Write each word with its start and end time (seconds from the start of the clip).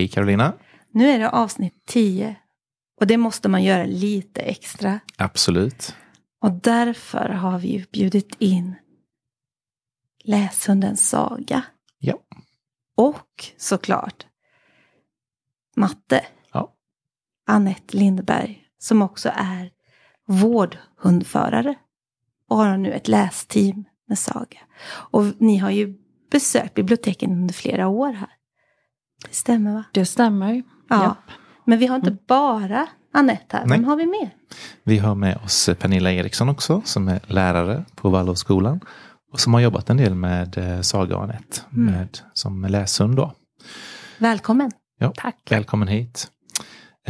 Hej 0.00 0.08
Carolina. 0.08 0.52
Nu 0.90 1.08
är 1.08 1.18
det 1.18 1.30
avsnitt 1.30 1.82
10 1.86 2.36
och 3.00 3.06
det 3.06 3.16
måste 3.16 3.48
man 3.48 3.64
göra 3.64 3.84
lite 3.84 4.40
extra. 4.40 5.00
Absolut. 5.16 5.96
Och 6.42 6.52
därför 6.52 7.28
har 7.28 7.58
vi 7.58 7.68
ju 7.68 7.84
bjudit 7.92 8.36
in 8.38 8.74
Läshundens 10.24 11.08
saga. 11.08 11.62
Ja. 11.98 12.18
Och 12.96 13.44
såklart 13.56 14.26
matte. 15.76 16.26
Ja. 16.52 16.74
Annette 17.46 17.96
Lindberg 17.96 18.64
som 18.78 19.02
också 19.02 19.30
är 19.34 19.70
vårdhundförare 20.26 21.74
och 22.48 22.56
har 22.56 22.76
nu 22.76 22.92
ett 22.92 23.08
lästeam 23.08 23.84
med 24.08 24.18
Saga. 24.18 24.60
Och 24.86 25.24
ni 25.38 25.56
har 25.56 25.70
ju 25.70 25.94
besökt 26.30 26.74
biblioteken 26.74 27.32
under 27.32 27.54
flera 27.54 27.88
år 27.88 28.12
här. 28.12 28.39
Det 29.28 29.34
stämmer 29.34 29.74
va? 29.74 29.84
Det 29.92 30.06
stämmer. 30.06 30.62
Ja. 30.88 31.02
Japp. 31.02 31.30
Men 31.64 31.78
vi 31.78 31.86
har 31.86 31.96
inte 31.96 32.16
bara 32.28 32.86
Annette 33.12 33.56
här. 33.56 33.66
Nej. 33.66 33.78
Vem 33.78 33.84
har 33.88 33.96
vi 33.96 34.06
med? 34.06 34.30
Vi 34.82 34.98
har 34.98 35.14
med 35.14 35.36
oss 35.44 35.70
Pernilla 35.78 36.12
Eriksson 36.12 36.48
också 36.48 36.82
som 36.84 37.08
är 37.08 37.20
lärare 37.26 37.84
på 37.94 38.10
Waldorfskolan. 38.10 38.80
Och 39.32 39.40
som 39.40 39.54
har 39.54 39.60
jobbat 39.60 39.90
en 39.90 39.96
del 39.96 40.14
med 40.14 40.58
eh, 40.58 40.80
Saga 40.80 41.16
och 41.16 41.22
Anette 41.22 41.60
Mm. 41.72 41.94
med, 41.94 42.18
som 42.32 42.64
läshund. 42.64 43.16
Då. 43.16 43.32
Välkommen. 44.18 44.70
Ja, 44.98 45.12
Tack. 45.16 45.36
Välkommen 45.50 45.88
hit. 45.88 46.28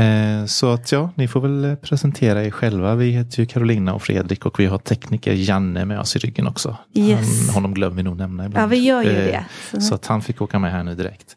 Eh, 0.01 0.45
så 0.47 0.73
att 0.73 0.93
ja, 0.93 1.11
ni 1.15 1.29
får 1.29 1.41
väl 1.41 1.77
presentera 1.77 2.45
er 2.45 2.51
själva. 2.51 2.95
Vi 2.95 3.11
heter 3.11 3.41
ju 3.41 3.47
Carolina 3.47 3.95
och 3.95 4.03
Fredrik 4.03 4.47
och 4.47 4.61
vi 4.61 4.67
har 4.67 4.79
tekniker 4.79 5.33
Janne 5.33 5.85
med 5.85 6.01
oss 6.01 6.17
i 6.17 6.19
ryggen 6.19 6.47
också. 6.47 6.77
Yes. 6.95 7.47
Han, 7.47 7.55
honom 7.55 7.75
glömmer 7.75 7.97
vi 7.97 8.03
nog 8.03 8.17
nämna 8.17 8.47
ibland. 8.47 8.65
Ja, 8.65 8.67
vi 8.67 8.77
gör 8.77 9.03
ju 9.03 9.11
Eh, 9.11 9.25
det. 9.25 9.45
Så, 9.71 9.81
Så 9.81 9.95
att 9.95 10.07
han 10.07 10.23
fick 10.23 10.43
åka 10.43 10.59
med 10.59 10.73
här 10.73 10.85
nu 10.85 10.95
direkt. 10.95 11.37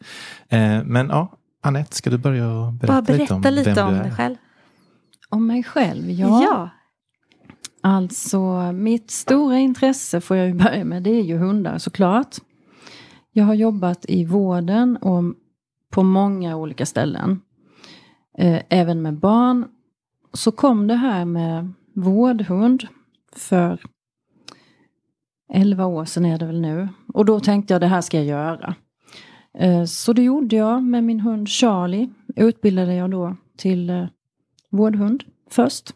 Eh, 0.49 0.83
men 0.83 1.09
ja, 1.09 1.31
Anette, 1.61 1.95
ska 1.95 2.09
du 2.09 2.17
börja 2.17 2.71
berätta, 2.71 2.93
bara 2.93 3.01
berätta 3.01 3.21
lite 3.21 3.33
om 3.33 3.53
lite 3.53 3.73
vem 3.73 3.87
om 3.87 3.93
du 3.93 3.99
är? 3.99 4.03
dig 4.03 4.11
själv. 4.11 4.35
Om 5.29 5.47
mig 5.47 5.63
själv, 5.63 6.11
ja. 6.11 6.69
Alltså 7.81 8.71
mitt 8.71 9.11
stora 9.11 9.57
intresse 9.57 10.21
får 10.21 10.37
jag 10.37 10.47
ju 10.47 10.53
börja 10.53 10.85
med, 10.85 11.03
det 11.03 11.09
är 11.09 11.23
ju 11.23 11.37
hundar 11.37 11.77
såklart. 11.77 12.35
Jag 13.31 13.45
har 13.45 13.53
jobbat 13.53 14.05
i 14.07 14.25
vården 14.25 14.97
och 14.97 15.23
på 15.91 16.03
många 16.03 16.55
olika 16.55 16.85
ställen. 16.85 17.41
Eh, 18.37 18.61
även 18.69 19.01
med 19.01 19.13
barn. 19.13 19.65
Så 20.33 20.51
kom 20.51 20.87
det 20.87 20.95
här 20.95 21.25
med 21.25 21.73
vårdhund 21.93 22.87
för 23.35 23.81
11 25.53 25.85
år 25.85 26.05
sedan 26.05 26.25
är 26.25 26.37
det 26.37 26.45
väl 26.45 26.61
nu. 26.61 26.89
Och 27.13 27.25
då 27.25 27.39
tänkte 27.39 27.73
jag 27.73 27.81
det 27.81 27.87
här 27.87 28.01
ska 28.01 28.17
jag 28.17 28.25
göra. 28.25 28.75
Eh, 29.57 29.85
så 29.85 30.13
det 30.13 30.23
gjorde 30.23 30.55
jag 30.55 30.83
med 30.83 31.03
min 31.03 31.19
hund 31.19 31.49
Charlie. 31.49 32.09
Utbildade 32.35 32.93
jag 32.93 33.11
då 33.11 33.35
till 33.57 33.89
eh, 33.89 34.05
vårdhund 34.69 35.23
först. 35.49 35.93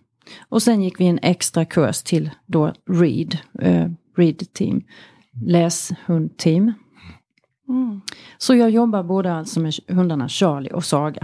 Och 0.50 0.64
sen 0.64 0.82
gick 0.82 1.00
vi 1.00 1.06
en 1.06 1.20
extra 1.22 1.66
kurs 1.66 2.04
till 2.04 2.30
då 2.46 2.74
READ, 2.90 3.38
eh, 3.60 3.90
READ 4.18 4.54
team, 4.54 4.84
läshundteam. 5.46 6.74
Mm. 7.70 8.02
Så 8.38 8.56
jag 8.56 8.70
jobbar 8.70 9.04
både 9.04 9.34
alltså 9.34 9.60
med 9.60 9.74
hundarna 9.88 10.30
Charlie 10.30 10.70
och 10.72 10.86
Saga. 10.86 11.22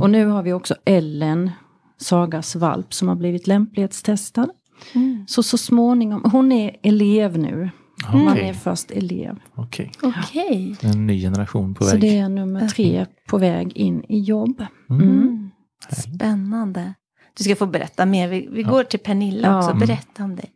Och 0.00 0.10
nu 0.10 0.26
har 0.26 0.42
vi 0.42 0.52
också 0.52 0.74
Ellen, 0.84 1.50
Sagas 1.96 2.56
valp, 2.56 2.94
som 2.94 3.08
har 3.08 3.14
blivit 3.16 3.46
lämplighetstestad. 3.46 4.48
Mm. 4.94 5.24
Så 5.28 5.42
så 5.42 5.58
småningom, 5.58 6.30
hon 6.32 6.52
är 6.52 6.76
elev 6.82 7.38
nu. 7.38 7.70
Man 8.12 8.28
Okej, 8.28 8.48
är 8.48 8.52
först 8.52 8.90
elev. 8.90 9.38
okej. 9.54 9.90
Okej. 10.02 10.76
En 10.82 11.06
ny 11.06 11.20
generation 11.20 11.74
på 11.74 11.84
Så 11.84 11.90
väg. 11.92 12.00
det 12.00 12.18
är 12.18 12.28
nummer 12.28 12.68
tre 12.68 13.06
på 13.28 13.38
väg 13.38 13.72
in 13.76 14.04
i 14.08 14.20
jobb. 14.20 14.64
Mm. 14.90 15.02
Mm. 15.12 15.50
Spännande. 15.90 16.94
Du 17.38 17.44
ska 17.44 17.56
få 17.56 17.66
berätta 17.66 18.06
mer. 18.06 18.28
Vi, 18.28 18.48
vi 18.52 18.62
Ja. 18.62 18.70
går 18.70 18.82
till 18.84 18.98
Pernilla 19.00 19.48
Ja. 19.48 19.58
också. 19.58 19.70
Mm. 19.70 19.80
Berätta 19.80 20.24
om 20.24 20.36
dig. 20.36 20.50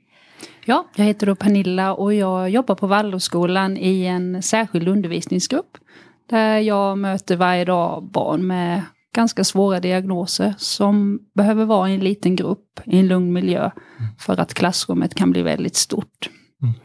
Ja, 0.69 0.85
jag 0.97 1.05
heter 1.05 1.27
då 1.27 1.35
Pernilla 1.35 1.95
och 1.95 2.15
jag 2.15 2.51
jobbar 2.51 2.75
på 2.75 2.87
Waldorfskolan 2.87 3.77
i 3.77 4.05
en 4.05 4.43
särskild 4.43 4.89
undervisningsgrupp. 4.89 5.79
Där 6.27 6.59
jag 6.59 6.99
möter 6.99 7.37
varje 7.37 7.65
dag 7.65 8.11
barn 8.11 8.47
med 8.47 8.83
ganska 9.15 9.45
svåra 9.45 9.81
diagnoser 9.81 10.55
som 10.59 11.21
behöver 11.35 11.65
vara 11.65 11.91
i 11.91 11.95
en 11.95 12.01
liten 12.01 12.37
grupp 12.37 12.81
i 12.85 12.99
en 12.99 13.09
lugn 13.09 13.33
miljö 13.33 13.71
för 14.19 14.41
att 14.41 14.55
klassrummet 14.55 15.15
kan 15.15 15.31
bli 15.31 15.43
väldigt 15.43 15.77
stort. 15.77 16.31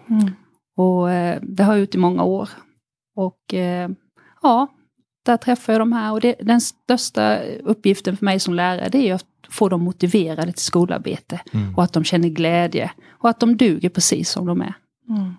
Mm. 0.09 0.31
Och 0.77 1.11
eh, 1.11 1.39
det 1.41 1.63
har 1.63 1.73
jag 1.73 1.79
gjort 1.79 1.95
i 1.95 1.97
många 1.97 2.23
år. 2.23 2.49
Och 3.15 3.53
eh, 3.53 3.89
ja, 4.41 4.67
där 5.23 5.37
träffar 5.37 5.73
jag 5.73 5.81
de 5.81 5.93
här 5.93 6.11
och 6.11 6.21
det, 6.21 6.35
den 6.39 6.61
största 6.61 7.39
uppgiften 7.43 8.17
för 8.17 8.25
mig 8.25 8.39
som 8.39 8.53
lärare 8.53 8.89
det 8.89 8.97
är 8.97 9.03
ju 9.05 9.11
att 9.11 9.25
få 9.49 9.69
dem 9.69 9.81
motiverade 9.81 10.51
till 10.51 10.63
skolarbete 10.63 11.39
Mm. 11.53 11.75
och 11.75 11.83
att 11.83 11.93
de 11.93 12.03
känner 12.03 12.29
glädje 12.29 12.91
och 13.09 13.29
att 13.29 13.39
de 13.39 13.57
duger 13.57 13.89
precis 13.89 14.29
som 14.29 14.45
de 14.45 14.61
är. 14.61 14.73
Mm. 15.09 15.33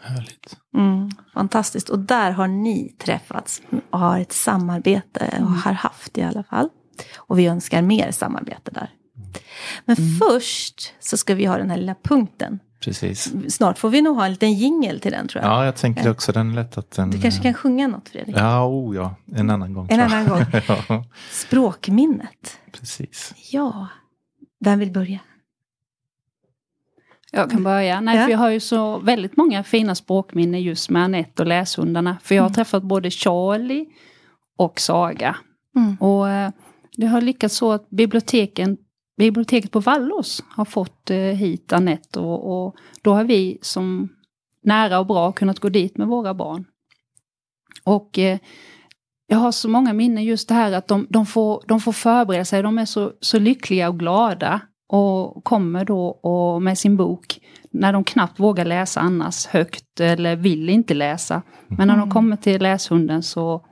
Härligt. 0.00 0.56
Mm. 0.74 1.10
Fantastiskt. 1.34 1.88
Och 1.88 1.98
där 1.98 2.30
har 2.30 2.48
ni 2.48 2.94
träffats 2.98 3.62
och 3.90 3.98
har 3.98 4.20
ett 4.20 4.32
samarbete. 4.32 5.38
Och 5.40 5.50
har 5.50 5.72
haft 5.72 6.18
i 6.18 6.22
alla 6.22 6.42
fall. 6.42 6.68
Och 7.16 7.38
vi 7.38 7.46
önskar 7.46 7.82
mer 7.82 8.10
samarbete 8.10 8.70
där. 8.70 8.90
Men 9.84 9.96
först 9.96 10.94
så 11.00 11.16
ska 11.16 11.34
vi 11.34 11.44
ha 11.44 11.58
den 11.58 11.70
här 11.70 11.76
lilla 11.76 11.94
punkten. 12.02 12.58
Precis. 12.80 13.32
Snart 13.54 13.78
får 13.78 13.90
vi 13.90 14.02
nog 14.02 14.16
ha 14.16 14.24
en 14.24 14.30
liten 14.30 14.52
jingel 14.52 15.00
till 15.00 15.12
den 15.12 15.28
tror 15.28 15.44
jag. 15.44 15.52
Ja, 15.52 15.64
jag 15.64 15.76
tänker 15.76 16.10
också 16.10 16.32
den 16.32 16.54
lätt 16.54 16.78
att 16.78 16.90
den... 16.90 17.10
Du 17.10 17.20
kanske 17.20 17.42
kan 17.42 17.54
sjunga 17.54 17.86
något 17.88 18.08
Fredrik? 18.08 18.36
Ja, 18.38 18.66
oh, 18.66 18.96
ja, 18.96 19.14
en 19.34 19.50
annan 19.50 19.74
gång. 19.74 19.86
En 19.90 20.00
annan 20.00 20.28
gång. 20.28 20.44
ja, 20.88 21.04
Språkminnet. 21.30 22.58
precis. 22.72 23.34
Ja. 23.52 23.88
Vem 24.60 24.78
vill 24.78 24.92
börja? 24.92 25.18
Jag 27.32 27.50
kan 27.50 27.62
börja. 27.64 28.00
Nej, 28.00 28.16
Ja. 28.16 28.24
för 28.24 28.30
jag 28.30 28.38
har 28.38 28.50
ju 28.50 28.60
så 28.60 28.98
väldigt 28.98 29.36
många 29.36 29.64
fina 29.64 29.94
språkminnen 29.94 30.62
just 30.62 30.90
med 30.90 31.02
Anette 31.04 31.42
och 31.42 31.48
läshundarna. 31.48 32.16
För 32.22 32.34
jag 32.34 32.42
har 32.42 32.48
Mm. 32.48 32.54
träffat 32.54 32.82
både 32.82 33.10
Charlie 33.10 33.86
och 34.58 34.80
Saga. 34.80 35.36
Mm. 35.76 35.96
Och 35.96 36.28
eh, 36.28 36.50
det 36.96 37.06
har 37.06 37.20
lyckats 37.20 37.56
så 37.56 37.72
att 37.72 37.90
biblioteken, 37.90 38.76
biblioteket 39.18 39.70
på 39.70 39.80
Vallås 39.80 40.44
har 40.48 40.64
fått 40.64 41.10
eh, 41.10 41.16
hit 41.16 41.72
Anette 41.72 42.20
och, 42.20 42.66
och 42.66 42.76
då 43.02 43.14
har 43.14 43.24
vi 43.24 43.58
som 43.62 44.08
nära 44.62 44.98
och 44.98 45.06
bra 45.06 45.32
kunnat 45.32 45.58
gå 45.58 45.68
dit 45.68 45.96
med 45.96 46.08
våra 46.08 46.34
barn. 46.34 46.64
Och 47.84 48.18
eh, 48.18 48.38
jag 49.26 49.38
har 49.38 49.52
så 49.52 49.68
många 49.68 49.92
minnen 49.92 50.24
just 50.24 50.48
det 50.48 50.54
här 50.54 50.72
att 50.72 50.88
de, 50.88 51.06
de, 51.10 51.26
får, 51.26 51.64
de 51.68 51.80
får 51.80 51.92
förbereda 51.92 52.44
sig, 52.44 52.62
de 52.62 52.78
är 52.78 52.84
så, 52.84 53.12
så 53.20 53.38
lyckliga 53.38 53.88
och 53.88 53.98
glada 53.98 54.60
och 54.88 55.44
kommer 55.44 55.84
då 55.84 56.06
och 56.06 56.62
med 56.62 56.78
sin 56.78 56.96
bok 56.96 57.40
när 57.70 57.92
de 57.92 58.04
knappt 58.04 58.40
vågar 58.40 58.64
läsa 58.64 59.00
annars 59.00 59.46
högt 59.46 60.00
eller 60.00 60.36
vill 60.36 60.68
inte 60.68 60.94
läsa. 60.94 61.42
Men 61.66 61.88
när 61.88 61.94
de 61.94 62.02
Mm. 62.02 62.10
kommer 62.10 62.36
till 62.36 62.62
läshunden 62.62 63.22
så, 63.22 63.66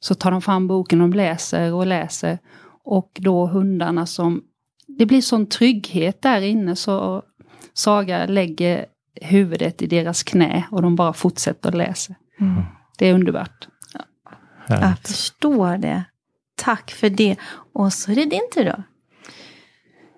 så 0.00 0.14
tar 0.14 0.30
de 0.30 0.42
fram 0.42 0.68
boken 0.68 1.00
och 1.00 1.08
läser 1.14 1.74
och 1.74 1.86
läser. 1.86 2.38
Och 2.84 3.10
då 3.20 3.46
hundarna 3.46 4.06
som... 4.06 4.42
Det 4.86 5.06
blir 5.06 5.20
sån 5.20 5.46
trygghet 5.46 6.22
där 6.22 6.40
inne 6.40 6.76
så 6.76 7.22
Saga 7.74 8.26
lägger 8.26 8.86
huvudet 9.20 9.82
i 9.82 9.86
deras 9.86 10.22
knä 10.22 10.64
och 10.70 10.82
de 10.82 10.96
bara 10.96 11.12
fortsätter 11.12 11.72
läsa. 11.72 12.14
Mm. 12.40 12.62
Det 12.98 13.06
är 13.06 13.14
underbart. 13.14 13.68
Jag 14.68 14.76
Härligt. 14.76 15.08
förstår 15.08 15.78
det. 15.78 16.04
Tack 16.54 16.90
för 16.90 17.10
det. 17.10 17.36
Och 17.72 17.92
så 17.92 18.12
är 18.12 18.16
det 18.16 18.24
din 18.24 18.48
tur 18.54 18.64
då. 18.64 18.82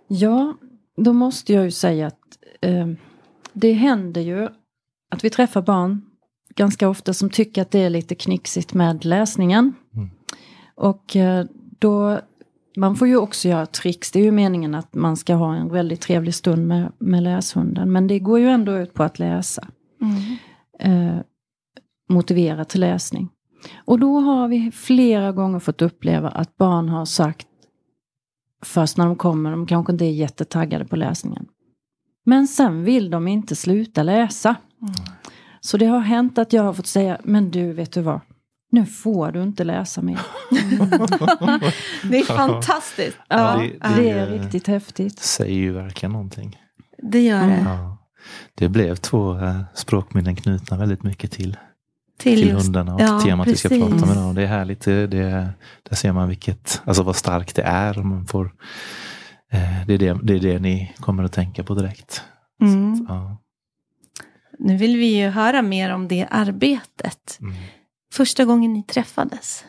Ja, 0.09 0.55
då 0.97 1.13
måste 1.13 1.53
jag 1.53 1.65
ju 1.65 1.71
säga 1.71 2.07
att 2.07 2.39
eh, 2.61 2.87
det 3.53 3.73
händer 3.73 4.21
ju 4.21 4.49
att 5.11 5.25
vi 5.25 5.31
träffar 5.31 5.63
barn 5.63 6.03
ganska 6.55 6.89
ofta 6.89 7.15
som 7.15 7.31
tycker 7.31 7.63
att 7.63 7.71
det 7.71 7.79
är 7.79 7.91
lite 7.91 8.15
knixigt 8.15 8.75
med 8.75 9.05
läsningen. 9.05 9.75
Mm. 9.95 10.11
Och 10.75 11.17
eh, 11.17 11.47
då, 11.79 12.21
man 12.79 12.97
får 12.97 13.09
ju 13.09 13.17
också 13.17 13.49
göra 13.49 13.67
tricks. 13.67 14.11
Det 14.11 14.19
är 14.19 14.25
ju 14.25 14.31
meningen 14.31 14.75
att 14.75 14.95
man 14.95 15.17
ska 15.17 15.35
ha 15.35 15.55
en 15.55 15.69
väldigt 15.69 16.01
trevlig 16.01 16.35
stund 16.35 16.67
med, 16.67 16.93
med 16.99 17.23
läshunden. 17.23 17.93
Men 17.93 18.07
det 18.07 18.19
går 18.19 18.39
ju 18.39 18.49
ändå 18.49 18.79
ut 18.79 18.95
på 18.95 19.03
att 19.03 19.19
läsa. 19.19 19.69
Eh, 20.79 21.17
motivera 22.09 22.65
till 22.65 22.81
läsning. 22.81 23.29
Och 23.85 23.99
då 23.99 24.19
har 24.19 24.49
vi 24.49 24.71
flera 24.71 25.33
gånger 25.33 25.59
fått 25.59 25.83
uppleva 25.83 26.29
att 26.29 26.57
barn 26.57 26.89
har 26.89 27.05
sagt 27.05 27.47
först 28.65 28.97
när 28.97 29.07
de 29.07 29.17
kommer, 29.17 29.51
de 29.51 29.67
kanske 29.67 29.93
inte 29.93 30.05
är 30.05 30.13
jättetaggade 30.13 30.85
på 30.85 30.97
läsningen. 30.97 31.47
Men 32.25 32.49
sen 32.49 32.85
vill 32.85 33.11
de 33.11 33.29
inte 33.29 33.57
sluta 33.57 34.03
läsa. 34.03 34.57
Så 35.61 35.77
det 35.77 35.87
har 35.87 36.01
hänt 36.01 36.39
att 36.39 36.53
jag 36.53 36.63
har 36.63 36.73
fått 36.73 36.87
säga, 36.87 37.19
men 37.25 37.51
du 37.51 37.73
vet 37.73 37.93
du 37.93 38.01
vad, 38.01 38.21
nu 38.71 38.87
får 38.87 39.33
du 39.33 39.43
inte 39.43 39.65
läsa 39.65 40.03
mer. 40.03 40.21
Det 42.11 42.19
är 42.19 42.25
fantastiskt. 42.25 43.19
Ja, 43.29 43.57
det- 43.57 43.67
ja, 43.81 43.89
det 43.97 44.03
det- 44.03 44.11
är 44.11 44.27
riktigt 44.27 44.67
häftigt. 44.67 45.19
Säger 45.19 45.55
ju 45.57 45.73
verkligen 45.73 46.13
någonting. 46.13 46.57
det 47.03 47.21
gör 47.21 47.47
det. 47.47 47.63
Ja. 47.65 47.97
Det 48.55 48.69
blev 48.69 48.97
två 48.97 49.39
eh, 49.39 49.61
språkminnen 49.75 50.37
knutna 50.37 50.77
väldigt 50.77 51.03
mycket 51.03 51.31
till. 51.33 51.57
till, 52.19 52.49
just- 52.49 52.65
hundarna 52.67 52.95
och 52.95 53.01
ja, 53.01 53.21
temat 53.21 53.49
vi 53.49 53.57
ska 53.57 53.69
precis. 53.69 53.85
prata 53.85 54.07
med 54.07 54.15
idag. 54.17 54.35
Det 54.35 54.43
är 54.43 54.47
härligt. 54.47 54.81
Det, 54.81 55.07
det, 55.07 55.49
där 55.89 55.97
ser 55.97 56.13
man 56.13 56.29
vilket, 56.29 56.83
alltså 56.85 57.03
vad 57.03 57.17
starkt 57.17 57.57
det 57.57 57.63
är. 57.63 57.95
Man 57.95 58.27
får, 58.27 58.45
eh, 59.53 59.87
det, 59.87 59.95
är 59.95 59.99
det, 59.99 60.19
det 60.23 60.35
är 60.35 60.41
det 60.41 60.59
ni 60.59 60.93
kommer 61.01 61.25
att 61.25 61.33
tänka 61.33 61.65
på 61.65 61.75
direkt. 61.75 62.23
Mm. 62.63 63.07
Ja. 63.09 63.37
Nu 64.59 64.77
vill 64.77 64.97
vi 64.97 65.07
ju 65.07 65.29
höra 65.29 65.63
mer 65.63 65.95
om 65.95 66.09
det 66.09 66.27
arbetet. 66.31 67.39
Mm. 67.41 67.55
Första 68.13 68.45
gången 68.45 68.73
ni 68.73 68.83
träffades. 68.83 69.65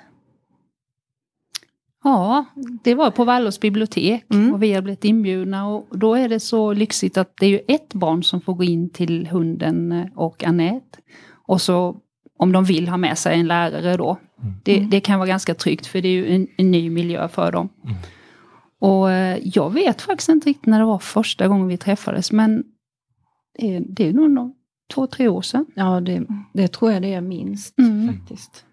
Ja, 2.03 2.45
det 2.83 2.95
var 2.95 3.12
på 3.12 3.24
Vallås 3.25 3.59
bibliotek 3.59 4.25
Mm. 4.33 4.53
och 4.53 4.63
vi 4.63 4.74
har 4.74 4.81
blivit 4.81 5.06
inbjudna 5.06 5.68
och 5.68 5.88
då 5.97 6.15
är 6.15 6.30
det 6.30 6.39
så 6.39 6.74
lyxigt 6.74 7.18
att 7.18 7.33
det 7.39 7.45
är 7.45 7.50
ju 7.50 7.59
ett 7.68 7.94
barn 7.94 8.24
som 8.24 8.41
får 8.41 8.53
gå 8.53 8.63
in 8.63 8.89
till 8.89 9.27
hunden 9.27 10.09
och 10.15 10.44
Annette. 10.44 11.00
Och 11.47 11.62
så 11.62 11.97
om 12.38 12.51
de 12.51 12.63
vill 12.63 12.88
ha 12.88 12.97
med 12.97 13.18
sig 13.18 13.39
en 13.39 13.47
lärare 13.47 13.97
då. 13.97 14.18
Mm. 14.42 14.53
Det, 14.63 14.80
det 14.80 15.00
kan 15.01 15.19
vara 15.19 15.27
ganska 15.30 15.56
tryggt 15.56 15.85
för 15.88 16.01
det 16.01 16.07
är 16.07 16.12
ju 16.12 16.35
en, 16.35 16.47
en 16.57 16.71
ny 16.71 16.89
miljö 16.89 17.27
för 17.27 17.51
dem. 17.51 17.69
Mm. 17.83 17.95
Och 18.80 19.12
eh, 19.12 19.39
jag 19.44 19.74
vet 19.74 20.01
faktiskt 20.01 20.30
inte 20.30 20.50
riktigt 20.50 20.65
när 20.65 20.80
det 20.80 20.85
var 20.85 21.00
första 21.00 21.47
gången 21.47 21.68
vi 21.68 21.77
träffades 21.77 22.31
men 22.31 22.63
det 23.57 23.75
är, 23.75 23.83
det 23.88 24.07
är 24.07 24.13
nog 24.13 24.30
nå- 24.31 24.56
två, 24.94 25.07
tre 25.07 25.27
år 25.27 25.41
sedan. 25.41 25.65
Ja, 25.75 26.00
det, 26.01 26.25
det 26.53 26.68
tror 26.68 26.91
jag 26.91 27.01
det 27.01 27.13
är 27.13 27.21
minst 27.21 27.80
Mm. 27.80 28.07
faktiskt. 28.18 28.65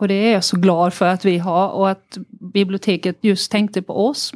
Och 0.00 0.08
det 0.08 0.14
är 0.14 0.32
jag 0.32 0.44
så 0.44 0.56
glad 0.56 0.94
för 0.94 1.06
att 1.06 1.24
vi 1.24 1.38
har 1.38 1.68
och 1.68 1.90
att 1.90 2.18
biblioteket 2.52 3.18
just 3.20 3.50
tänkte 3.52 3.82
på 3.82 4.06
oss 4.06 4.32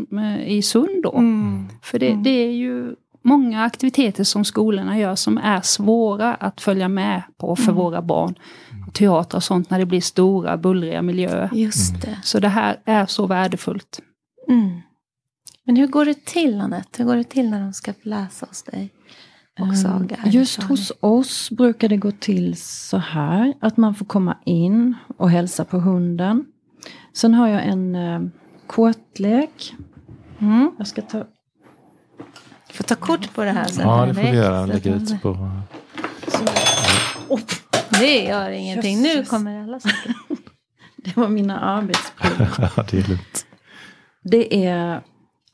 i 0.46 0.62
Sund 0.62 1.02
då. 1.02 1.12
Mm. 1.12 1.68
För 1.82 1.98
det, 1.98 2.08
Mm. 2.10 2.22
det 2.22 2.30
är 2.30 2.50
ju 2.52 2.94
många 3.22 3.64
aktiviteter 3.64 4.24
som 4.24 4.44
skolorna 4.44 4.98
gör 4.98 5.14
som 5.14 5.38
är 5.38 5.60
svåra 5.60 6.34
att 6.34 6.60
följa 6.60 6.88
med 6.88 7.22
på 7.38 7.56
för 7.56 7.62
Mm. 7.64 7.74
våra 7.74 8.02
barn. 8.02 8.34
Teater 8.92 9.36
och 9.38 9.42
sånt 9.44 9.70
när 9.70 9.78
det 9.78 9.86
blir 9.86 10.00
stora 10.00 10.56
bullriga 10.56 11.02
miljöer. 11.02 11.50
Just 11.52 12.02
det. 12.02 12.18
Så 12.24 12.40
det 12.40 12.48
här 12.48 12.76
är 12.84 13.06
så 13.06 13.26
värdefullt. 13.26 14.00
Mm. 14.48 14.80
Men 15.64 15.76
hur 15.76 15.86
går 15.86 16.04
det 16.04 16.24
till 16.26 16.60
Anette? 16.60 17.02
Hur 17.02 17.04
går 17.04 17.16
det 17.16 17.24
till 17.24 17.50
när 17.50 17.60
de 17.60 17.72
ska 17.72 17.92
läsa 18.02 18.46
hos 18.46 18.62
dig? 18.62 18.90
Och 19.60 19.78
Saga? 19.78 20.16
Eh, 20.16 20.34
Just 20.34 20.62
hos 20.62 20.92
oss 21.00 21.50
brukar 21.50 21.88
det 21.88 21.96
gå 21.96 22.10
till 22.10 22.56
så 22.56 22.96
här 22.98 23.54
att 23.60 23.76
man 23.76 23.94
får 23.94 24.06
komma 24.06 24.36
in 24.44 24.94
och 25.16 25.30
hälsa 25.30 25.64
på 25.64 25.78
hunden. 25.78 26.44
Sen 27.14 27.34
har 27.34 27.48
jag 27.48 27.66
en 27.66 27.94
eh, 27.94 28.20
kåtlek. 28.66 29.74
Mm. 30.38 30.70
Jag 30.78 30.86
ska 30.86 31.02
ta... 31.02 31.18
Jag 32.66 32.76
får 32.76 32.84
ta 32.84 32.94
kort 32.94 33.34
på 33.34 33.44
det 33.44 33.50
här 33.50 33.64
sen. 33.64 33.88
Ja, 33.88 34.06
det 34.06 34.14
får 34.14 34.22
vi 34.22 34.28
göra. 34.36 34.66
Lägga 34.66 34.94
ut 34.94 35.22
på... 35.22 35.50
Det 37.90 38.24
gör 38.24 38.50
ingenting. 38.50 39.02
Nu 39.02 39.08
Jösses. 39.08 39.28
kommer 39.28 39.62
alla 39.62 39.80
saker. 39.80 40.14
Det 40.96 41.16
var 41.16 41.28
mina 41.28 41.60
arbetsprodukter. 41.60 42.70
Ja, 42.76 42.84
det 42.90 42.98
är 42.98 43.08
lugnt. 43.08 43.46
Det 44.22 44.66
är, 44.66 45.02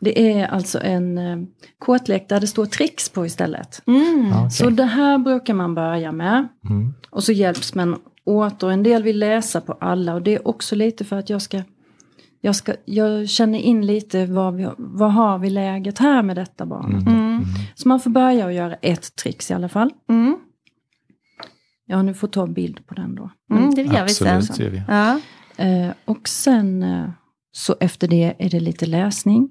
det 0.01 0.33
är 0.33 0.47
alltså 0.47 0.81
en 0.83 1.19
eh, 1.19 1.37
kåtlek 1.79 2.29
där 2.29 2.41
det 2.41 2.47
står 2.47 2.67
tricks 2.67 3.09
på 3.09 3.27
istället. 3.27 3.83
Mm. 3.87 4.33
Okej. 4.33 4.51
Så 4.51 4.71
det 4.71 4.85
här 4.85 5.19
brukar 5.19 5.55
man 5.55 5.75
börja 5.75 6.13
med. 6.13 6.49
Mm. 6.69 6.95
Och 7.11 7.25
så 7.25 7.33
hjälps 7.33 7.75
man 7.75 7.97
åt 8.25 8.63
och 8.63 8.73
en 8.73 8.83
del 8.83 9.03
vill 9.03 9.19
läsa 9.19 9.61
på 9.61 9.73
alla 9.73 10.15
och 10.15 10.23
det 10.23 10.35
är 10.35 10.49
också 10.49 10.75
lite 10.75 11.05
för 11.05 11.17
att 11.17 11.31
jag 11.31 11.43
ska 11.43 11.63
jag, 12.41 12.57
ska, 12.57 12.75
jag 12.85 13.29
känner 13.29 13.59
in 13.59 13.87
lite 13.87 14.27
vad, 14.27 14.55
vi, 14.55 14.69
vad 14.79 15.13
har 15.13 15.39
vi 15.39 15.51
läget 15.51 15.99
här 15.99 16.23
med 16.23 16.37
detta 16.37 16.67
barnet. 16.67 17.07
Mm. 17.07 17.19
Mm. 17.19 17.45
Så 17.75 17.89
man 17.89 18.01
får 18.01 18.11
börja 18.11 18.45
och 18.45 18.53
göra 18.53 18.75
ett 18.75 19.17
tricks 19.17 19.51
i 19.51 19.55
alla 19.55 19.69
fall. 19.69 19.91
Mm. 20.11 20.39
Ja, 21.87 22.03
nu 22.03 22.15
får 22.15 22.29
ta 22.29 22.47
bild 22.47 22.87
på 22.87 22.95
den 22.95 23.15
då. 23.15 23.31
Mm, 23.51 23.75
det 23.75 23.83
gör 23.83 24.05
vi 24.05 24.09
sen. 24.09 24.37
Absolut, 24.37 24.73
vi. 24.73 24.83
Ja. 24.89 25.21
Eh, 25.57 25.91
och 26.05 26.29
sen 26.29 26.83
eh, 26.83 27.11
så 27.53 27.77
efter 27.81 28.09
det 28.09 28.35
är 28.39 28.51
det 28.51 28.61
lite 28.61 28.87
läsning. 28.87 29.49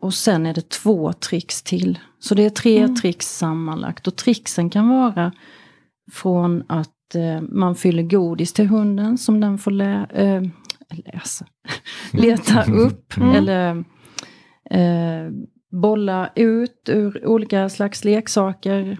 Och 0.00 0.14
sen 0.14 0.46
är 0.46 0.54
det 0.54 0.68
två 0.68 1.12
tricks 1.12 1.62
till. 1.62 1.98
Så 2.18 2.34
det 2.34 2.44
är 2.44 2.50
tre 2.50 2.78
Mm. 2.78 2.96
tricks 2.96 3.26
sammanlagt. 3.38 4.06
Och 4.06 4.16
tricksen 4.16 4.70
kan 4.70 4.88
vara 4.88 5.32
från 6.12 6.64
att 6.68 7.14
eh, 7.14 7.40
man 7.40 7.74
fyller 7.74 8.02
godis 8.02 8.52
till 8.52 8.66
hunden 8.68 9.18
som 9.18 9.40
den 9.40 9.58
får 9.58 9.70
lä 9.70 10.06
eh, 10.12 10.42
läsa. 11.12 11.46
leta 12.12 12.64
upp. 12.72 13.16
Mm. 13.16 13.30
Eller 13.30 13.84
eh, 14.70 15.30
bolla 15.82 16.30
ut 16.34 16.88
ur 16.88 17.26
olika 17.26 17.68
slags 17.68 18.04
leksaker. 18.04 18.98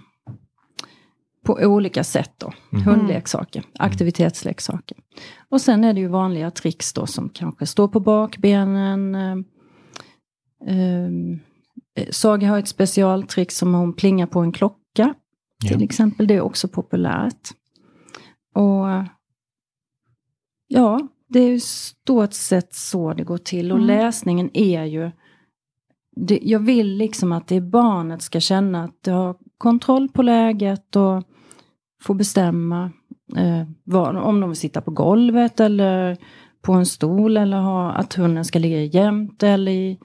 På 1.45 1.53
olika 1.63 2.05
sätt 2.05 2.33
då. 2.39 2.53
Mm. 2.73 2.85
Hundleksaker, 2.85 3.63
aktivitetsleksaker. 3.79 4.97
Och 5.49 5.61
sen 5.61 5.85
är 5.85 5.93
det 5.95 6.01
ju 6.01 6.09
vanliga 6.09 6.51
tricks 6.51 6.93
då 6.93 7.07
som 7.07 7.29
kanske 7.29 7.67
står 7.67 7.89
på 7.89 8.01
bakbenen. 8.01 9.15
Eh, 10.67 11.07
eh, 11.95 12.11
Saga 12.11 12.49
har 12.49 12.59
ett 12.59 12.69
specialtrick 12.69 13.53
som 13.53 13.75
hon 13.75 13.93
plingar 13.93 14.27
på 14.27 14.41
en 14.41 14.53
klocka. 14.53 15.15
Till 15.69 15.79
Ja. 15.81 15.85
exempel, 15.85 16.27
det 16.27 16.35
är 16.35 16.41
också 16.41 16.69
populärt. 16.69 17.49
Och 18.55 18.87
ja, 20.69 21.09
det 21.29 21.41
är 21.41 21.49
ju 21.49 21.61
stort 21.61 22.33
sett 22.33 22.75
så 22.75 23.15
det 23.15 23.25
går 23.25 23.39
till. 23.39 23.73
Och 23.73 23.79
Mm. 23.79 23.87
läsningen 23.87 24.51
är 24.55 24.85
ju 24.85 25.11
det, 26.17 26.39
jag 26.43 26.59
vill 26.61 26.97
liksom 26.97 27.33
att 27.33 27.49
det 27.49 27.61
barnet 27.61 28.23
ska 28.23 28.41
känna 28.41 28.85
att 28.85 29.03
det 29.03 29.11
har 29.11 29.37
kontroll 29.59 30.09
på 30.09 30.23
läget 30.23 30.97
och 30.97 31.23
få 32.03 32.15
bestämma 32.15 32.91
eh, 33.37 33.69
vad, 33.85 34.17
om 34.17 34.41
de 34.41 34.51
vill 34.51 34.57
sitta 34.59 34.81
på 34.81 34.91
golvet 34.91 35.61
eller 35.61 36.17
på 36.63 36.73
en 36.73 36.87
stol 36.87 37.37
eller 37.37 37.57
ha, 37.61 37.93
att 37.93 38.15
hunden 38.15 38.45
ska 38.45 38.59
ligga 38.59 38.83
jämt 38.85 39.43
eller 39.43 39.73
i, 39.73 39.99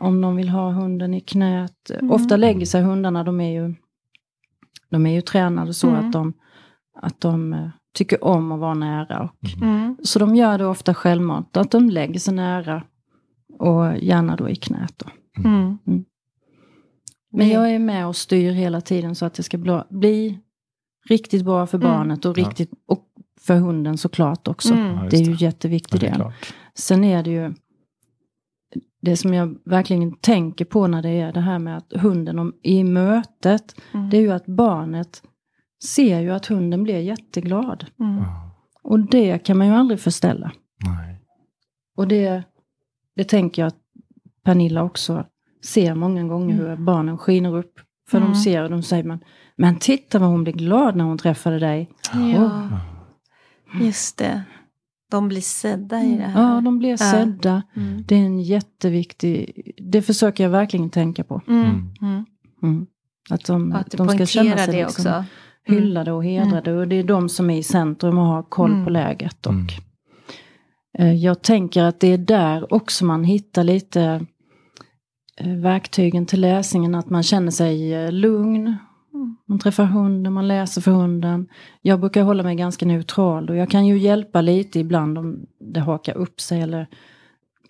om 0.00 0.20
de 0.20 0.36
vill 0.36 0.48
ha 0.48 0.70
hunden 0.70 1.14
i 1.14 1.20
knät. 1.20 1.90
Mm. 1.90 2.10
Ofta 2.10 2.36
lägger 2.36 2.66
sig 2.66 2.82
hundarna, 2.82 3.24
de 3.24 3.40
är 3.40 3.50
ju, 3.62 3.74
de 4.90 5.06
är 5.06 5.10
ju 5.10 5.20
tränade 5.20 5.74
så 5.74 5.88
Mm. 5.88 6.06
att 6.06 6.12
de, 6.12 6.32
att 7.00 7.20
de 7.20 7.52
eh, 7.52 7.68
tycker 7.94 8.24
om 8.24 8.52
att 8.52 8.60
vara 8.60 8.74
nära. 8.74 9.20
Och, 9.22 9.62
Mm. 9.62 9.96
så 10.02 10.18
de 10.18 10.36
gör 10.36 10.58
det 10.58 10.66
ofta 10.66 10.94
självmant, 10.94 11.56
att 11.56 11.70
de 11.70 11.90
lägger 11.90 12.20
sig 12.20 12.34
nära 12.34 12.82
och 13.58 13.98
gärna 13.98 14.36
då 14.36 14.48
i 14.48 14.56
knät. 14.56 14.94
Då. 14.96 15.06
Mm. 15.48 15.78
Men 17.32 17.48
jag 17.48 17.70
är 17.70 17.78
med 17.78 18.06
och 18.06 18.16
styr 18.16 18.52
hela 18.52 18.80
tiden 18.80 19.14
så 19.14 19.26
att 19.26 19.34
det 19.34 19.42
ska 19.42 19.58
bli, 19.58 19.80
bli 19.90 20.38
riktigt 21.08 21.44
bra 21.44 21.66
för 21.66 21.78
Mm. 21.78 21.88
barnet 21.90 22.24
och 22.24 22.36
riktigt 22.36 22.70
och 22.86 23.04
för 23.40 23.56
hunden 23.56 23.98
såklart 23.98 24.48
också. 24.48 24.74
Mm. 24.74 25.08
Det 25.10 25.16
är 25.16 25.20
ju 25.22 25.36
jätteviktigt. 25.44 26.02
Ja, 26.02 26.08
det 26.18 26.24
är. 26.24 26.32
Sen 26.74 27.04
är 27.04 27.22
det 27.22 27.30
ju 27.30 27.54
det 29.00 29.16
som 29.16 29.34
jag 29.34 29.58
verkligen 29.64 30.16
tänker 30.16 30.64
på 30.64 30.86
när 30.86 31.02
det 31.02 31.08
är 31.10 31.32
det 31.32 31.40
här 31.40 31.58
med 31.58 31.76
att 31.76 31.92
hunden 31.92 32.38
om, 32.38 32.52
i 32.62 32.84
mötet, 32.84 33.74
Mm. 33.94 34.10
det 34.10 34.16
är 34.16 34.20
ju 34.20 34.32
att 34.32 34.46
barnet 34.46 35.22
ser 35.84 36.20
ju 36.20 36.30
att 36.30 36.46
hunden 36.46 36.82
blir 36.82 36.98
jätteglad. 36.98 37.86
Mm. 38.00 38.24
Och 38.82 38.98
det 39.00 39.38
kan 39.38 39.58
man 39.58 39.66
ju 39.66 39.72
aldrig 39.72 40.00
förställa. 40.00 40.52
Nej. 40.86 41.20
Och 41.96 42.08
det, 42.08 42.42
det 43.16 43.24
tänker 43.24 43.62
jag 43.62 43.66
att 43.66 43.78
Pernilla 44.44 44.82
också 44.82 45.24
ser 45.64 45.94
många 45.94 46.24
gånger 46.24 46.54
hur 46.54 46.76
barnen 46.76 47.18
skiner 47.18 47.56
upp. 47.56 47.80
För 48.10 48.18
Mm. 48.18 48.30
de 48.32 48.34
ser 48.38 48.62
och 48.64 48.70
de 48.70 48.82
säger 48.82 49.04
man, 49.04 49.20
men 49.56 49.78
titta 49.78 50.18
vad 50.18 50.28
hon 50.28 50.44
blev 50.44 50.56
glad 50.56 50.96
när 50.96 51.04
hon 51.04 51.18
träffade 51.18 51.58
dig. 51.58 51.90
Ja, 52.34 52.68
just 53.80 54.18
det. 54.18 54.42
De 55.10 55.28
blir 55.28 55.40
sedda 55.40 56.02
i 56.04 56.16
det 56.16 56.22
här. 56.22 56.54
Ja, 56.54 56.60
de 56.60 56.78
blir 56.78 56.96
sedda. 56.96 57.62
Mm. 57.76 58.04
Det 58.06 58.14
är 58.14 58.18
en 58.24 58.40
jätteviktig, 58.40 59.62
det 59.90 60.02
försöker 60.02 60.44
jag 60.44 60.50
verkligen 60.50 60.90
tänka 60.90 61.24
på. 61.24 61.42
Mm. 61.48 61.62
Mm. 61.66 61.92
Mm. 62.02 62.24
Mm. 62.62 62.86
Att 63.30 63.44
de, 63.44 63.72
att 63.72 63.90
de 63.90 64.08
ska 64.08 64.26
känna 64.26 64.56
sig 64.56 64.66
det 64.74 64.82
liksom 64.84 65.06
också. 65.06 65.24
hyllade 65.64 66.12
och 66.12 66.24
hedrade. 66.24 66.72
Och 66.76 66.88
det 66.88 66.96
är 66.96 67.04
de 67.04 67.28
som 67.28 67.50
är 67.50 67.58
i 67.58 67.62
centrum 67.62 68.18
och 68.18 68.24
har 68.26 68.42
koll 68.42 68.72
Mm. 68.72 68.84
på 68.84 68.90
läget. 68.90 69.46
Och, 69.46 69.52
Mm. 69.52 69.66
eh, 70.98 71.12
jag 71.14 71.42
tänker 71.42 71.82
att 71.82 72.00
det 72.00 72.12
är 72.12 72.18
där 72.18 72.74
också 72.74 73.04
man 73.04 73.24
hittar 73.24 73.64
lite 73.64 74.26
eh, 75.40 75.52
verktygen 75.54 76.26
till 76.26 76.40
läsningen. 76.40 76.94
Att 76.94 77.10
man 77.10 77.22
känner 77.22 77.50
sig 77.50 77.94
eh, 77.94 78.12
lugn. 78.12 78.76
Man 79.46 79.58
träffar 79.58 79.84
hunden, 79.84 80.32
man 80.32 80.48
läser 80.48 80.80
för 80.80 80.90
hunden. 80.90 81.48
Jag 81.82 82.00
brukar 82.00 82.22
hålla 82.22 82.42
mig 82.42 82.56
ganska 82.56 82.86
neutral 82.86 83.50
och 83.50 83.56
jag 83.56 83.70
kan 83.70 83.86
ju 83.86 83.98
hjälpa 83.98 84.40
lite 84.40 84.78
ibland 84.78 85.18
om 85.18 85.46
det 85.60 85.80
hakar 85.80 86.16
upp 86.16 86.40
sig 86.40 86.60
eller 86.60 86.86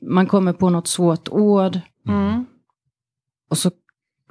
man 0.01 0.27
kommer 0.27 0.53
på 0.53 0.71
något 0.71 0.89
svårt 0.89 1.29
ord. 1.29 1.81
Mm. 2.09 2.45
Och 3.51 3.59
så 3.59 3.71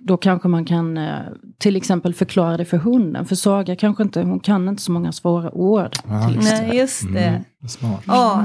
då 0.01 0.17
kanske 0.17 0.47
man 0.47 0.65
kan 0.65 0.97
eh, 0.97 1.19
till 1.57 1.75
exempel 1.75 2.13
förklara 2.13 2.57
det 2.57 2.65
för 2.65 2.77
hunden. 2.77 3.25
För 3.25 3.35
Saga 3.35 3.75
kanske 3.75 4.03
inte, 4.03 4.21
hon 4.21 4.39
kan 4.39 4.69
inte 4.69 4.81
så 4.81 4.91
många 4.91 5.11
svåra 5.11 5.51
ord. 5.51 5.95
Ja, 6.07 6.29
just 6.29 6.51
det. 6.51 6.61
Nej, 6.61 6.77
just 6.77 7.13
det. 7.13 7.19
Mm. 7.19 7.43
Smart. 7.67 8.03
Ja, 8.07 8.43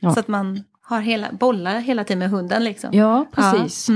Ja. 0.00 0.10
Så 0.14 0.20
att 0.20 0.28
man 0.28 0.64
har 0.82 1.00
hela, 1.00 1.32
bollar 1.32 1.78
hela 1.80 2.04
tiden 2.04 2.18
med 2.18 2.30
hunden 2.30 2.64
liksom. 2.64 2.90
Ja, 2.92 3.26
precis. 3.32 3.88
Ja. 3.88 3.94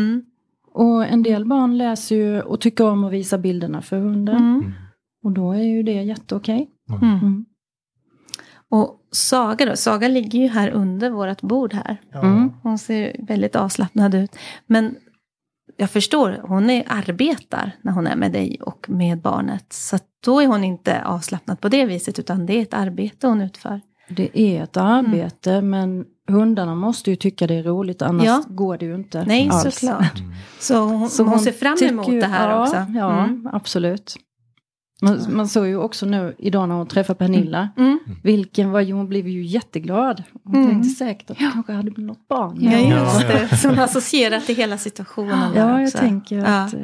Mm. 0.79 0.91
Och 0.91 1.05
en 1.05 1.23
del 1.23 1.45
barn 1.45 1.79
läser 1.79 2.17
ju 2.17 2.41
och 2.41 2.61
tycker 2.61 2.85
om 2.85 3.05
att 3.05 3.13
visa 3.13 3.39
bilderna 3.39 3.83
för 3.83 3.99
hunden. 3.99 4.37
Mm. 4.37 4.73
Och 5.25 5.33
då 5.33 5.53
är 5.53 5.63
ju 5.63 5.83
det 5.83 6.03
jätteokej. 6.03 6.71
Mm. 6.91 7.19
Mm. 7.19 7.47
Och 8.71 8.95
Saga 9.11 9.67
då? 9.67 9.77
Saga 9.77 10.09
ligger 10.09 10.39
ju 10.39 10.49
här 10.49 10.71
under 10.71 11.11
vårt 11.11 11.41
bord 11.41 11.75
här. 11.75 11.97
Mm. 12.15 12.53
Hon 12.63 12.79
ser 12.79 13.17
väldigt 13.19 13.57
avslappnad 13.57 14.15
ut. 14.15 14.37
Men 14.67 14.97
jag 15.77 15.91
förstår, 15.91 16.41
hon 16.43 16.71
är, 16.71 16.85
arbetar 16.87 17.73
när 17.83 17.93
hon 17.93 18.07
är 18.07 18.17
med 18.17 18.33
dig 18.33 18.59
och 18.61 18.91
med 18.91 19.21
barnet. 19.21 19.73
Så 19.73 19.99
då 20.25 20.41
är 20.41 20.47
hon 20.47 20.65
inte 20.65 21.05
avslappnad 21.05 21.61
på 21.61 21.69
det 21.69 21.85
viset, 21.85 22.19
utan 22.19 22.47
det 22.47 22.53
är 22.59 22.63
ett 22.63 22.75
arbete 22.75 23.27
hon 23.27 23.41
utför. 23.41 23.81
Det 24.09 24.39
är 24.41 24.63
ett 24.63 24.77
arbete 24.77 25.61
men 25.63 26.05
hundarna 26.29 26.75
måste 26.75 27.11
ju 27.11 27.17
tycka 27.17 27.47
det 27.47 27.55
är 27.55 27.63
roligt 27.63 28.03
annars 28.03 28.25
Ja. 28.27 28.43
går 28.49 28.79
det 28.79 28.87
ju 28.87 28.95
inte 28.95 29.25
Nej, 29.25 29.49
alls. 29.53 29.75
såklart. 29.79 30.19
Mm. 30.19 30.33
Så 30.61 30.79
hon, 30.85 31.09
Så 31.11 31.25
hon, 31.25 31.39
ser 31.39 31.53
fram 31.53 31.77
emot 31.91 32.09
ju- 32.09 32.21
det 32.21 32.27
här 32.27 32.51
ja, 32.51 32.63
också. 32.63 32.77
Ja, 32.95 33.25
Mm. 33.25 33.49
absolut. 33.53 34.17
Man, 35.03 35.19
man 35.31 35.49
såg 35.49 35.67
ju 35.67 35.77
också 35.77 36.07
nu 36.07 36.35
idag 36.39 36.69
när 36.69 36.75
hon 36.75 36.87
träffade 36.87 37.19
Pernilla. 37.19 37.69
Mm. 37.77 37.99
Vilken 38.23 38.71
var 38.71 38.81
ju, 38.81 38.93
hon 38.93 39.09
blev 39.09 39.29
ju 39.29 39.43
jätteglad. 39.45 40.23
Hon 40.45 40.55
Mm. 40.55 40.69
tänkte 40.71 40.89
säkert 40.89 41.31
att 41.31 41.39
det 41.39 41.51
kanske 41.53 41.73
hade 41.73 41.91
blivit 41.91 42.07
något 42.09 42.29
barn. 42.29 42.57
Ja, 42.61 42.71
just 42.79 43.21
Ja. 43.23 43.29
det. 43.29 43.57
Så 43.57 43.69
hon 43.69 43.77
har 43.79 43.85
associerat 43.85 44.47
till 44.47 44.57
hela 44.57 44.79
situationen. 44.79 45.53
Ja, 45.55 45.81
jag 45.81 45.93
tänker 45.93 46.37
Ja. 46.39 46.45
att... 46.65 46.75
eh, 46.75 46.81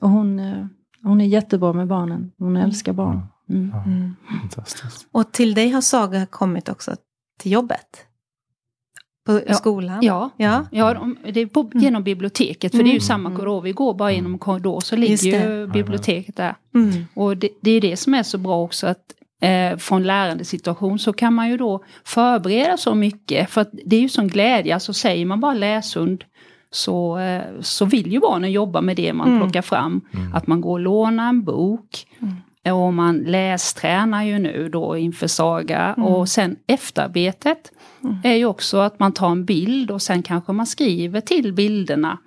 Och 0.00 0.10
hon, 0.10 0.38
eh, 0.38 0.66
hon 1.02 1.20
är 1.20 1.24
jättebra 1.26 1.72
med 1.72 1.86
barnen. 1.88 2.30
Hon 2.38 2.56
älskar 2.56 2.92
barn. 2.92 3.20
Mm. 3.50 3.70
Ja, 3.74 3.82
Mm. 3.86 4.14
fantastiskt. 4.40 5.08
Och 5.12 5.32
till 5.32 5.54
dig 5.54 5.70
har 5.70 5.80
Saga 5.80 6.26
kommit 6.26 6.68
också 6.68 6.96
till 7.40 7.52
jobbet? 7.52 8.04
På 9.26 9.40
Ja. 9.46 9.54
skolan? 9.54 9.98
Ja, 10.02 10.30
Ja. 10.36 10.66
ja 10.70 10.94
de, 10.94 11.16
det 11.32 11.40
är 11.40 11.46
på, 11.46 11.70
genom 11.74 12.02
biblioteket. 12.02 12.72
För 12.72 12.82
det 12.82 12.90
är 12.90 12.94
ju 12.94 13.00
samma 13.00 13.28
Mm. 13.28 13.38
korridor. 13.38 13.60
Vi 13.62 13.72
går 13.72 13.94
bara 13.94 14.12
genom 14.12 14.32
en 14.32 14.38
korridor 14.38 14.80
så 14.80 14.96
ligger 14.96 15.48
ju 15.50 15.66
biblioteket 15.66 16.36
där. 16.36 16.54
Mm. 16.74 17.04
Och 17.14 17.36
det, 17.36 17.48
det 17.60 17.70
är 17.70 17.80
det 17.80 17.96
som 17.96 18.14
är 18.14 18.22
så 18.22 18.38
bra 18.38 18.62
också 18.62 18.86
att 18.86 19.14
eh, 19.42 19.76
från 19.76 20.02
lärandesituation 20.02 20.98
så 20.98 21.12
kan 21.12 21.34
man 21.34 21.48
ju 21.50 21.56
då 21.56 21.84
förbereda 22.04 22.76
så 22.76 22.94
mycket. 22.94 23.50
För 23.50 23.60
att 23.60 23.70
det 23.84 23.96
är 23.96 24.00
ju 24.00 24.08
sån 24.08 24.28
glädje, 24.28 24.74
alltså 24.74 24.92
säger 24.92 25.26
man 25.26 25.40
bara 25.40 25.54
läshund 25.54 26.24
så, 26.70 27.18
eh, 27.18 27.42
så 27.60 27.84
vill 27.84 28.12
ju 28.12 28.20
barnen 28.20 28.52
jobba 28.52 28.80
med 28.80 28.96
det 28.96 29.12
man 29.12 29.28
Mm. 29.28 29.40
plockar 29.40 29.62
fram. 29.62 30.00
Mm. 30.14 30.34
Att 30.34 30.46
man 30.46 30.60
går 30.60 30.72
och 30.72 30.80
lånar 30.80 31.28
en 31.28 31.44
bok. 31.44 32.06
Mm. 32.68 32.80
Och 32.80 32.94
man 32.94 33.18
lästränar 33.18 34.24
ju 34.24 34.38
nu 34.38 34.68
då 34.68 34.96
inför 34.96 35.26
Saga. 35.26 35.94
Mm. 35.96 36.04
Och 36.08 36.28
sen 36.28 36.56
efterarbetet 36.66 37.72
Mm. 38.04 38.16
är 38.24 38.34
ju 38.34 38.44
också 38.46 38.78
att 38.78 38.98
man 38.98 39.12
tar 39.12 39.30
en 39.30 39.44
bild 39.44 39.90
och 39.90 40.02
sen 40.02 40.22
kanske 40.22 40.52
man 40.52 40.66
skriver 40.66 41.20
till 41.20 41.52
bilderna. 41.52 42.18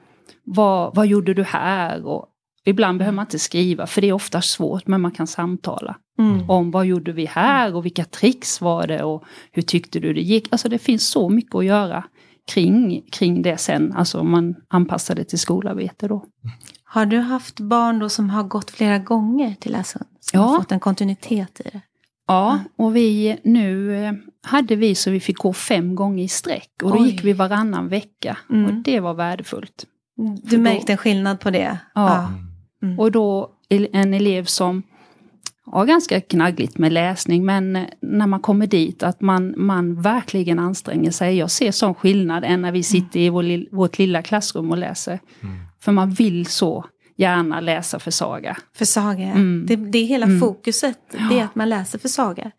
Vad, 0.43 0.95
vad 0.95 1.07
gjorde 1.07 1.33
du 1.33 1.43
här? 1.43 2.05
Och 2.05 2.25
ibland 2.65 2.97
behöver 2.97 3.15
man 3.15 3.25
inte 3.25 3.39
skriva 3.39 3.87
för 3.87 4.01
det 4.01 4.09
är 4.09 4.13
ofta 4.13 4.41
svårt 4.41 4.87
men 4.87 5.01
man 5.01 5.11
kan 5.11 5.27
samtala 5.27 5.95
Mm. 6.19 6.49
om 6.49 6.71
vad 6.71 6.85
gjorde 6.85 7.11
vi 7.11 7.25
här 7.25 7.75
och 7.75 7.85
vilka 7.85 8.05
tricks 8.05 8.61
var 8.61 8.87
det 8.87 9.03
och 9.03 9.23
hur 9.51 9.61
tyckte 9.61 9.99
du 9.99 10.13
det 10.13 10.21
gick. 10.21 10.47
Alltså 10.51 10.69
det 10.69 10.79
finns 10.79 11.07
så 11.07 11.29
mycket 11.29 11.55
att 11.55 11.65
göra 11.65 12.03
kring, 12.53 13.01
kring 13.11 13.41
det 13.41 13.57
sen. 13.57 13.93
Alltså 13.93 14.19
om 14.19 14.31
man 14.31 14.55
anpassar 14.67 15.15
det 15.15 15.23
till 15.23 15.39
skolarbete 15.39 16.07
då. 16.07 16.25
Har 16.93 17.05
du 17.05 17.19
haft 17.19 17.59
barn 17.59 17.99
då 17.99 18.09
som 18.09 18.29
har 18.29 18.43
gått 18.43 18.71
flera 18.71 18.97
gånger 18.99 19.55
till 19.59 19.71
läshund? 19.71 20.05
Som 20.19 20.39
Ja. 20.39 20.45
har 20.45 20.57
fått 20.57 20.71
en 20.71 20.79
kontinuitet 20.79 21.59
i 21.59 21.63
det? 21.63 21.81
Ja, 22.27 22.59
och 22.75 22.95
vi 22.95 23.37
nu 23.43 23.95
eh, 24.05 24.13
hade 24.43 24.75
vi 24.75 24.95
så 24.95 25.11
vi 25.11 25.19
fick 25.19 25.37
gå 25.37 25.53
fem 25.53 25.95
gånger 25.95 26.23
i 26.23 26.27
sträck 26.27 26.69
och 26.83 26.91
då 26.91 26.97
Oj. 26.97 27.09
gick 27.09 27.23
vi 27.23 27.33
varannan 27.33 27.87
vecka 27.87 28.37
Mm. 28.49 28.65
och 28.65 28.73
det 28.83 28.99
var 28.99 29.13
värdefullt. 29.13 29.85
Du 30.43 30.49
För 30.49 30.57
då- 30.57 30.63
märkte 30.63 30.91
en 30.91 30.97
skillnad 30.97 31.39
på 31.39 31.49
det? 31.51 31.77
Ja. 31.95 32.17
Mm. 32.27 32.33
Mm. 32.83 32.99
Och 32.99 33.11
då 33.11 33.49
en 33.69 34.13
elev 34.13 34.45
som 34.45 34.83
har 35.65 35.85
ganska 35.85 36.21
knaggligt 36.21 36.77
med 36.77 36.91
läsning 36.93 37.45
men 37.45 37.75
eh, 37.75 37.83
när 38.01 38.27
man 38.27 38.39
kommer 38.39 38.67
dit 38.67 39.03
att 39.03 39.21
man, 39.21 39.53
man 39.57 40.01
verkligen 40.01 40.59
anstränger 40.59 41.11
sig. 41.11 41.37
Jag 41.37 41.51
ser 41.51 41.71
sån 41.71 41.93
skillnad 41.95 42.43
än 42.43 42.61
när 42.61 42.71
vi 42.71 42.83
sitter 42.83 43.19
i 43.19 43.29
vår, 43.29 43.75
vårt 43.75 43.97
lilla 43.97 44.21
klassrum 44.21 44.71
och 44.71 44.77
läser. 44.77 45.19
Mm. 45.43 45.55
För 45.81 45.91
man 45.91 46.09
vill 46.11 46.45
så 46.45 46.85
gärna 47.17 47.59
läsa 47.59 47.99
för 47.99 48.11
Saga. 48.11 48.57
För 48.75 48.85
Saga. 48.85 49.23
Mm. 49.25 49.65
det, 49.67 49.75
det 49.75 49.97
är 49.97 50.05
hela 50.05 50.25
Mm. 50.25 50.39
fokuset. 50.39 50.97
Det 51.29 51.39
är 51.39 51.43
att 51.43 51.55
man 51.55 51.69
läser 51.69 51.99
för 51.99 52.07
Saga. 52.09 52.51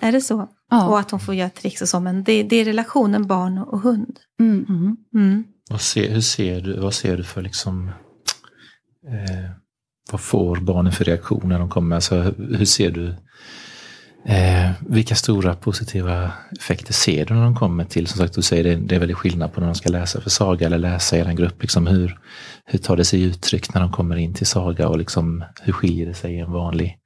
Är 0.00 0.12
det 0.12 0.20
så? 0.20 0.40
Och 0.42 0.48
Ja. 0.70 1.00
att 1.00 1.10
hon 1.10 1.20
får 1.20 1.34
göra 1.34 1.50
tricks 1.50 1.82
och 1.82 1.88
så. 1.88 2.00
Men 2.00 2.24
det, 2.24 2.42
det 2.42 2.56
är 2.56 2.64
relationen 2.64 3.26
barn 3.26 3.58
och 3.58 3.80
hund. 3.80 4.18
Mm. 4.40 4.66
Mm. 4.68 4.96
Mm. 5.14 5.44
Vad, 5.70 5.80
ser, 5.80 6.10
hur 6.10 6.20
ser 6.20 6.60
du, 6.60 6.80
vad 6.80 6.94
ser 6.94 7.16
du 7.16 7.24
för 7.24 7.42
liksom 7.42 7.88
eh, 9.08 9.50
vad 10.12 10.20
får 10.20 10.56
barnen 10.56 10.92
för 10.92 11.04
reaktion 11.04 11.48
när 11.48 11.58
de 11.58 11.68
kommer? 11.70 11.96
Alltså, 11.96 12.20
hur 12.20 12.56
hur 12.58 12.64
ser 12.64 12.90
du 12.90 13.14
eh, 14.24 14.70
vilka 14.88 15.14
stora 15.14 15.54
positiva 15.54 16.32
effekter 16.60 16.92
ser 16.92 17.24
du 17.26 17.34
när 17.34 17.42
de 17.44 17.56
kommer 17.56 17.84
till, 17.84 18.06
som 18.06 18.18
sagt 18.18 18.34
du 18.34 18.42
säger 18.42 18.64
det, 18.64 18.76
det 18.76 18.94
är 18.94 18.98
väldigt 18.98 19.16
skillnad 19.16 19.52
på 19.52 19.60
när 19.60 19.66
de 19.66 19.74
ska 19.74 19.88
läsa 19.90 20.20
för 20.20 20.30
Saga 20.30 20.66
eller 20.66 20.78
läsa 20.78 21.16
i 21.16 21.20
en 21.20 21.36
grupp. 21.36 21.62
Liksom 21.62 21.86
hur, 21.86 22.18
hur 22.64 22.78
tar 22.78 22.96
det 22.96 23.04
sig 23.04 23.22
uttryck 23.22 23.74
när 23.74 23.80
de 23.80 23.92
kommer 23.92 24.16
in 24.16 24.34
till 24.34 24.46
Saga 24.46 24.88
och 24.88 24.98
liksom, 24.98 25.44
hur 25.62 25.72
skiljer 25.72 26.06
det 26.06 26.14
sig 26.14 26.34
i 26.34 26.38
en 26.38 26.52
vanlig 26.52 26.96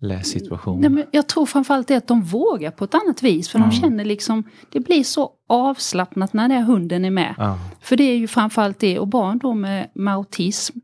lässituation? 0.00 0.80
Nej, 0.80 0.90
men 0.90 1.04
jag 1.10 1.28
tror 1.28 1.46
framförallt 1.46 1.88
det 1.88 1.94
att 1.96 2.08
de 2.08 2.22
vågar 2.22 2.70
på 2.70 2.84
ett 2.84 2.94
annat 2.94 3.22
vis. 3.22 3.48
För 3.48 3.58
de 3.58 3.64
Mm. 3.64 3.76
känner 3.80 4.04
liksom, 4.04 4.44
det 4.72 4.80
blir 4.80 5.04
så 5.04 5.30
avslappnat 5.48 6.32
när 6.32 6.48
den 6.48 6.62
hunden 6.62 7.04
är 7.04 7.10
med. 7.10 7.34
Ja. 7.38 7.58
För 7.80 7.96
det 7.96 8.04
är 8.04 8.16
ju 8.16 8.28
framförallt 8.28 8.78
det. 8.78 8.98
Och 8.98 9.08
barn 9.08 9.38
då 9.38 9.54
med, 9.54 9.90
med 9.94 10.14
autism, 10.14 10.78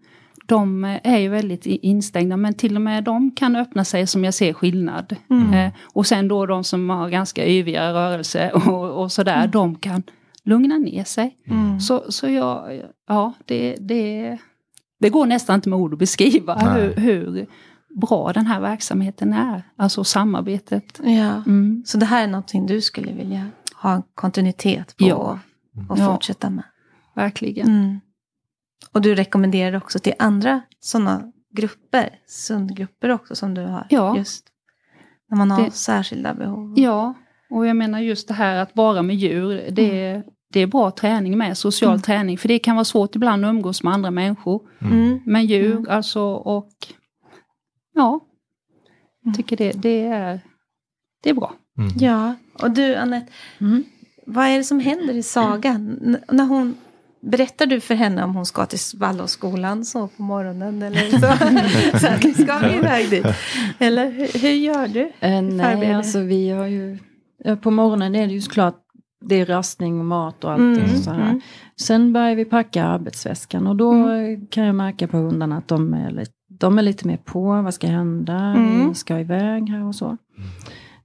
de 0.47 0.85
är 1.05 1.19
ju 1.19 1.29
väldigt 1.29 1.67
instängda. 1.67 2.37
Men 2.37 2.55
till 2.55 2.77
och 2.77 2.83
med 2.83 3.05
de 3.05 3.31
kan 3.31 3.57
öppna 3.57 3.85
sig 3.85 4.07
som 4.07 4.25
jag 4.25 4.35
ser 4.35 4.53
skillnad. 4.53 5.17
Mm. 5.31 5.53
Eh, 5.55 5.73
och 5.93 6.07
sen 6.07 6.29
då 6.29 6.47
de 6.47 6.65
som 6.65 6.91
har 6.91 7.09
ganska 7.09 7.47
yviga 7.49 7.93
rörelse 7.93 8.51
och, 8.55 9.03
och 9.03 9.13
sådär, 9.13 9.47
de 9.47 9.75
kan 9.75 10.03
lugna 10.45 10.79
ner 10.79 11.05
sig. 11.05 11.37
Mm. 11.47 11.81
Så, 11.81 12.05
så 12.13 12.29
jag, 12.29 12.83
ja, 13.09 13.33
det, 13.45 13.77
det, 13.81 14.39
det 15.01 15.09
går 15.11 15.27
nästan 15.27 15.55
inte 15.55 15.69
med 15.69 15.79
ord 15.79 15.93
att 15.93 15.99
beskriva 15.99 16.55
hur, 16.55 16.95
hur 16.97 17.47
bra 18.01 18.33
den 18.33 18.47
här 18.47 18.61
verksamheten 18.61 19.33
är. 19.33 19.63
Alltså 19.77 20.05
samarbetet. 20.05 21.01
Ja. 21.05 21.43
Mm. 21.47 21.83
Så 21.87 21.99
det 21.99 22.07
här 22.07 22.23
är 22.25 22.29
någonting 22.29 22.67
du 22.67 22.81
skulle 22.81 23.13
vilja 23.13 23.47
ha 23.75 24.03
kontinuitet 24.15 24.97
på 24.97 25.05
Ja. 25.05 25.15
och, 25.15 25.39
och 25.91 25.99
Ja. 25.99 26.13
fortsätta 26.13 26.51
med? 26.51 26.65
Verkligen. 27.15 28.01
Mm. 28.83 28.89
Och 28.93 29.03
du 29.03 29.15
rekommenderar 29.15 29.77
också 29.77 29.99
till 29.99 30.15
andra 30.19 30.63
sådana 30.81 31.33
grupper, 31.57 32.19
sundgrupper 32.27 33.09
också 33.11 33.35
som 33.37 33.55
du 33.55 33.63
har? 33.63 33.87
Ja. 33.91 34.17
Just 34.17 34.47
när 35.31 35.39
man 35.39 35.51
har 35.51 35.65
Det- 35.65 35.71
särskilda 35.71 36.35
behov? 36.35 36.75
Ja, 36.79 37.15
och 37.51 37.67
jag 37.67 37.77
menar 37.77 38.01
just 38.01 38.29
det 38.29 38.35
här 38.35 38.57
att 38.57 38.77
vara 38.77 39.03
med 39.03 39.17
djur, 39.17 39.71
det, 39.71 40.23
det 40.53 40.61
är 40.61 40.67
bra 40.67 40.91
träning 40.91 41.39
med, 41.39 41.59
social 41.59 41.91
Mm. 41.91 42.03
träning. 42.03 42.39
För 42.39 42.49
det 42.49 42.59
kan 42.59 42.77
vara 42.77 42.85
svårt 42.85 43.17
ibland 43.17 43.45
att 43.45 43.49
umgås 43.51 43.83
med 43.83 43.93
andra 43.93 44.11
människor. 44.11 44.63
Mm. 44.81 45.21
Men 45.27 45.47
djur, 45.47 45.73
Mm. 45.73 45.87
alltså 45.91 46.21
och 46.35 46.69
ja, 47.95 48.21
jag 49.23 49.27
Mm. 49.29 49.35
tycker 49.37 49.57
det, 49.57 49.73
det, 49.73 50.05
är, 50.07 50.41
det 51.23 51.31
är 51.31 51.35
bra. 51.35 51.55
Mm. 51.79 51.91
Ja, 51.99 52.35
och 52.63 52.71
du 52.71 52.95
Anette, 52.95 53.33
Mm. 53.61 53.85
vad 54.27 54.47
är 54.47 54.57
det 54.59 54.65
som 54.65 54.81
händer 54.81 55.15
i 55.15 55.23
sagan? 55.23 55.99
N- 56.05 56.19
när 56.29 56.45
hon, 56.45 56.75
berättar 57.23 57.67
du 57.67 57.81
för 57.81 57.95
henne 57.95 58.25
om 58.25 58.35
hon 58.35 58.47
ska 58.47 58.67
till 58.67 58.79
Vallåskolan 58.99 59.85
så 59.85 60.09
på 60.09 60.23
morgonen? 60.23 60.83
Eller 60.83 61.11
så? 61.11 61.99
så 61.99 62.07
att 62.07 62.23
nu 62.25 62.35
ska 62.35 62.59
vi 62.59 62.75
iväg 62.77 63.11
dit. 63.11 63.27
Eller 63.79 64.11
hur, 64.11 64.41
hur 64.43 64.51
gör 64.51 64.89
du? 64.89 65.01
Eh, 65.21 65.43
nej, 65.43 65.73
Förbereder. 65.73 65.95
alltså 65.97 66.19
vi 66.21 66.51
har 66.51 66.67
ju... 66.67 66.99
ja, 67.45 67.57
På 67.57 67.71
morgonen 67.71 68.15
är 68.15 68.27
det 68.27 68.33
ju 68.33 68.41
såklart 68.41 68.77
det 69.29 69.41
är 69.41 69.47
rastning 69.47 69.99
och 69.99 70.05
mat 70.07 70.45
och 70.45 70.53
allting 70.53 70.85
Mm, 70.85 70.97
så 71.03 71.11
här. 71.11 71.23
mm. 71.23 71.41
Sen 71.81 72.13
börjar 72.13 72.35
vi 72.35 72.45
packa 72.45 72.85
arbetsväskan 72.85 73.67
och 73.67 73.77
då 73.77 73.93
eh, 74.11 74.39
kan 74.51 74.65
jag 74.65 74.75
märka 74.75 75.09
på 75.09 75.17
hundarna 75.17 75.57
att 75.59 75.69
de 75.69 75.95
är, 75.95 76.11
lite, 76.11 76.33
de 76.49 76.79
är 76.79 76.83
lite 76.83 77.07
mer 77.07 77.17
på. 77.17 77.43
Vad 77.63 77.75
ska 77.75 77.87
hända? 77.87 78.35
Mm. 78.35 78.89
Vi 78.89 78.95
ska 78.95 79.19
iväg 79.21 79.69
här 79.71 79.85
och 79.85 79.95
så. 79.95 80.17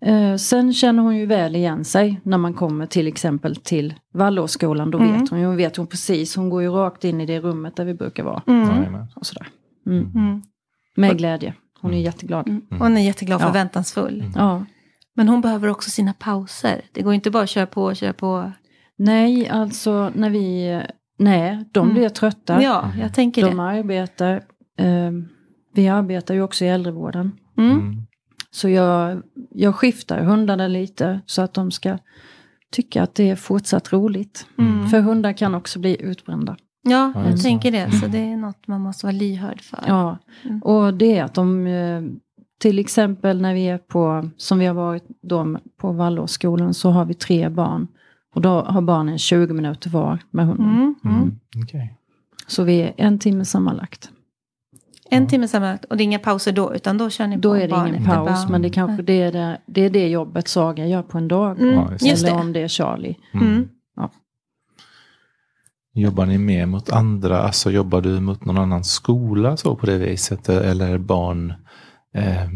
Eh, 0.06 0.36
sen 0.36 0.74
känner 0.74 1.04
hon 1.04 1.18
ju 1.18 1.26
väl 1.26 1.56
igen 1.56 1.86
sig 1.86 2.20
när 2.24 2.38
man 2.38 2.54
kommer 2.54 2.86
till 2.86 3.08
exempel 3.08 3.56
till 3.56 3.94
Vallåskolan. 4.14 4.92
Då 4.92 4.98
Mm. 5.00 5.20
vet 5.20 5.30
hon 5.30 5.40
ju, 5.42 5.56
vet 5.56 5.78
hon 5.78 5.88
precis. 5.88 6.36
Hon 6.36 6.50
går 6.50 6.62
ju 6.62 6.70
rakt 6.70 7.04
in 7.04 7.22
i 7.22 7.26
det 7.26 7.40
rummet 7.40 7.76
där 7.76 7.86
vi 7.86 7.94
brukar 7.94 8.24
vara. 8.24 8.42
Mm. 8.48 8.96
Och 9.16 9.26
sådär. 9.26 9.48
Mm. 9.88 10.12
Mm. 10.16 10.42
Med 10.96 11.18
glädje. 11.18 11.54
Hon 11.82 11.94
är 11.94 12.00
jätteglad. 12.02 12.48
Mm. 12.48 12.62
Hon 12.80 12.98
är 12.98 13.02
jätteglad, 13.02 13.42
Ja. 13.42 13.46
förväntansfull. 13.46 14.20
Mm. 14.22 14.32
Ja. 14.36 14.66
Men 15.16 15.30
hon 15.30 15.42
behöver 15.42 15.68
också 15.68 15.90
sina 15.90 16.14
pauser. 16.14 16.82
Det 16.92 17.02
går 17.02 17.14
inte 17.14 17.32
bara 17.32 17.44
att 17.44 17.50
köra 17.50 17.66
på 17.66 17.84
och 17.84 17.96
köra 17.96 18.14
på. 18.14 18.52
Nej, 18.98 19.50
alltså 19.50 20.12
när 20.16 20.30
vi... 20.30 20.82
Nej, 21.20 21.66
de 21.72 21.80
Mm. 21.84 21.94
blir 21.94 22.10
trötta. 22.10 22.62
Ja, 22.64 22.92
jag 23.00 23.14
tänker 23.14 23.46
de 23.46 23.58
det. 23.58 23.64
arbetar. 23.64 24.36
Eh, 24.80 25.12
vi 25.74 25.88
arbetar 25.88 26.34
ju 26.34 26.42
också 26.42 26.66
i 26.66 26.68
äldrevården. 26.68 27.32
Mm. 27.58 28.01
Mm. 28.52 28.54
Så 28.54 28.70
jag, 28.70 29.22
jag 29.50 29.76
skiftar 29.76 30.20
hundarna 30.24 30.68
lite 30.68 31.20
så 31.26 31.42
att 31.42 31.54
de 31.54 31.72
ska 31.72 31.98
tycka 32.72 33.04
att 33.04 33.16
det 33.16 33.30
är 33.30 33.36
fortsatt 33.36 33.94
roligt. 33.94 34.48
Mm. 34.58 34.88
För 34.90 35.00
hundar 35.02 35.34
kan 35.34 35.56
också 35.56 35.80
bli 35.80 36.02
utbrända. 36.02 36.58
Ja, 36.84 37.12
Ja, 37.16 37.26
jag 37.30 37.40
så. 37.40 37.44
tänker 37.44 37.72
det. 37.72 37.92
Så 37.92 38.08
det 38.08 38.18
är 38.20 38.38
något 38.38 38.68
man 38.68 38.82
måste 38.82 39.06
vara 39.06 39.16
lyhörd 39.18 39.62
för. 39.62 39.80
Ja, 39.88 40.18
Mm. 40.46 40.62
och 40.62 40.94
det 40.94 41.18
är 41.18 41.24
att 41.24 41.34
de... 41.34 41.68
eh, 41.68 42.02
till 42.60 42.80
exempel 42.80 43.42
när 43.42 43.54
vi 43.54 43.68
är 43.68 43.78
på, 43.78 44.30
som 44.38 44.60
vi 44.60 44.66
har 44.66 44.74
varit 44.74 45.04
då 45.22 45.58
på 45.78 45.92
Vallåsskolan, 45.92 46.74
så 46.74 46.90
har 46.92 47.06
vi 47.06 47.14
tre 47.14 47.50
barn. 47.50 47.88
Och 48.36 48.42
då 48.42 48.50
har 48.62 48.82
barnen 48.82 49.18
20 49.18 49.54
minuter 49.54 49.90
var 49.90 50.20
med 50.32 50.46
hunden. 50.46 50.66
Mm. 50.70 50.96
Mm. 51.06 51.18
Mm. 51.18 51.40
Okej. 51.64 51.94
Så 52.48 52.64
vi 52.64 52.82
är 52.82 52.94
en 52.98 53.20
timme 53.20 53.46
sammanlagt. 53.46 54.10
En 55.14 55.28
timme 55.28 55.48
sammanlagt 55.48 55.86
och 55.86 55.98
det 55.98 56.04
är 56.04 56.06
inga 56.06 56.20
pauser 56.20 56.52
då 56.52 56.76
utan 56.76 56.98
då 56.98 57.10
kör 57.10 57.28
ni 57.28 57.38
Då 57.38 57.50
på 57.50 57.56
är 57.56 57.62
det 57.62 57.68
barn 57.68 57.88
ingen 57.88 58.06
paus, 58.06 58.44
barn. 58.44 58.52
men 58.52 58.62
det, 58.62 58.70
kanske, 58.70 59.04
det, 59.04 59.22
är 59.22 59.32
det, 59.32 59.62
det 59.66 59.82
är 59.86 59.90
det 59.90 60.08
jobbet 60.08 60.48
Saga 60.48 60.88
gör 60.88 61.04
på 61.04 61.18
en 61.18 61.28
dag. 61.28 61.60
Mm, 61.60 61.74
Ja, 61.74 61.92
just 61.92 62.24
Eller 62.24 62.36
det. 62.36 62.42
om 62.42 62.54
det 62.54 62.60
är 62.62 62.68
Charlie. 62.68 63.16
Mm. 63.34 63.68
Jobbar 65.94 66.26
ni 66.26 66.38
mer 66.38 66.66
mot 66.66 66.90
andra? 66.90 67.42
Alltså 67.42 67.72
jobbar 67.72 68.02
du 68.02 68.20
mot 68.20 68.46
någon 68.46 68.58
annan 68.58 68.84
skola 68.84 69.58
så 69.58 69.76
på 69.76 69.86
det 69.86 69.98
viset? 69.98 70.50
Eller 70.50 70.98
barn 70.98 71.54
eh, 72.16 72.50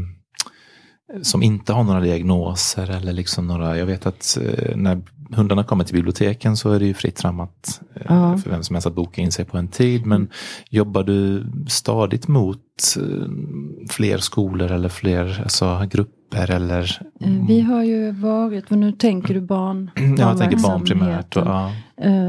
som 1.21 1.43
inte 1.43 1.74
har 1.74 1.83
några 1.83 2.00
diagnoser 2.00 2.89
eller 2.91 3.13
liksom 3.13 3.47
några, 3.47 3.77
jag 3.77 3.85
vet 3.85 4.05
att 4.05 4.38
eh, 4.41 4.75
när 4.75 5.01
hundarna 5.32 5.63
kommer 5.63 5.84
till 5.84 5.96
biblioteken 5.96 6.58
så 6.58 6.72
är 6.72 6.79
det 6.79 6.86
ju 6.86 6.94
fritt 6.94 7.22
fram 7.22 7.39
att, 7.39 7.82
eh, 7.96 8.01
Ja. 8.10 8.38
för 8.38 8.50
vem 8.50 8.63
som 8.63 8.75
helst 8.75 8.88
att 8.88 8.96
boka 8.96 9.22
in 9.22 9.32
sig 9.32 9.46
på 9.46 9.58
en 9.58 9.67
tid. 9.67 10.05
Men 10.05 10.29
jobbar 10.70 11.03
du 11.03 11.46
stadigt 11.67 12.27
mot 12.27 12.60
eh, 12.98 13.27
fler 13.89 14.17
skolor 14.17 14.72
eller 14.72 14.89
fler 14.89 15.41
alltså, 15.44 15.88
grupper 15.91 16.51
eller? 16.51 17.01
Eh, 17.22 17.48
Vi 17.48 17.62
har 17.62 17.84
ju 17.84 18.12
varit, 18.12 18.72
och 18.72 18.77
nu 18.77 18.91
tänker 18.91 19.34
du 19.34 19.41
barn. 19.41 19.91
ja, 19.96 20.29
jag 20.29 20.38
tänker 20.38 20.58
barn 20.58 20.84
primärt. 20.86 21.38
Och, 21.38 21.46
ja. 21.48 21.72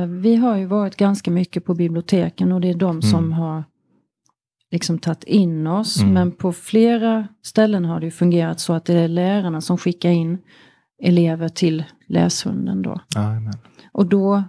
Vi 0.09 0.37
har 0.37 0.57
ju 0.57 0.67
varit 0.67 0.97
ganska 0.97 1.31
mycket 1.31 1.65
på 1.65 1.75
biblioteken 1.75 2.53
och 2.53 2.61
det 2.61 2.71
är 2.71 2.75
de 2.75 3.03
som 3.03 3.19
Mm. 3.25 3.33
har 3.33 3.65
liksom 4.73 4.99
tagit 4.99 5.25
in 5.25 5.67
oss. 5.67 6.01
Mm. 6.01 6.13
Men 6.15 6.33
på 6.33 6.53
flera 6.53 7.29
ställen 7.43 7.85
har 7.85 8.01
det 8.01 8.07
ju 8.07 8.11
fungerat 8.13 8.61
så 8.61 8.73
att 8.73 8.85
det 8.85 8.95
är 8.95 9.09
lärarna 9.09 9.61
som 9.61 9.79
skickar 9.79 10.11
in 10.11 10.39
elever 11.03 11.49
till 11.49 11.85
läshunden 12.09 12.83
då. 12.83 13.01
Amen. 13.17 13.53
Och 13.93 14.07
då, 14.07 14.43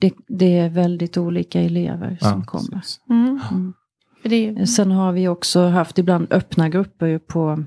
det, 0.00 0.12
det 0.28 0.58
är 0.58 0.68
väldigt 0.68 1.16
olika 1.16 1.60
elever 1.62 2.18
som 2.20 2.38
Ja, 2.38 2.44
kommer. 2.46 2.82
Mm. 3.10 3.40
Mm. 3.50 3.72
Är 4.24 4.36
ju, 4.36 4.66
Sen 4.66 4.90
har 4.90 5.12
vi 5.12 5.28
också 5.28 5.66
haft 5.68 5.98
ibland 5.98 6.26
öppna 6.32 6.68
grupper 6.68 7.18
på 7.18 7.64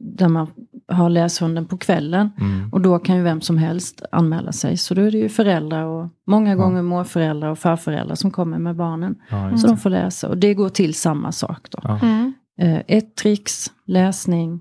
där 0.00 0.28
man 0.28 0.46
har 0.88 1.10
läshunden 1.10 1.66
på 1.66 1.78
kvällen. 1.78 2.30
Mm. 2.40 2.72
Och 2.72 2.80
då 2.80 2.98
kan 2.98 3.16
ju 3.16 3.22
vem 3.22 3.40
som 3.40 3.58
helst 3.58 4.02
anmäla 4.12 4.52
sig. 4.52 4.76
Så 4.76 4.94
då 4.94 5.02
är 5.02 5.10
det 5.10 5.18
ju 5.18 5.28
föräldrar 5.28 5.84
och 5.84 6.08
många 6.26 6.56
gånger 6.56 6.82
morföräldrar 6.82 7.48
och 7.50 7.58
farföräldrar 7.58 8.14
som 8.14 8.30
kommer 8.30 8.58
med 8.58 8.76
barnen. 8.76 9.14
Ja, 9.30 9.56
Så 9.56 9.66
det. 9.66 9.72
de 9.72 9.76
får 9.76 9.90
läsa. 9.90 10.28
Och 10.28 10.38
det 10.38 10.54
går 10.54 10.68
till 10.68 10.94
samma 10.94 11.32
sak 11.32 11.66
då. 11.70 11.78
Ja. 11.82 11.98
mm. 12.02 12.32
Eh, 12.60 12.80
ett 12.86 13.14
tricks, 13.16 13.66
läsning 13.86 14.60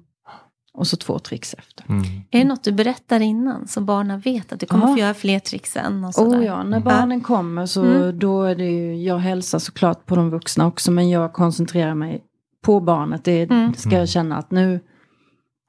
och 0.80 0.88
så 0.88 0.98
två 0.98 1.20
tricks 1.20 1.54
efter. 1.54 1.86
Mm. 1.90 2.04
är 2.32 2.40
det 2.40 2.44
något 2.44 2.64
du 2.64 2.72
berättar 2.72 3.20
innan 3.20 3.68
så 3.68 3.82
barnen 3.82 4.20
vet 4.20 4.54
att 4.54 4.60
du 4.60 4.66
kommer 4.66 4.88
Ja. 4.88 4.94
få 4.94 5.00
göra 5.00 5.14
fler 5.14 5.40
tricks 5.40 5.72
sen? 5.72 6.04
Och 6.04 6.14
sådär? 6.14 6.40
Oh 6.40 6.46
ja, 6.46 6.58
när 6.64 6.78
Mm. 6.78 6.84
barnen 6.84 7.22
kommer 7.22 7.66
så 7.66 7.84
Mm. 7.84 8.20
då 8.20 8.44
är 8.44 8.56
det 8.56 8.66
ju, 8.66 9.04
jag 9.04 9.18
hälsar 9.18 9.60
såklart 9.60 10.06
på 10.06 10.16
de 10.16 10.30
vuxna 10.30 10.68
också 10.68 10.92
men 10.92 11.10
jag 11.10 11.34
koncentrerar 11.34 11.94
mig 11.96 12.24
på 12.66 12.80
barnet. 12.80 13.24
Det 13.24 13.42
Mm. 13.52 13.74
ska 13.74 13.90
jag 13.96 14.10
känna 14.10 14.38
att 14.38 14.52
nu, 14.52 14.80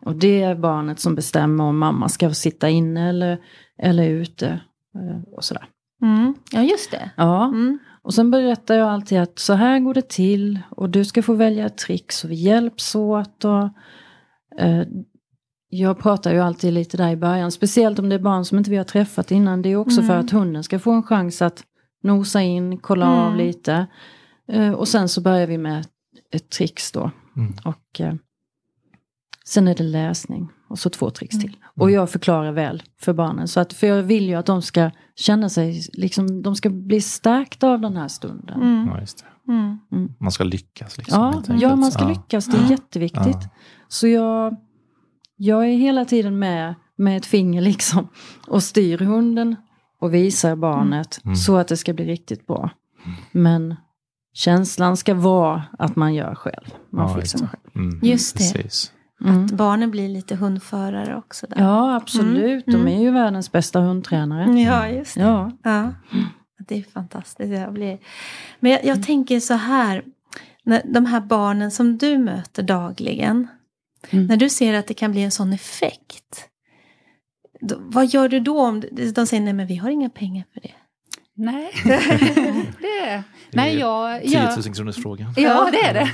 och 0.04 0.14
det 0.16 0.42
är 0.42 0.54
barnet 0.54 1.00
som 1.00 1.14
bestämmer 1.14 1.64
om 1.64 1.78
mamma 1.78 2.08
ska 2.08 2.30
sitta 2.30 2.68
inne 2.68 3.08
eller, 3.08 3.38
eller 3.82 4.08
ute. 4.08 4.46
eh, 4.94 5.34
Och 5.36 5.44
sådär. 5.44 5.64
Mm. 6.02 6.34
Ja, 6.50 6.62
just 6.62 6.90
det. 6.90 7.10
Ja, 7.16 7.44
Mm. 7.44 7.78
och 8.02 8.14
sen 8.14 8.30
berättar 8.30 8.74
jag 8.74 8.88
alltid 8.88 9.20
att 9.20 9.38
så 9.38 9.52
här 9.52 9.78
går 9.80 9.94
det 9.94 10.08
till 10.08 10.58
och 10.70 10.90
du 10.90 11.04
ska 11.04 11.22
få 11.22 11.34
välja 11.34 11.66
ett 11.66 11.78
trick 11.78 12.12
så 12.12 12.28
vi 12.28 12.34
hjälps 12.34 12.94
åt. 12.94 13.44
Och, 13.44 13.68
jag 15.68 15.98
pratar 15.98 16.32
ju 16.32 16.40
alltid 16.40 16.72
lite 16.72 16.96
där 16.96 17.10
i 17.10 17.16
början, 17.16 17.52
speciellt 17.52 17.98
om 17.98 18.08
det 18.08 18.14
är 18.14 18.18
barn 18.18 18.44
som 18.44 18.58
inte 18.58 18.70
vi 18.70 18.76
har 18.76 18.84
träffat 18.84 19.30
innan. 19.30 19.62
Det 19.62 19.68
är 19.68 19.76
också 19.76 20.02
för 20.02 20.12
Mm. 20.14 20.24
att 20.24 20.30
hunden 20.30 20.64
ska 20.64 20.78
få 20.78 20.92
en 20.92 21.02
chans 21.02 21.42
att 21.42 21.64
nosa 22.02 22.42
in, 22.42 22.78
kolla 22.78 23.08
av 23.10 23.26
Mm. 23.32 23.38
lite. 23.46 23.86
Eh, 24.48 24.72
och 24.72 24.88
sen 24.88 25.08
så 25.08 25.20
börjar 25.20 25.46
vi 25.46 25.58
med 25.58 25.86
ett, 26.32 26.50
tricks 26.50 26.92
då. 26.92 27.10
Mm. 27.36 27.54
Och 27.64 28.00
eh, 28.00 28.14
sen 29.44 29.68
är 29.68 29.74
det 29.74 29.82
läsning 29.84 30.48
och 30.68 30.78
så 30.78 30.90
två 30.90 31.10
tricks 31.10 31.34
Mm. 31.34 31.46
till. 31.46 31.56
Och 31.76 31.90
jag 31.90 32.10
förklarar 32.10 32.52
väl 32.52 32.82
för 33.00 33.12
barnen. 33.12 33.48
Så 33.48 33.60
att, 33.60 33.72
för 33.72 33.86
jag 33.86 34.02
vill 34.02 34.26
ju 34.26 34.34
att 34.34 34.46
de 34.46 34.62
ska 34.62 34.90
känna 35.16 35.48
sig, 35.48 35.82
liksom, 35.92 36.42
de 36.42 36.56
ska 36.56 36.70
bli 36.70 37.00
stärkta 37.00 37.68
av 37.68 37.80
den 37.80 37.96
här 37.96 38.08
stunden. 38.08 38.62
Mm. 38.62 38.88
Ja, 38.94 39.06
det. 39.50 39.96
Mm. 39.96 40.12
Man 40.20 40.32
ska 40.32 40.44
lyckas. 40.44 40.98
Liksom, 40.98 41.22
Ja, 41.22 41.34
enkelt. 41.36 41.62
ja, 41.62 41.76
man 41.76 41.92
ska 41.92 42.02
Ja. 42.02 42.08
lyckas. 42.08 42.46
Det 42.46 42.56
är 42.58 42.62
Ja. 42.62 42.70
jätteviktigt. 42.70 43.38
Ja. 43.42 43.48
Så 43.88 44.06
jag, 44.08 44.56
jag 45.36 45.68
är 45.68 45.76
hela 45.76 46.04
tiden 46.04 46.38
med 46.38 46.74
med 46.96 47.16
ett 47.16 47.26
finger 47.26 47.60
liksom 47.60 48.08
och 48.48 48.62
styr 48.62 48.98
hunden 48.98 49.56
och 50.00 50.14
visar 50.14 50.56
barnet 50.56 51.20
Mm. 51.24 51.36
så 51.36 51.56
att 51.56 51.68
det 51.68 51.76
ska 51.76 51.92
bli 51.92 52.04
riktigt 52.04 52.46
bra. 52.46 52.70
Men 53.32 53.76
känslan 54.34 54.96
ska 54.96 55.14
vara 55.14 55.62
att 55.78 55.96
man 55.96 56.14
gör 56.14 56.34
själv. 56.34 56.66
Man 56.92 57.08
Ja, 57.08 57.14
fixar 57.14 57.38
just 57.38 57.50
själv. 57.50 57.62
Mm, 57.88 58.00
Just 58.02 58.38
det. 58.38 58.52
Precis. 58.52 58.92
Mm. 59.24 59.46
Barnen 59.52 59.90
blir 59.90 60.08
lite 60.08 60.36
hundförare 60.36 61.16
också 61.16 61.46
där. 61.46 61.62
Ja, 61.62 61.96
absolut. 61.96 62.66
Mm. 62.68 62.84
De 62.84 62.90
är 62.92 63.00
ju 63.02 63.10
världens 63.10 63.52
bästa 63.52 63.80
hundtränare. 63.80 64.60
Ja, 64.60 64.88
just 64.88 65.14
det. 65.14 65.20
Ja. 65.20 65.50
Ja. 65.62 65.92
Det 66.70 66.78
är 66.78 66.82
fantastiskt. 66.82 67.52
Jag 67.52 67.72
blir... 67.72 67.98
Men 68.60 68.72
jag, 68.72 68.84
jag 68.84 69.06
tänker 69.06 69.40
så 69.40 69.54
här. 69.54 70.04
När 70.62 70.82
de 70.84 71.06
här 71.06 71.20
barnen 71.20 71.70
som 71.70 71.98
du 71.98 72.18
möter 72.18 72.62
dagligen. 72.62 73.48
Mm. 74.10 74.26
När 74.26 74.36
du 74.36 74.50
ser 74.50 74.74
att 74.74 74.86
det 74.86 74.94
kan 74.94 75.12
bli 75.12 75.22
en 75.22 75.30
sån 75.30 75.52
effekt. 75.52 76.48
Då, 77.60 77.76
vad 77.78 78.06
gör 78.06 78.28
du 78.28 78.40
då? 78.40 78.60
om 78.60 78.80
De 79.14 79.26
säger 79.26 79.42
nej 79.42 79.52
men 79.52 79.66
vi 79.66 79.76
har 79.76 79.90
inga 79.90 80.10
pengar 80.10 80.44
för 80.54 80.60
det. 80.60 80.74
Nej, 81.40 81.70
det 82.80 83.22
Nej, 83.52 83.78
jag... 83.78 84.22
10 84.22 84.38
jag 84.38 84.64
000 84.66 84.74
kronors 84.74 84.96
frågan. 85.02 85.34
ja, 85.36 85.68
det 85.72 85.80
är 85.80 85.94
det. 85.94 86.10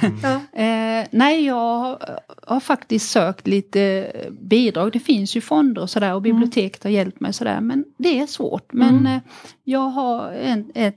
Mm. 0.53 1.01
Eh, 1.03 1.09
nej, 1.11 1.47
jag 1.47 1.55
har, 1.79 2.19
har 2.47 2.61
faktiskt 2.61 3.11
sökt 3.11 3.47
lite 3.47 4.13
bidrag. 4.41 4.93
Det 4.93 5.01
finns 5.01 5.37
ju 5.37 5.41
fonder 5.41 5.83
och 5.83 5.91
sådär 5.91 6.15
och 6.15 6.23
biblioteket 6.23 6.85
har 6.85 6.91
hjälpt 6.91 7.21
mig 7.21 7.33
sådär. 7.33 7.61
Men 7.61 7.85
det 7.99 8.19
är 8.21 8.27
svårt. 8.27 8.73
Men 8.73 8.89
Mm. 8.99 9.07
eh, 9.07 9.21
jag 9.65 9.81
har 9.89 10.33
en, 10.33 10.71
ett, 10.75 10.97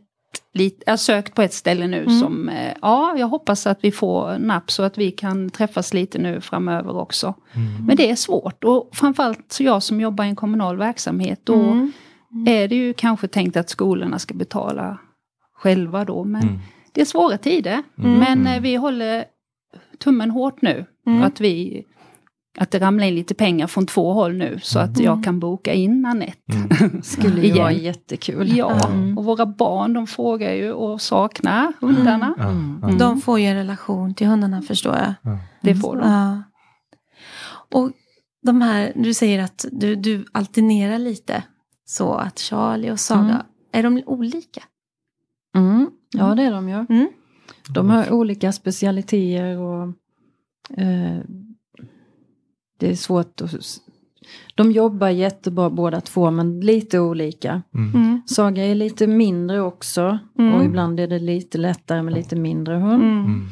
lit, 0.53 0.83
jag 0.85 0.91
har 0.93 0.97
sökt 0.97 1.35
på 1.35 1.41
ett 1.41 1.53
ställe 1.53 1.87
nu 1.87 2.01
Mm. 2.03 2.19
som, 2.19 2.49
eh, 2.49 2.73
ja, 2.81 3.15
jag 3.17 3.27
hoppas 3.27 3.67
att 3.67 3.79
vi 3.81 3.91
får 3.91 4.37
napp 4.39 4.71
så 4.71 4.83
att 4.83 4.97
vi 4.97 5.11
kan 5.11 5.49
träffas 5.49 5.93
lite 5.93 6.17
nu 6.17 6.41
framöver 6.41 6.97
också. 6.97 7.33
Mm. 7.55 7.85
Men 7.87 7.97
det 7.97 8.09
är 8.11 8.15
svårt 8.15 8.63
och 8.63 8.89
framförallt 8.93 9.51
så 9.51 9.63
jag 9.63 9.83
som 9.83 10.01
jobbar 10.01 10.23
i 10.25 10.27
en 10.27 10.35
kommunal 10.35 10.77
verksamhet. 10.77 11.39
Då 11.43 11.53
Mm. 11.55 11.91
Är 12.47 12.67
det 12.67 12.75
ju 12.75 12.93
kanske 12.93 13.27
tänkt 13.27 13.57
att 13.57 13.69
skolorna 13.69 14.19
ska 14.19 14.33
betala 14.33 14.97
själva 15.53 16.05
då. 16.05 16.23
Men 16.23 16.41
Mm. 16.43 16.59
det 16.93 17.01
är 17.01 17.05
svåra 17.05 17.37
tider. 17.37 17.83
Mm. 17.97 18.13
Men 18.19 18.39
Mm. 18.39 18.47
eh, 18.47 18.61
vi 18.61 18.75
håller 18.75 19.25
tummen 19.97 20.31
hårt 20.31 20.61
nu. 20.61 20.85
Mm. 21.07 21.23
Att, 21.23 21.41
vi, 21.41 21.83
att 22.57 22.71
det 22.71 22.79
ramlar 22.79 23.05
in 23.05 23.15
lite 23.15 23.33
pengar 23.35 23.67
från 23.67 23.85
två 23.85 24.13
håll 24.13 24.33
nu. 24.37 24.59
Så 24.61 24.79
att 24.79 24.99
jag 24.99 25.23
kan 25.23 25.39
boka 25.39 25.73
in 25.73 26.05
Anette. 26.05 26.37
Mm. 26.81 27.01
Skulle 27.03 27.41
ju 27.47 27.53
vara 27.53 27.71
jättekul. 27.71 28.57
Ja, 28.57 28.87
Mm. 28.89 29.17
och 29.17 29.25
våra 29.25 29.45
barn 29.45 29.93
de 29.93 30.07
frågar 30.07 30.53
ju 30.53 30.71
och 30.71 31.01
saknar 31.01 31.73
hundarna. 31.81 32.33
Mm. 32.39 32.97
De 32.97 33.21
får 33.21 33.39
ju 33.39 33.45
en 33.45 33.55
relation 33.55 34.13
till 34.13 34.27
hundarna 34.27 34.61
förstår 34.61 34.95
jag. 34.95 35.37
Det 35.61 35.75
får 35.75 35.95
de. 35.95 36.09
Ja. 36.11 36.43
Och 37.71 37.91
de 38.43 38.61
här, 38.61 38.91
du 38.95 39.13
säger 39.13 39.43
att 39.43 39.65
du, 39.71 39.95
du 39.95 40.25
alternerar 40.31 40.99
lite. 40.99 41.43
Så 41.89 42.13
att 42.13 42.39
Charlie 42.39 42.91
och 42.91 42.99
Saga, 42.99 43.21
Mm. 43.21 43.45
är 43.71 43.83
de 43.83 44.03
olika? 44.05 44.63
Mm. 45.55 45.89
Ja, 46.11 46.35
det 46.35 46.43
är 46.43 46.51
de 46.51 46.69
ju. 46.69 46.75
Mm. 46.75 47.07
De 47.69 47.89
har 47.89 48.11
olika 48.11 48.51
specialiteter 48.51 49.57
och 49.57 49.87
eh, 50.77 51.17
det 52.79 52.91
är 52.91 52.95
svårt 52.95 53.41
att... 53.41 53.51
De 54.55 54.71
jobbar 54.71 55.09
jättebra 55.09 55.69
båda 55.69 56.01
två 56.01 56.31
men 56.31 56.59
lite 56.59 56.99
olika. 56.99 57.61
Mm. 57.75 57.95
Mm. 57.95 58.21
Saga 58.25 58.65
är 58.65 58.75
lite 58.75 59.07
mindre 59.07 59.61
också 59.61 60.19
Mm. 60.39 60.53
och 60.53 60.63
ibland 60.65 60.99
är 60.99 61.07
det 61.07 61.19
lite 61.19 61.57
lättare 61.57 62.01
med 62.01 62.13
lite 62.13 62.35
mindre 62.35 62.75
hund. 62.75 63.03
Mm. 63.03 63.17
Mm. 63.25 63.47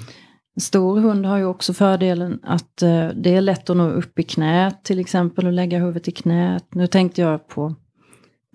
En 0.55 0.61
stor 0.61 0.99
hund 0.99 1.25
har 1.25 1.37
ju 1.37 1.45
också 1.45 1.73
fördelen 1.73 2.39
att 2.43 2.81
eh, 2.81 3.07
det 3.15 3.35
är 3.35 3.41
lätt 3.41 3.69
att 3.69 3.77
nå 3.77 3.89
upp 3.89 4.19
i 4.19 4.23
knät 4.23 4.83
till 4.83 4.99
exempel 4.99 5.45
och 5.47 5.53
lägga 5.53 5.79
huvudet 5.79 6.07
i 6.07 6.11
knät. 6.11 6.65
Nu 6.75 6.87
tänkte 6.87 7.21
jag 7.21 7.47
på, 7.47 7.75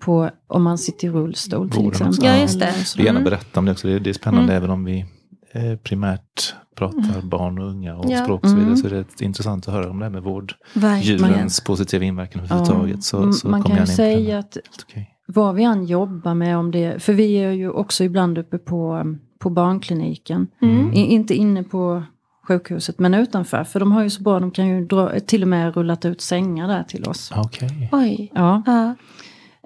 på 0.01 0.29
om 0.47 0.63
man 0.63 0.77
sitter 0.77 1.07
i 1.07 1.11
rullstol 1.11 1.69
till 1.69 1.87
exempel. 1.87 2.25
Ja, 2.25 2.37
just 2.37 2.59
det. 2.59 2.73
Du 2.79 2.83
sådär. 2.85 3.05
gärna 3.05 3.19
Mm. 3.19 3.29
berätta 3.29 3.59
om 3.59 3.65
det 3.65 3.71
också. 3.71 3.87
Det, 3.87 3.99
det 3.99 4.09
är 4.09 4.13
spännande 4.13 4.43
Mm. 4.53 4.57
även 4.57 4.69
om 4.69 4.83
vi 4.83 5.05
eh, 5.51 5.75
primärt 5.83 6.55
pratar 6.75 7.21
barn 7.21 7.59
och 7.59 7.69
unga 7.69 7.95
och 7.95 8.05
Ja. 8.11 8.23
språk 8.23 8.43
och 8.43 8.49
så 8.49 8.55
vidare. 8.55 8.71
Mm. 8.71 8.77
Så 8.81 8.87
är 8.87 8.91
det 8.91 9.21
intressant 9.25 9.67
att 9.67 9.73
höra 9.73 9.89
om 9.89 9.99
det 9.99 10.05
här 10.05 10.09
med 10.11 10.23
Verkligen. 10.23 11.21
vårddjurens 11.21 11.61
positiva 11.63 12.05
inverkan 12.05 12.41
överhuvudtaget. 12.41 13.03
Så, 13.03 13.17
Mm, 13.17 13.33
så 13.33 13.49
man 13.49 13.63
kan 13.63 13.77
ju 13.79 13.85
säga 13.85 14.39
att 14.39 14.57
okej. 14.83 15.09
vad 15.27 15.55
vi 15.55 15.63
än 15.63 15.85
jobbar 15.85 16.33
med 16.33 16.57
om 16.57 16.71
det, 16.71 17.03
för 17.03 17.13
vi 17.13 17.33
är 17.35 17.51
ju 17.51 17.69
också 17.69 18.03
ibland 18.03 18.37
uppe 18.37 18.57
på, 18.57 19.15
på 19.39 19.49
barnkliniken. 19.49 20.47
Mm. 20.61 20.93
I, 20.93 20.99
inte 21.05 21.33
inne 21.35 21.63
på 21.63 22.03
sjukhuset, 22.47 22.99
men 22.99 23.13
utanför. 23.13 23.63
För 23.63 23.79
de 23.79 23.91
har 23.91 24.03
ju 24.03 24.09
så 24.09 24.23
bra, 24.23 24.39
de 24.39 24.51
kan 24.51 24.67
ju 24.67 24.85
dra, 24.85 25.19
till 25.19 25.41
och 25.41 25.47
med 25.47 25.75
rullat 25.75 26.05
ut 26.05 26.21
sängar 26.21 26.67
där 26.67 26.83
till 26.83 27.03
oss. 27.07 27.31
Okej. 27.35 27.89
Oj. 27.91 28.31
Ja. 28.35 28.61
Ja. 28.65 28.95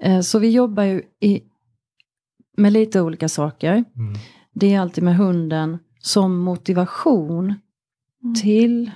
Eh, 0.02 0.20
Så 0.20 0.38
vi 0.38 0.50
jobbar 0.50 0.82
ju 0.82 1.02
i, 1.20 1.42
med 2.56 2.72
lite 2.72 3.00
olika 3.02 3.28
saker. 3.28 3.72
Mm. 3.72 4.14
Det 4.54 4.74
är 4.74 4.80
alltid 4.80 5.04
med 5.04 5.16
hunden 5.16 5.78
som 6.00 6.38
motivation 6.38 7.54
Mm. 8.22 8.34
till 8.34 8.90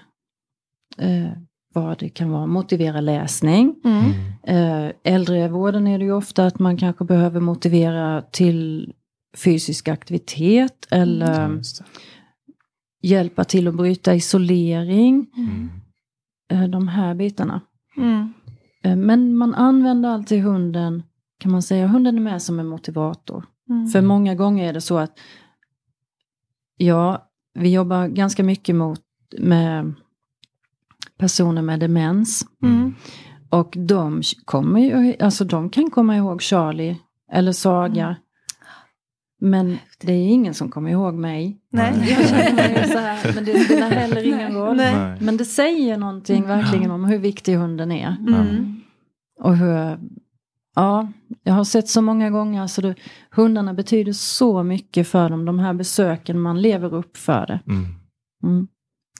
eh, 0.98 1.30
vad 1.74 1.98
det 1.98 2.08
kan 2.08 2.30
vara, 2.30 2.46
motivera 2.46 3.00
läsning. 3.00 3.74
Mm. 3.84 4.04
Mm. 4.46 4.86
Eh, 4.86 4.92
äldrevården 5.04 5.86
är 5.86 5.98
det 5.98 6.04
ju 6.04 6.12
ofta 6.12 6.46
att 6.46 6.58
man 6.58 6.76
kanske 6.76 7.04
behöver 7.04 7.40
motivera 7.40 8.22
till 8.22 8.92
fysisk 9.36 9.88
aktivitet 9.88 10.86
eller 10.90 11.48
det. 11.48 11.62
hjälpa 13.02 13.44
till 13.44 13.68
att 13.68 13.74
bryta 13.74 14.14
isolering. 14.14 15.26
Mm. 15.36 15.70
Eh, 16.52 16.68
de 16.70 16.88
här 16.88 17.14
bitarna. 17.14 17.60
Mm. 17.96 18.32
Eh, 18.82 18.96
men 18.96 19.36
man 19.36 19.54
använder 19.54 20.08
alltid 20.08 20.42
hunden, 20.42 21.02
kan 21.38 21.52
man 21.52 21.62
säga, 21.62 21.86
hunden 21.86 22.16
är 22.16 22.20
med 22.20 22.42
som 22.42 22.60
en 22.60 22.66
motivator. 22.66 23.44
Mm. 23.68 23.86
För 23.86 24.02
många 24.02 24.34
gånger 24.34 24.68
är 24.68 24.72
det 24.72 24.80
så 24.80 24.98
att 24.98 25.18
ja, 26.76 27.28
vi 27.54 27.72
jobbar 27.72 28.08
ganska 28.08 28.42
mycket 28.44 28.74
mot, 28.74 29.00
med 29.38 29.94
personer 31.16 31.62
med 31.62 31.80
demens. 31.80 32.46
Mm. 32.62 32.94
Och 33.48 33.74
de, 33.78 34.22
kommer 34.44 34.80
ju, 34.80 35.14
alltså 35.20 35.44
de 35.44 35.70
kan 35.70 35.90
komma 35.90 36.16
ihåg 36.16 36.42
Charlie 36.42 36.96
eller 37.32 37.52
Saga. 37.52 38.04
Mm. 38.04 38.21
Men 39.44 39.78
det 40.00 40.12
är 40.12 40.26
ingen 40.28 40.54
som 40.54 40.68
kommer 40.70 40.90
ihåg 40.90 41.14
mig. 41.14 41.58
Nej. 41.72 41.92
Jag 42.18 42.28
känner 42.28 42.84
så 42.86 42.98
här, 42.98 43.34
men 43.34 43.44
det 43.44 43.60
spelar 43.60 43.90
heller 43.90 44.26
ingen 44.26 44.52
roll. 44.54 44.76
Nej. 44.76 44.94
Nej. 44.96 45.16
Men 45.20 45.36
det 45.36 45.44
säger 45.44 45.96
någonting 45.96 46.46
verkligen 46.46 46.90
om 46.90 47.04
hur 47.04 47.18
viktig 47.18 47.54
hunden 47.54 47.92
är. 47.92 48.16
Mm. 48.28 48.80
Och 49.40 49.56
hur, 49.56 49.98
ja, 50.74 51.08
jag 51.42 51.54
har 51.54 51.64
sett 51.64 51.88
så 51.88 52.02
många 52.02 52.30
gånger, 52.30 52.62
alltså 52.62 52.80
det, 52.82 52.94
hundarna 53.30 53.74
betyder 53.74 54.12
så 54.12 54.62
mycket 54.62 55.08
för 55.08 55.28
dem, 55.30 55.44
de 55.44 55.58
här 55.58 55.74
besöken, 55.74 56.40
man 56.40 56.62
lever 56.62 56.94
upp 56.94 57.16
för 57.16 57.46
det. 57.46 57.60
Mm. 57.66 57.84
Mm. 58.44 58.66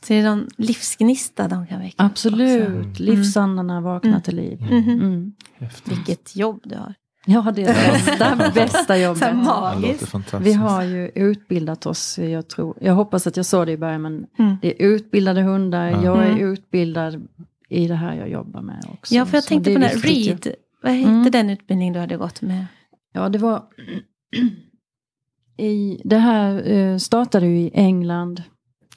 Så 0.03 0.13
det 0.13 0.19
är 0.19 0.25
någon 0.25 0.49
livsgnista 0.57 1.49
de 1.49 1.67
kan 1.67 1.81
väcka. 1.81 2.05
Absolut, 2.05 2.91
också. 2.91 3.03
livsandarna 3.03 3.81
vaknar 3.81 4.11
Mm. 4.11 4.23
till 4.23 4.37
liv. 4.37 4.61
Mhm. 4.63 4.91
Mm. 4.91 5.33
Häftigt. 5.59 5.93
Vilket 5.93 6.37
jobb 6.37 6.61
du 6.65 6.77
har. 6.77 6.95
Ja, 7.27 7.53
det 7.55 7.63
är 7.63 7.67
det 7.67 7.93
bästa, 7.93 8.51
bästa 8.55 8.99
jobbet. 8.99 10.41
Vi 10.41 10.53
har 10.53 10.83
ju 10.83 11.09
utbildat 11.15 11.87
oss, 11.87 12.19
jag, 12.19 12.49
tror, 12.49 12.77
jag 12.81 12.95
hoppas 12.95 13.27
att 13.27 13.37
jag 13.37 13.47
sa 13.47 13.65
det 13.65 13.73
i 13.73 13.77
början, 13.77 14.03
men 14.03 14.27
Mm. 14.39 14.57
det 14.63 14.69
är 14.83 14.87
utbildade 14.87 15.43
hundar, 15.43 15.87
Ja. 15.91 16.05
jag 16.05 16.19
är 16.25 16.31
Mm. 16.31 16.53
utbildad 16.53 17.29
i 17.69 17.89
det 17.89 17.95
här 17.95 18.15
jag 18.15 18.29
jobbar 18.31 18.61
med 18.63 18.85
också. 18.93 19.15
Ja, 19.15 19.27
för 19.27 19.37
jag 19.37 19.45
tänkte 19.45 19.71
det 19.71 19.75
på 19.77 19.81
den 19.81 19.89
här 19.91 19.97
ju. 19.97 20.55
Vad 20.83 20.93
hette 20.93 21.11
Mm. 21.11 21.31
den 21.31 21.51
utbildning 21.51 21.93
du 21.93 21.99
hade 22.01 22.17
gått 22.17 22.43
med? 22.43 22.67
Ja, 23.13 23.29
det 23.29 23.39
var... 23.39 23.63
I, 25.57 26.01
det 26.05 26.19
här 26.19 26.73
eh, 26.73 26.97
startade 26.99 27.47
ju 27.47 27.59
i 27.59 27.71
England 27.75 28.43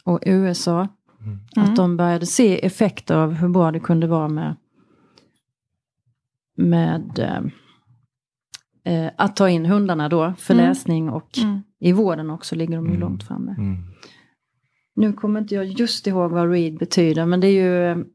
och 0.03 0.19
USA. 0.25 0.87
Mm. 1.21 1.39
Mm. 1.57 1.69
Att 1.69 1.75
de 1.75 1.97
började 1.97 2.25
se 2.25 2.65
effekter 2.65 3.15
av 3.15 3.33
hur 3.33 3.49
bra 3.49 3.71
det 3.71 3.79
kunde 3.79 4.07
vara 4.07 4.27
med, 4.27 4.55
med 6.57 7.19
eh, 8.85 9.07
att 9.17 9.35
ta 9.35 9.49
in 9.49 9.65
hundarna 9.65 10.09
då 10.09 10.33
för 10.37 10.53
Mm. 10.53 10.65
läsning 10.67 11.09
och 11.09 11.37
Mm. 11.37 11.59
i 11.79 11.91
vården 11.91 12.29
också 12.29 12.55
ligger 12.55 12.75
de 12.75 12.85
ju 12.85 12.89
Mm. 12.91 13.01
långt 13.01 13.23
framme. 13.23 13.55
Mm. 13.57 13.77
Nu 14.95 15.13
kommer 15.13 15.39
inte 15.39 15.55
jag 15.55 15.65
just 15.65 16.07
ihåg 16.07 16.31
vad 16.31 16.51
READ 16.51 16.77
betyder 16.77 17.25
men 17.25 17.39
det 17.39 17.47
är 17.47 17.51
ju 17.95 18.05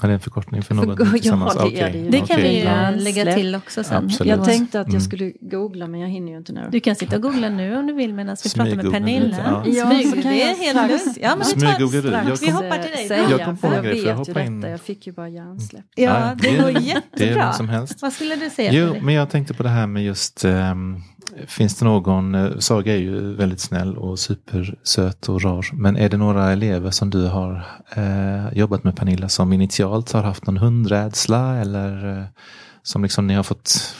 Ja, 0.00 0.06
det 0.08 0.12
är 0.12 0.14
en 0.14 0.20
förkortning 0.20 0.62
för 0.62 0.74
För- 0.74 0.86
något 0.86 0.98
ja, 1.00 1.06
tillsammans? 1.12 1.54
det 1.54 1.60
Okej. 1.60 2.06
det 2.10 2.18
kan 2.18 2.24
Okej. 2.24 2.42
vi 2.42 2.58
ju 2.58 2.64
Ja. 2.64 2.90
lägga 2.90 3.34
till 3.34 3.54
också 3.54 3.84
sen. 3.84 4.04
Absolut. 4.04 4.30
Jag 4.30 4.44
tänkte 4.44 4.80
att 4.80 4.86
Mm. 4.86 4.94
jag 4.94 5.02
skulle 5.02 5.32
googla 5.40 5.86
men 5.86 6.00
jag 6.00 6.08
hinner 6.08 6.32
ju 6.32 6.38
inte 6.38 6.52
nu. 6.52 6.68
Du 6.72 6.80
kan 6.80 6.94
sitta 6.96 7.16
och 7.16 7.22
googla 7.22 7.48
nu 7.48 7.76
om 7.76 7.86
du 7.86 7.92
vill 7.92 8.14
medan 8.14 8.36
vi 8.44 8.50
pratar 8.50 8.64
med 8.64 8.72
Smyggoogla 8.74 8.98
Pernilla. 8.98 9.36
ja. 9.46 9.62
Ja, 9.66 9.86
Smyg, 9.90 10.06
så 10.08 10.12
kan 10.14 10.22
det 10.32 10.42
är 10.42 10.48
jag 10.48 10.56
helt 10.56 10.78
strax- 10.78 10.88
lugnt. 11.04 11.18
Ja, 11.22 11.28
men 11.36 11.38
vi, 11.38 11.60
Smyggooglar 11.60 12.22
du? 12.24 12.28
Jag 12.30 12.36
vi 12.40 12.46
kom- 12.46 12.54
hoppar 12.54 12.78
till 12.78 12.90
dig. 12.92 13.08
Säga, 13.08 13.30
Jag 13.30 13.44
kom 13.44 13.56
på 13.56 13.68
för 13.68 13.76
en 13.76 13.84
grej, 13.84 14.00
för 14.00 14.08
jag 14.08 14.24
detta, 14.26 14.42
in- 14.44 14.62
jag 14.62 14.80
fick 14.80 15.06
ju 15.06 15.12
bara 15.12 15.28
hjärnsläpp. 15.28 15.84
Ja, 15.94 16.36
det 16.42 16.50
går 16.56 16.62
Det 16.72 16.78
är 16.78 16.80
jättebra. 16.80 17.52
som 17.52 17.68
helst. 17.68 18.02
Vad 18.02 18.12
skulle 18.12 18.36
du 18.36 18.50
säga? 18.50 18.72
Jo, 18.72 18.96
men 19.02 19.14
jag 19.14 19.30
tänkte 19.30 19.54
på 19.54 19.62
det 19.62 19.68
här 19.68 19.86
med 19.86 20.04
just, 20.04 20.44
ehm, 20.44 20.96
finns 21.46 21.78
det 21.78 21.84
någon, 21.84 22.34
eh, 22.34 22.58
Saga 22.58 22.94
är 22.94 22.98
ju 22.98 23.34
väldigt 23.34 23.60
snäll 23.60 23.96
och 23.98 24.18
supersöt 24.18 25.28
och 25.28 25.42
rar, 25.42 25.66
men 25.72 25.96
är 25.96 26.08
det 26.08 26.16
några 26.16 26.52
elever 26.52 26.90
som 26.90 27.10
du 27.10 27.26
har 27.26 27.64
eh, 27.96 28.58
jobbat 28.58 28.84
med 28.84 28.96
Pernilla 28.96 29.28
som 29.28 29.52
initialt 29.52 30.12
har 30.12 30.22
haft 30.22 30.46
någon 30.46 30.56
hundrädsla 30.56 31.56
eller 31.56 32.18
eh, 32.18 32.24
som 32.82 33.02
liksom 33.02 33.26
ni 33.26 33.34
har 33.34 33.42
fått 33.42 33.94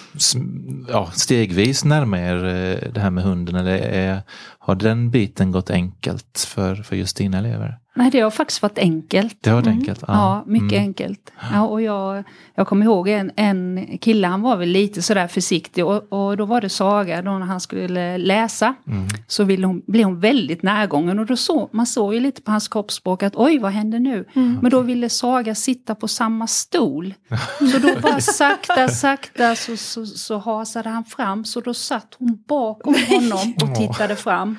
ja, 0.88 1.10
stegvis 1.12 1.84
närma 1.84 2.18
er 2.18 2.44
eh, 2.44 2.92
det 2.92 3.00
här 3.00 3.10
med 3.10 3.24
hunden? 3.24 3.56
Eller 3.56 3.78
är, 3.78 4.22
har 4.64 4.74
den 4.74 5.10
biten 5.10 5.52
gått 5.52 5.70
enkelt 5.70 6.46
för, 6.48 6.74
för 6.74 6.96
just 6.96 7.16
dina 7.16 7.38
elever? 7.38 7.78
Nej, 7.94 8.10
det 8.10 8.20
har 8.20 8.30
faktiskt 8.30 8.62
varit 8.62 8.78
enkelt. 8.78 9.36
Det 9.40 9.50
har 9.50 9.56
varit 9.56 9.66
Mm. 9.66 9.78
enkelt? 9.78 10.02
Ja, 10.06 10.44
mycket 10.46 10.72
Mm. 10.72 10.82
enkelt. 10.84 11.32
Ja, 11.52 11.66
och 11.66 11.82
jag, 11.82 12.24
jag 12.54 12.66
kommer 12.66 12.84
ihåg 12.86 13.08
en, 13.08 13.30
en 13.36 13.86
kille, 14.00 14.26
han 14.26 14.42
var 14.42 14.56
väl 14.56 14.68
lite 14.68 15.02
sådär 15.02 15.26
försiktig 15.26 15.86
och, 15.86 16.12
och 16.12 16.36
då 16.36 16.44
var 16.44 16.60
det 16.60 16.68
Saga, 16.68 17.22
då 17.22 17.30
när 17.38 17.46
han 17.46 17.60
skulle 17.60 18.18
läsa 18.18 18.74
Mm. 18.86 19.08
så 19.26 19.44
ville 19.44 19.66
hon, 19.66 19.82
blev 19.86 20.04
hon 20.04 20.20
väldigt 20.20 20.62
närgången 20.62 21.18
och 21.18 21.26
då 21.26 21.36
så, 21.36 21.68
man 21.72 21.86
såg 21.86 22.14
ju 22.14 22.20
lite 22.20 22.42
på 22.42 22.50
hans 22.50 22.68
kroppsspråk 22.68 23.22
att 23.22 23.36
oj 23.36 23.58
vad 23.58 23.72
händer 23.72 23.98
nu? 23.98 24.24
Mm. 24.34 24.58
Men 24.62 24.70
då 24.70 24.80
ville 24.80 25.08
Saga 25.08 25.54
sitta 25.54 25.94
på 25.94 26.08
samma 26.08 26.46
stol. 26.46 27.14
Så 27.72 27.78
då 27.78 28.00
bara 28.00 28.20
sakta, 28.20 28.88
sakta 28.88 29.54
så, 29.56 29.76
så, 29.76 30.06
så 30.06 30.38
hasade 30.38 30.88
han 30.88 31.04
fram 31.04 31.44
så 31.44 31.60
då 31.60 31.74
satt 31.74 32.16
hon 32.18 32.42
bakom 32.48 32.94
honom 33.08 33.54
och 33.62 33.74
tittade 33.74 34.16
fram. 34.16 34.51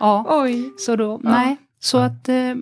Ja, 0.00 0.26
Oj. 0.28 0.72
så 0.78 0.96
då, 0.96 1.20
nej. 1.22 1.56
Så 1.80 1.98
att 1.98 2.28
eh, 2.28 2.54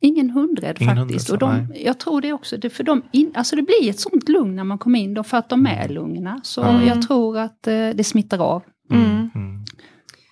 ingen 0.00 0.30
hundrädd 0.30 0.76
Ingen 0.80 0.96
faktiskt. 0.96 1.30
och 1.30 1.38
de, 1.38 1.66
jag 1.76 1.98
tror 2.00 2.20
det 2.20 2.32
också, 2.32 2.56
det, 2.56 2.70
för 2.70 2.84
de 2.84 3.02
in, 3.12 3.32
alltså 3.34 3.56
det 3.56 3.62
blir 3.62 3.90
ett 3.90 4.00
sånt 4.00 4.28
lugn 4.28 4.56
när 4.56 4.64
man 4.64 4.78
kommer 4.78 4.98
in 4.98 5.14
då 5.14 5.22
för 5.22 5.36
att 5.36 5.48
de 5.48 5.66
är 5.66 5.88
lugna. 5.88 6.40
Så 6.44 6.62
Mm. 6.62 6.86
jag 6.86 7.02
tror 7.02 7.38
att 7.38 7.66
eh, 7.66 7.72
det 7.94 8.04
smittar 8.06 8.38
av. 8.38 8.62
Mm. 8.90 9.30
Mm. 9.34 9.64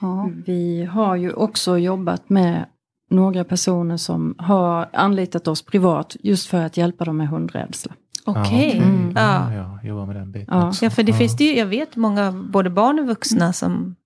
Ja. 0.01 0.31
Vi 0.47 0.85
har 0.85 1.17
ju 1.17 1.33
också 1.33 1.79
jobbat 1.79 2.29
med 2.31 2.65
några 3.11 3.45
personer 3.45 3.97
som 3.97 4.35
har 4.39 4.89
anlitat 4.93 5.49
oss 5.49 5.63
privat 5.63 6.17
just 6.21 6.47
för 6.47 6.65
att 6.65 6.77
hjälpa 6.77 7.05
dem 7.05 7.17
med 7.17 7.29
hundrädsla. 7.29 7.93
Okej. 8.25 8.77
Ja, 8.77 8.83
Mm. 8.85 9.13
Ja, 9.17 9.53
Ja. 9.55 9.79
ja, 9.83 9.89
jobba 9.89 10.07
med 10.07 10.17
den 10.17 10.33
biten 10.33 10.59
Ja. 10.59 10.69
också. 10.69 10.85
ja, 10.85 10.91
för 10.91 11.03
det 11.03 11.13
finns 11.13 11.37
det 11.37 11.45
ju, 11.45 11.57
jag 11.59 11.67
vet 11.67 11.97
många, 11.97 12.33
både 12.33 12.71
barn 12.71 12.99
och 12.99 13.07
vuxna 13.07 13.53
som 13.53 13.97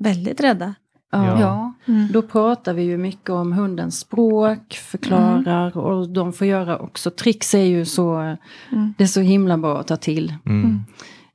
är 0.00 0.04
väldigt 0.04 0.40
rädda. 0.40 0.74
Ja. 1.12 1.40
Ja. 1.40 1.72
Då 2.12 2.22
pratar 2.22 2.74
vi 2.74 2.82
ju 2.82 2.96
mycket 2.98 3.30
om 3.30 3.52
hundens 3.52 3.98
språk, 4.00 4.74
förklarar 4.74 5.76
och 5.78 6.08
de 6.08 6.32
får 6.32 6.46
göra 6.46 6.78
också. 6.78 7.10
Tricks 7.10 7.54
är 7.54 7.64
ju 7.64 7.84
så, 7.84 8.14
Mm. 8.72 8.94
det 8.98 9.04
är 9.04 9.08
så 9.08 9.20
himla 9.20 9.58
bra 9.58 9.80
att 9.80 9.86
ta 9.86 9.96
till. 9.96 10.34
Mm. 10.46 10.80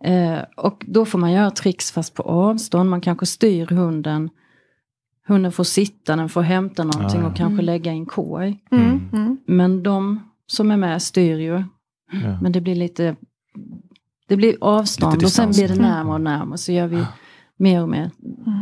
Eh, 0.03 0.39
och 0.57 0.85
då 0.87 1.05
får 1.05 1.19
man 1.19 1.31
göra 1.31 1.51
tricks 1.51 1.91
fast 1.91 2.13
på 2.13 2.23
avstånd. 2.23 2.89
Man 2.89 3.01
kanske 3.01 3.25
styr 3.25 3.65
hunden. 3.67 4.29
Hunden 5.27 5.51
får 5.51 5.63
sitta, 5.63 6.15
den 6.15 6.29
får 6.29 6.41
hämta 6.41 6.83
någonting 6.83 7.21
Ja. 7.21 7.27
och 7.27 7.35
kanske 7.35 7.53
Mm. 7.53 7.65
lägga 7.65 7.93
i 7.93 7.95
en 7.97 8.05
korg. 8.05 8.59
Mm. 8.71 8.85
Mm. 8.85 9.09
Mm. 9.13 9.37
Men 9.45 9.83
de 9.83 10.19
som 10.47 10.71
är 10.71 10.77
med 10.77 11.01
styr 11.01 11.37
ju. 11.37 11.63
Ja. 12.23 12.39
Men 12.41 12.51
det 12.51 12.61
blir 12.61 12.75
lite 12.75 13.15
det 14.27 14.37
blir 14.37 14.55
avstånd 14.61 15.13
Lite 15.13 15.25
och 15.25 15.31
sen 15.31 15.51
blir 15.51 15.67
det 15.67 15.73
Mm. 15.73 15.85
närmare 15.85 16.13
och 16.15 16.21
närmare. 16.21 16.57
Så 16.57 16.71
gör 16.71 16.87
vi 16.87 17.03
mer 17.57 17.81
och 17.81 17.89
mer. 17.89 18.11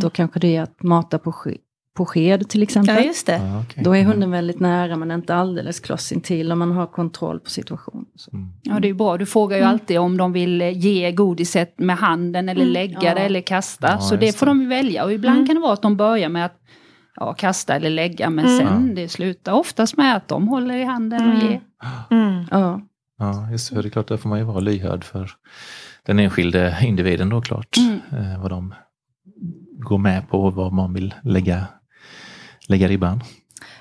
Då 0.01 0.09
kanske 0.09 0.39
det 0.39 0.55
är 0.55 0.61
att 0.61 0.83
mata 0.83 1.19
på, 1.19 1.31
ske, 1.31 1.57
på 1.97 2.05
sked 2.05 2.49
till 2.49 2.63
exempel. 2.63 2.95
Ja, 2.95 3.01
just 3.01 3.27
det. 3.27 3.37
Ja, 3.37 3.61
okej. 3.61 3.83
Då 3.83 3.91
är 3.95 3.99
Mm. 3.99 4.11
hunden 4.11 4.31
väldigt 4.31 4.59
nära 4.59 4.95
men 4.95 5.11
inte 5.11 5.35
alldeles 5.35 5.79
kloss 5.79 6.11
intill 6.11 6.51
och 6.51 6.57
man 6.57 6.71
har 6.71 6.87
kontroll 6.87 7.39
på 7.39 7.49
situationen. 7.49 8.05
Så. 8.15 8.31
Mm. 8.33 8.47
ja, 8.63 8.79
det 8.79 8.89
är 8.89 8.93
bra. 8.93 9.17
Du 9.17 9.25
frågar 9.25 9.57
ju 9.57 9.61
Mm. 9.63 9.73
alltid 9.73 9.99
om 9.99 10.17
de 10.17 10.33
vill 10.33 10.61
eh, 10.61 10.77
ge 10.77 11.11
godiset 11.11 11.79
med 11.79 11.97
handen 11.97 12.49
eller 12.49 12.61
Mm. 12.61 12.73
lägga 12.73 12.99
Ja. 13.01 13.13
det 13.15 13.21
eller 13.21 13.41
kasta. 13.41 13.87
Ja, 13.91 13.99
så 13.99 14.15
det 14.15 14.37
får 14.39 14.45
det. 14.45 14.49
de 14.49 14.61
ju 14.61 14.67
välja. 14.67 15.03
Och 15.03 15.13
ibland 15.13 15.35
Mm. 15.37 15.47
kan 15.47 15.55
det 15.55 15.61
vara 15.61 15.73
att 15.73 15.81
de 15.81 15.97
börjar 15.97 16.29
med 16.29 16.45
att 16.45 16.59
ja, 17.15 17.33
kasta 17.33 17.75
eller 17.75 17.89
lägga. 17.89 18.29
Men 18.29 18.45
Mm. 18.45 18.57
sen 18.57 18.95
det 18.95 19.09
slutar 19.09 19.51
oftast 19.51 19.97
med 19.97 20.15
att 20.15 20.27
de 20.27 20.47
håller 20.47 20.75
i 20.77 20.83
handen 20.83 21.27
och 21.29 21.35
Mm. 21.35 21.47
ger. 21.47 21.61
Mm. 22.09 22.43
Ja. 22.51 22.81
Ja, 23.17 23.51
just 23.51 23.69
det. 23.75 23.81
Det 23.81 23.87
är 23.87 23.89
klart, 23.89 24.07
där 24.07 24.17
får 24.17 24.29
man 24.29 24.39
ju 24.39 24.45
vara 24.45 24.59
lyhörd 24.59 25.03
för 25.03 25.31
den 26.05 26.19
enskilde 26.19 26.77
individen 26.81 27.29
då 27.29 27.41
klart. 27.41 27.77
Mm. 27.77 27.99
Eh, 28.11 28.41
vad 28.41 28.51
de 28.51 28.73
går 29.79 29.97
med 29.97 30.29
på 30.29 30.43
och 30.43 30.53
vad 30.53 30.73
man 30.73 30.93
vill 30.93 31.13
lägga, 31.23 31.67
lägga 32.67 32.87
ribban. 32.87 33.23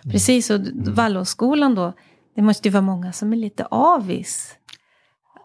Precis, 0.02 0.50
och 0.50 0.60
Waldorfskolan 0.74 1.74
då, 1.74 1.92
det 2.37 2.42
måste 2.42 2.68
ju 2.68 2.72
vara 2.72 2.82
många 2.82 3.12
som 3.12 3.32
är 3.32 3.37
lite 3.37 3.64
avis. 3.64 4.54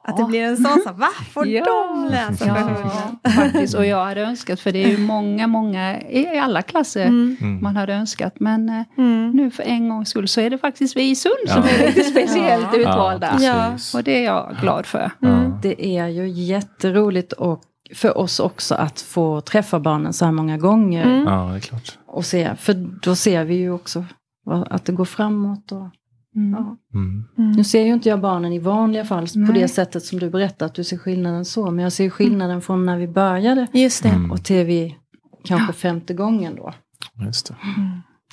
Att 0.03 0.17
det 0.17 0.23
blir 0.23 0.41
en 0.43 0.57
sån 0.57 0.81
sak. 0.83 0.97
Va? 0.99 1.07
Får 1.33 1.47
Ja. 1.47 1.65
de 1.65 2.05
läsa 2.11 2.45
för 2.45 2.51
hunden? 2.51 2.91
Ja, 3.23 3.29
faktiskt. 3.29 3.75
Och 3.75 3.85
jag 3.85 4.05
hade 4.05 4.21
önskat, 4.21 4.59
för 4.59 4.71
det 4.71 4.83
är 4.83 4.87
ju 4.89 4.97
många, 5.07 5.47
många 5.47 6.01
i 6.01 6.37
alla 6.39 6.61
klasser 6.61 7.05
Mm. 7.05 7.37
Mm. 7.41 7.61
man 7.63 7.75
hade 7.75 7.93
önskat. 7.93 8.33
Men 8.39 8.69
eh, 8.69 8.81
Mm. 8.97 9.31
nu 9.31 9.51
för 9.51 9.63
en 9.63 9.89
gångs 9.89 10.09
skull 10.09 10.27
så 10.27 10.41
är 10.41 10.49
det 10.49 10.57
faktiskt 10.57 10.97
vi 10.97 11.09
i 11.09 11.15
Sund 11.15 11.33
som 11.47 11.63
Ja. 11.63 11.69
är 11.69 11.87
lite 11.87 12.03
speciellt 12.11 12.67
Ja. 12.73 12.79
utvalda. 12.79 13.37
Ja. 13.39 13.71
Och 13.97 14.03
det 14.03 14.19
är 14.19 14.25
jag 14.25 14.55
glad 14.61 14.85
för. 14.85 15.11
Mm. 15.23 15.51
Det 15.61 15.85
är 15.97 16.07
ju 16.07 16.27
jätteroligt 16.29 17.33
och 17.33 17.61
för 17.95 18.17
oss 18.17 18.39
också 18.39 18.75
att 18.75 19.01
få 19.01 19.41
träffa 19.41 19.79
barnen 19.79 20.13
så 20.13 20.25
här 20.25 20.31
många 20.31 20.57
gånger. 20.57 21.03
Mm. 21.05 21.23
ja, 21.27 21.49
det 21.51 21.55
är 21.55 21.59
klart. 21.59 21.97
Och 22.07 22.25
se, 22.25 22.55
för 22.55 22.73
då 23.01 23.15
ser 23.15 23.43
vi 23.43 23.55
ju 23.55 23.71
också 23.71 24.05
att 24.69 24.85
det 24.85 24.91
går 24.91 25.05
framåt. 25.05 25.71
Och, 25.71 25.87
ja. 26.33 26.77
Mm. 26.93 27.23
Nu 27.55 27.63
ser 27.63 27.85
ju 27.85 27.93
inte 27.93 28.09
jag 28.09 28.21
barnen 28.21 28.53
i 28.53 28.59
vanliga 28.59 29.05
fall 29.05 29.27
på 29.27 29.39
Nej. 29.39 29.61
det 29.61 29.67
sättet 29.67 30.03
som 30.03 30.19
du 30.19 30.29
berättar 30.29 30.65
att 30.65 30.75
du 30.75 30.83
ser 30.83 30.97
skillnaden 30.97 31.45
så. 31.45 31.71
Men 31.71 31.83
jag 31.83 31.93
ser 31.93 32.09
skillnaden 32.09 32.61
från 32.61 32.85
när 32.85 32.97
vi 32.97 33.07
började 33.07 33.67
Just 33.73 34.03
det. 34.03 34.09
Mm. 34.09 34.31
och 34.31 34.43
till 34.43 34.65
vi 34.65 34.97
kanske 35.43 35.73
femte 35.73 36.13
gången 36.13 36.55
då. 36.55 36.73
Just 37.25 37.47
det. 37.47 37.55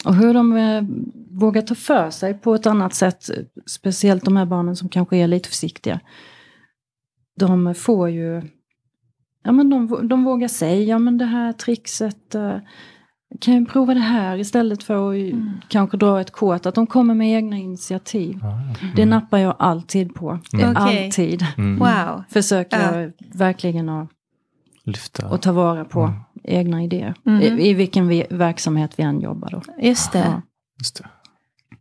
Och 0.04 0.14
hur 0.14 0.34
de 0.34 0.56
eh, 0.56 0.82
vågar 1.30 1.62
ta 1.62 1.74
för 1.74 2.10
sig 2.10 2.34
på 2.34 2.54
ett 2.54 2.66
annat 2.66 2.94
sätt. 2.94 3.30
Speciellt 3.66 4.24
de 4.24 4.36
här 4.36 4.46
barnen 4.46 4.76
som 4.76 4.88
kanske 4.88 5.16
är 5.16 5.26
lite 5.26 5.48
försiktiga. 5.48 6.00
De 7.38 7.74
får 7.74 8.10
ju... 8.10 8.42
Ja 9.42 9.52
men 9.52 9.70
de, 9.70 10.08
de 10.08 10.24
vågar 10.24 10.48
säga, 10.48 10.82
ja 10.84 10.98
men 10.98 11.18
det 11.18 11.24
här 11.24 11.52
trixet. 11.52 12.34
eh, 12.34 12.58
kan 13.40 13.54
jag 13.54 13.68
prova 13.68 13.94
det 13.94 14.00
här 14.00 14.36
istället 14.38 14.82
för 14.82 15.10
att 15.10 15.16
Mm. 15.32 15.50
kanske 15.68 15.96
dra 15.96 16.20
ett 16.20 16.30
kort. 16.30 16.66
Att 16.66 16.74
de 16.74 16.86
kommer 16.86 17.14
med 17.14 17.32
egna 17.32 17.56
initiativ. 17.56 18.38
Ja. 18.42 18.58
Det 18.96 19.06
nappar 19.06 19.38
jag 19.38 19.56
alltid 19.58 20.14
på. 20.14 20.38
Mm. 20.52 20.76
Alltid. 20.76 21.46
Mm. 21.58 21.78
Wow. 21.78 22.24
Försöker 22.28 22.80
Ja. 22.80 23.00
jag 23.00 23.12
verkligen 23.34 23.88
att, 23.88 24.08
Lyfta. 24.84 25.26
att 25.26 25.42
ta 25.42 25.52
vara 25.52 25.84
på 25.84 26.00
Mm. 26.02 26.14
egna 26.44 26.82
idéer. 26.82 27.14
Mm. 27.26 27.42
I, 27.42 27.68
I 27.70 27.74
vilken 27.74 28.08
vi, 28.08 28.26
verksamhet 28.30 28.92
vi 28.96 29.02
än 29.02 29.20
jobbar 29.20 29.50
då. 29.50 29.62
Just 29.86 30.12
det. 30.12 30.18
Ja. 30.18 30.42
Just 30.78 30.96
det. 30.96 31.08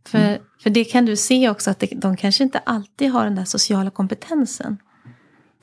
För, 0.08 0.38
för 0.62 0.70
det 0.70 0.84
kan 0.84 1.06
du 1.06 1.16
se 1.16 1.50
också 1.50 1.70
att 1.70 1.78
det, 1.78 1.86
de 1.86 2.16
kanske 2.16 2.44
inte 2.44 2.58
alltid 2.58 3.10
har 3.12 3.24
den 3.24 3.34
där 3.34 3.44
sociala 3.44 3.90
kompetensen. 3.90 4.78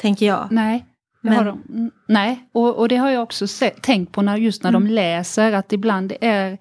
Tänker 0.01 0.25
jag. 0.25 0.47
Nej. 0.51 0.86
Men- 1.23 1.45
de. 1.45 1.62
Mm, 1.69 1.91
Nej, 2.07 2.43
och, 2.51 2.75
och 2.75 2.88
det 2.88 2.95
har 2.97 3.09
jag 3.09 3.23
också 3.23 3.47
se, 3.47 3.69
tänkt 3.69 4.12
på 4.12 4.21
när, 4.21 4.38
just 4.38 4.63
när 4.63 4.71
de 4.71 4.88
läser, 4.88 5.51
att 5.53 5.73
ibland 5.73 6.13
är 6.21 6.51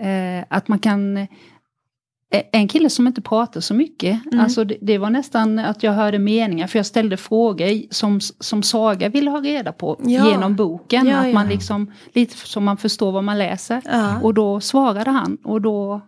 eh, 0.00 0.44
att 0.48 0.68
man 0.68 0.78
kan 0.78 1.16
eh, 1.16 1.26
en 2.52 2.68
kille 2.68 2.90
som 2.90 3.06
inte 3.06 3.22
pratar 3.22 3.60
så 3.60 3.74
mycket, 3.74 4.26
Mm. 4.26 4.40
alltså 4.40 4.64
det, 4.64 4.76
det 4.80 4.98
var 4.98 5.10
nästan 5.10 5.58
att 5.58 5.82
jag 5.82 5.92
hörde 5.92 6.18
meningar, 6.18 6.66
för 6.66 6.78
jag 6.78 6.86
ställde 6.86 7.16
frågor 7.16 7.82
som, 7.90 8.20
som 8.20 8.62
Saga 8.62 9.08
ville 9.08 9.30
ha 9.30 9.40
reda 9.40 9.72
på 9.72 10.00
Ja. 10.04 10.28
genom 10.30 10.56
boken. 10.56 11.06
Ja, 11.06 11.16
att 11.18 11.26
ja. 11.26 11.32
man 11.32 11.48
liksom, 11.48 11.92
lite 12.12 12.36
så 12.36 12.60
man 12.60 12.76
förstår 12.76 13.12
vad 13.12 13.24
man 13.24 13.38
läser. 13.38 13.82
Ja. 13.84 14.20
Och 14.22 14.34
då 14.34 14.60
svarade 14.60 15.10
han 15.10 15.38
och 15.44 15.60
då, 15.60 16.00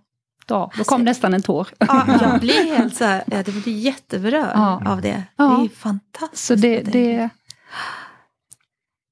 då, 0.46 0.70
då 0.78 0.84
kom 0.84 1.04
nästan 1.04 1.34
en 1.34 1.42
tår. 1.42 1.68
Ja, 1.78 2.04
jag 2.20 2.40
blir 2.40 2.76
helt 2.76 2.96
så 2.96 3.04
här, 3.04 3.22
jag 3.26 3.44
blir 3.44 3.68
jätteberörd 3.68 4.50
Ja. 4.54 4.82
av 4.86 5.00
det. 5.02 5.22
Ja. 5.36 5.44
Det 5.58 5.64
är 5.64 5.68
fantastiskt. 5.76 6.44
Så 6.46 6.54
det, 6.54 6.80
det, 6.80 7.28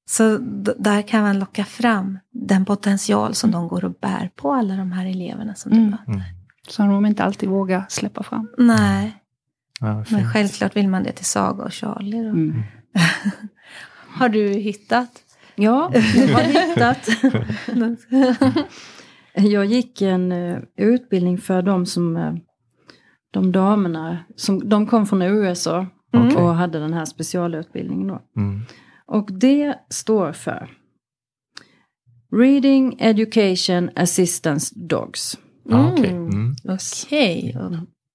Så 0.05 0.37
där 0.77 1.01
kan 1.01 1.21
man 1.23 1.39
locka 1.39 1.65
fram 1.65 2.19
den 2.31 2.65
potential 2.65 3.33
som 3.33 3.51
de 3.51 3.67
går 3.67 3.85
och 3.85 3.93
bär 4.01 4.29
på, 4.35 4.53
alla 4.53 4.75
de 4.75 4.91
här 4.91 5.05
eleverna 5.05 5.55
som 5.55 5.71
Mm. 5.71 5.85
du 5.85 5.97
har. 5.97 6.05
Mm. 6.13 6.21
som 6.67 6.89
de 6.89 7.05
inte 7.05 7.23
alltid 7.23 7.49
vågar 7.49 7.85
släppa 7.89 8.23
fram. 8.23 8.49
Nej, 8.57 9.19
Ja, 9.79 9.93
vad 9.93 10.11
men 10.11 10.31
självklart 10.33 10.75
vill 10.75 10.87
man 10.89 11.03
det 11.03 11.11
till 11.11 11.25
Saga 11.25 11.63
och 11.63 11.73
Charlie. 11.73 12.23
Då. 12.23 12.29
Mm. 12.29 12.63
Har 14.07 14.29
du 14.29 14.47
hittat? 14.53 15.09
Ja, 15.55 15.91
jag 16.15 16.27
har 16.27 16.41
hittat. 16.43 17.09
Jag 19.35 19.65
gick 19.65 20.01
en 20.01 20.31
eh, 20.31 20.59
utbildning 20.77 21.37
för 21.37 21.61
de 21.61 21.85
som, 21.85 22.17
eh, 22.17 22.33
de 23.31 23.51
damerna, 23.51 24.17
som, 24.35 24.69
de 24.69 24.87
kom 24.87 25.05
från 25.05 25.21
USA 25.21 25.85
Okej. 26.13 26.35
och 26.37 26.55
hade 26.55 26.79
den 26.79 26.93
här 26.93 27.05
specialutbildningen 27.05 28.07
då. 28.07 28.21
Mm. 28.37 28.61
Och 29.05 29.29
det 29.31 29.75
står 29.89 30.31
för 30.31 30.69
Reading 32.35 32.95
Education 32.99 33.89
Assistance 33.95 34.73
Dogs. 34.75 35.37
Ja, 35.69 35.91
okej. 35.93 36.09
Mm. 36.09 36.55
Okej, 36.69 37.57
och 37.59 37.71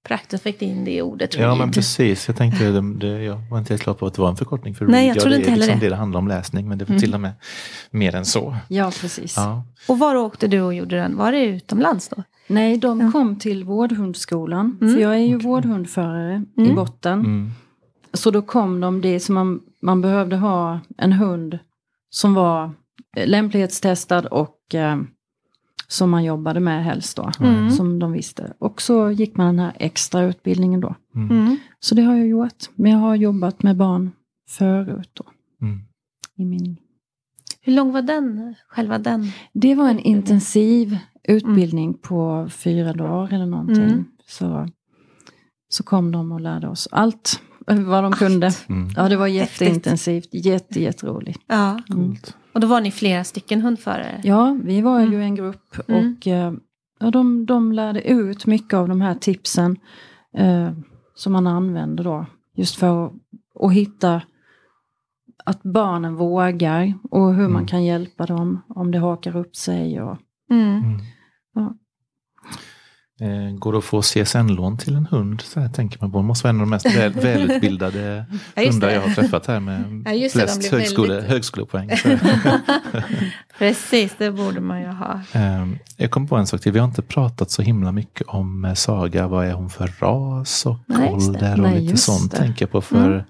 Praktiskt 0.09 0.43
fick 0.43 0.63
in 0.63 0.85
det 0.85 1.03
ordet. 1.03 1.35
Ja, 1.39 1.55
men 1.55 1.71
precis. 1.71 2.29
Jag 2.29 2.37
tänkte, 2.37 2.65
det, 2.71 2.95
det, 2.95 3.23
jag 3.23 3.41
var 3.51 3.59
inte 3.59 3.73
helt 3.73 3.83
klar 3.83 3.95
på 3.95 4.07
att 4.07 4.15
det 4.15 4.21
var 4.23 4.29
en 4.29 4.37
förkortning 4.37 4.75
för 4.75 4.87
Nej, 4.87 4.95
read. 5.07 5.09
jag 5.09 5.17
Ja, 5.17 5.21
trodde 5.21 5.37
det 5.37 5.39
inte 5.39 5.49
är 5.49 5.51
heller 5.51 5.67
liksom 5.67 5.81
det. 5.81 5.89
det 5.89 5.97
handlar 5.97 6.19
om 6.21 6.29
läsning, 6.29 6.69
men 6.69 6.79
det 6.79 6.85
var 6.85 6.91
Mm. 6.91 7.01
till 7.01 7.15
och 7.15 7.21
med 7.21 7.33
mer 7.91 8.15
än 8.15 8.25
så. 8.25 8.57
Ja, 8.69 8.93
precis. 9.01 9.35
Ja. 9.37 9.65
Och 9.89 9.99
var 9.99 10.15
åkte 10.17 10.47
du 10.49 10.61
och 10.61 10.75
gjorde 10.75 10.97
den? 10.97 11.17
Var 11.17 11.33
det 11.33 11.45
utomlands 11.45 12.09
då? 12.09 12.23
Nej, 12.47 12.77
de 12.79 13.01
Ja. 13.01 13.13
kom 13.13 13.39
till 13.39 13.65
vårdhundskolan. 13.65 14.79
Mm. 14.81 14.95
För 14.95 15.01
jag 15.03 15.15
är 15.15 15.19
ju 15.19 15.37
Okej. 15.37 15.47
vårdhundförare 15.49 16.45
i 16.57 16.61
Mm. 16.63 16.75
botten. 16.77 17.51
Mm. 18.09 18.19
Så 18.19 18.31
då 18.31 18.43
kom 18.43 18.81
de, 18.81 19.01
det 19.01 19.21
som 19.21 19.35
man, 19.35 19.61
man 19.83 20.01
behövde 20.01 20.37
ha 20.37 20.81
en 20.97 21.13
hund 21.13 21.59
som 22.11 22.35
var 22.35 22.71
lämplighetstestad 23.17 24.27
och 24.27 24.75
eh, 24.75 24.97
som 25.89 26.11
man 26.11 26.25
jobbade 26.25 26.61
med 26.61 26.85
helst 26.85 27.17
då. 27.17 27.33
Mm. 27.41 27.71
Som 27.71 27.99
de 27.99 28.13
visste. 28.13 28.53
Och 28.59 28.83
så 28.83 29.11
gick 29.11 29.37
man 29.37 29.47
den 29.47 29.59
här 29.59 29.73
extra 29.79 30.23
utbildningen 30.23 30.81
då. 30.81 30.95
Mm. 31.15 31.31
Mm. 31.31 31.57
Så 31.81 31.95
det 31.95 32.03
har 32.03 32.17
jag 32.17 32.27
gjort. 32.27 32.65
Men 32.75 32.93
jag 32.93 32.99
har 32.99 33.15
jobbat 33.15 33.63
med 33.63 33.77
barn 33.77 34.11
förut 34.49 35.11
då. 35.13 35.25
Mm. 35.63 35.81
I 36.37 36.45
min... 36.45 36.77
Hur 37.61 37.73
lång 37.73 37.93
var 37.93 38.03
den? 38.03 38.55
Själva 38.69 38.99
den? 38.99 39.27
Det 39.53 39.75
var 39.75 39.89
en 39.89 39.99
intensiv 39.99 40.99
utbildning 41.25 41.95
på 41.95 42.49
fyra 42.51 42.93
dagar 42.93 43.35
eller 43.35 43.47
någonting. 43.47 43.85
Mm. 43.85 44.05
Så, 44.27 44.69
så 45.69 45.83
kom 45.83 46.13
de 46.13 46.33
och 46.33 46.41
lärde 46.41 46.69
oss 46.69 46.89
allt 46.91 47.43
vad 47.69 48.03
de 48.05 48.13
kunde. 48.13 48.51
Mm. 48.69 48.89
Ja, 48.97 49.09
det 49.09 49.17
var 49.17 49.27
jätteintensivt. 49.27 50.29
Jätte, 50.33 50.81
jätteroligt. 50.83 51.41
Ja. 51.47 51.79
Mm. 51.91 52.17
Och 52.53 52.61
då 52.61 52.67
var 52.67 52.81
ni 52.81 52.91
flera 52.91 53.25
stycken 53.25 53.61
hundförare? 53.63 54.21
Ja, 54.25 54.59
vi 54.65 54.81
var 54.81 55.01
Mm. 55.01 55.13
ju 55.13 55.23
en 55.23 55.35
grupp 55.35 55.89
Mm. 55.89 56.17
och 56.17 56.27
eh, 56.27 56.53
ja, 57.01 57.11
de, 57.11 57.47
de 57.47 57.73
lärde 57.73 58.09
ut 58.11 58.47
mycket 58.47 58.75
av 58.75 58.89
de 58.89 59.01
här 59.01 59.15
tipsen 59.15 59.77
eh, 60.37 60.71
som 61.15 61.33
man 61.33 61.47
använder 61.47 62.05
då. 62.05 62.27
Just 62.55 62.77
för 62.77 63.07
att, 63.07 63.13
att 63.61 63.73
hitta 63.73 64.23
att 65.45 65.63
barnen 65.63 66.15
vågar 66.17 66.95
och 67.11 67.35
hur 67.35 67.43
man 67.49 67.57
Mm. 67.57 67.67
kan 67.67 67.85
hjälpa 67.85 68.27
dem 68.27 68.63
om 68.69 68.91
det 68.91 68.99
hakar 68.99 69.37
upp 69.37 69.57
sig. 69.57 70.01
Och, 70.03 70.17
Mm. 70.51 70.77
Mm. 70.85 70.99
Ja. 71.55 71.75
Eh, 73.21 73.51
går 73.59 73.73
det 73.73 73.79
att 73.79 73.85
få 73.85 74.03
CSN-lån 74.03 74.79
till 74.79 74.97
en 74.97 75.07
hund? 75.07 75.41
Så 75.41 75.61
här 75.61 75.69
tänker 75.69 75.99
man 76.01 76.13
på. 76.13 76.19
Det 76.19 76.25
måste 76.25 76.45
vara 76.47 76.51
en 76.51 76.57
av 76.61 76.67
de 76.67 76.71
mest 76.71 76.97
väl, 76.97 77.13
välutbildade 77.23 78.25
Ja, 78.55 78.63
hundar 78.71 78.89
det. 78.89 78.95
jag 78.95 79.01
har 79.01 79.15
träffat 79.15 79.47
här 79.47 79.61
med 79.61 80.03
Ja, 80.07 80.13
det, 80.13 80.33
flest 80.33 80.59
blir 80.61 80.71
högskole, 80.71 81.09
väldigt- 81.15 81.31
högskolepoäng. 81.31 81.91
Precis, 83.59 84.15
det 84.19 84.31
borde 84.31 84.61
man 84.61 84.81
ju 84.81 84.87
ha. 84.87 85.21
Ehm, 85.33 85.79
jag 85.97 86.11
kom 86.11 86.27
på 86.29 86.37
en 86.37 86.47
sak 86.47 86.61
till. 86.61 86.73
Vi 86.73 86.79
har 86.79 86.87
inte 86.87 87.03
pratat 87.03 87.51
så 87.51 87.63
himla 87.63 87.93
mycket 87.93 88.27
om 88.27 88.65
eh, 88.65 88.75
Saga. 88.75 89.29
Vad 89.29 89.47
är 89.47 89.53
hon 89.53 89.71
för 89.71 89.87
ras 90.01 90.67
och 90.67 90.77
Nej, 90.87 90.99
det. 91.09 91.15
ålder 91.15 91.53
och 91.53 91.59
Nej, 91.71 91.81
lite 91.81 91.97
sånt 91.97 92.31
det. 92.31 92.37
tänker 92.39 92.63
jag 92.63 92.71
på. 92.73 92.81
För 92.81 93.25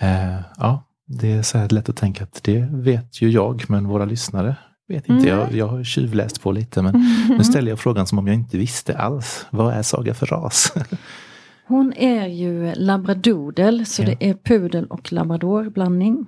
eh, 0.00 0.36
ja, 0.56 0.84
det 1.06 1.32
är 1.32 1.42
så 1.42 1.58
här 1.58 1.68
lätt 1.68 1.88
att 1.88 1.96
tänka 1.96 2.24
att 2.24 2.40
det 2.42 2.68
vet 2.70 3.22
ju 3.22 3.30
jag, 3.30 3.64
men 3.68 3.88
våra 3.88 4.04
lyssnare 4.04 4.56
vet 4.92 5.08
inte. 5.08 5.28
Jag, 5.28 5.38
Nej. 5.48 5.58
jag 5.58 5.66
har 5.68 5.84
tjuvläst 5.84 6.42
på 6.42 6.52
lite, 6.52 6.82
men 6.82 6.94
Mm. 6.94 7.38
nu 7.38 7.44
ställer 7.44 7.68
jag 7.70 7.78
frågan 7.80 8.06
som 8.06 8.18
om 8.18 8.26
jag 8.26 8.36
inte 8.36 8.58
visste 8.58 8.96
alls. 8.98 9.46
Vad 9.50 9.74
är 9.74 9.82
Saga 9.82 10.14
för 10.14 10.26
ras? 10.26 10.74
hon 11.66 11.92
är 11.96 12.26
ju 12.26 12.74
labradoodle, 12.74 13.84
så 13.84 14.02
Ja. 14.02 14.06
det 14.06 14.30
är 14.30 14.34
pudel 14.34 14.86
och 14.86 15.12
labradorblandning. 15.12 16.26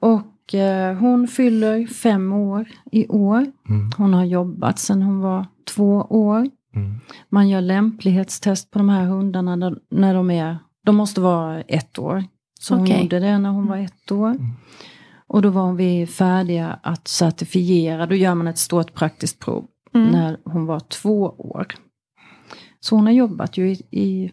Och 0.00 0.54
eh, 0.54 0.96
hon 0.96 1.28
fyller 1.28 1.86
fem 1.86 2.32
år 2.32 2.66
i 2.92 3.06
år. 3.08 3.46
Mm, 3.68 3.90
Hon 3.96 4.14
har 4.14 4.24
jobbat 4.24 4.78
sedan 4.78 5.02
hon 5.02 5.20
var 5.20 5.46
två 5.74 6.06
år. 6.10 6.38
mm, 6.74 7.00
Man 7.28 7.48
gör 7.48 7.60
lämplighetstest 7.60 8.70
på 8.70 8.78
de 8.78 8.88
här 8.88 9.04
hundarna 9.04 9.56
när, 9.56 9.76
när 9.90 10.14
de 10.14 10.30
är, 10.30 10.58
de 10.86 10.96
måste 10.96 11.20
vara 11.20 11.60
ett 11.60 11.98
år. 11.98 12.24
Så 12.60 12.74
hon 12.74 12.82
Okej. 12.84 13.02
gjorde 13.02 13.18
det 13.20 13.38
när 13.38 13.50
hon 13.50 13.66
var 13.66 13.76
ett 13.76 14.12
år. 14.12 14.28
Mm. 14.30 14.46
Och 15.32 15.42
då 15.42 15.50
var 15.50 15.72
vi 15.72 16.06
färdiga 16.06 16.78
att 16.82 17.08
certifiera, 17.08 18.06
då 18.06 18.14
gör 18.14 18.34
man 18.34 18.46
ett 18.46 18.58
stort 18.58 18.94
praktiskt 18.94 19.38
prov 19.38 19.66
Mm. 19.94 20.08
när 20.10 20.36
hon 20.44 20.66
var 20.66 20.80
två 20.80 21.20
år. 21.38 21.66
Så 22.80 22.96
hon 22.96 23.06
har 23.06 23.12
jobbat 23.12 23.56
ju 23.56 23.70
i, 23.70 23.82
i 23.90 24.32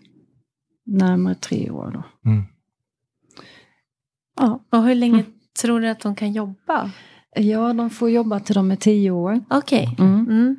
närmare 0.86 1.36
tre 1.36 1.70
år 1.70 1.92
då. 1.94 2.30
mm. 2.30 2.44
Ja. 4.40 4.60
Och 4.72 4.84
hur 4.84 4.96
länge 4.96 5.24
tror 5.62 5.80
du 5.82 5.88
att 5.90 6.00
de 6.00 6.16
kan 6.16 6.32
jobba? 6.34 6.92
ja, 7.36 7.74
de 7.74 7.90
får 7.90 8.10
jobba 8.10 8.40
till 8.40 8.56
de 8.56 8.72
är 8.72 8.76
tio 8.76 9.12
år. 9.12 9.42
Okej. 9.50 9.96
Mm. 10.00 10.28
Mm. 10.30 10.58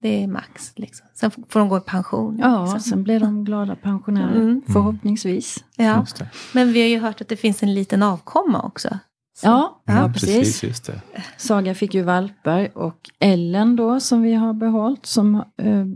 Det 0.00 0.22
är 0.22 0.26
max. 0.28 0.72
Liksom. 0.76 1.06
Sen 1.14 1.30
får 1.30 1.60
de 1.60 1.68
gå 1.68 1.76
i 1.76 1.80
pension. 1.80 2.38
Ja, 2.38 2.62
liksom. 2.62 2.80
sen 2.80 3.02
blir 3.02 3.20
de 3.20 3.44
glada 3.44 3.76
pensionärer. 3.76 4.36
Mm. 4.40 4.62
Förhoppningsvis. 4.72 5.64
ja. 5.76 6.06
Men 6.54 6.72
vi 6.72 6.80
har 6.82 6.88
ju 6.88 6.98
hört 6.98 7.20
att 7.20 7.28
det 7.28 7.36
finns 7.36 7.62
en 7.62 7.74
liten 7.74 8.02
avkomma 8.02 8.62
också. 8.62 8.98
Ja, 9.42 9.82
ja, 9.86 9.98
Mm, 9.98 10.12
precis. 10.12 10.62
just 10.64 10.86
det. 10.86 11.00
Saga 11.36 11.74
fick 11.74 11.94
ju 11.94 12.02
valpar 12.02 12.78
och 12.78 13.10
Ellen 13.18 13.76
då 13.76 14.00
som 14.00 14.22
vi 14.22 14.34
har 14.34 14.52
behållit 14.52 15.06
som 15.06 15.34
eh, 15.34 15.86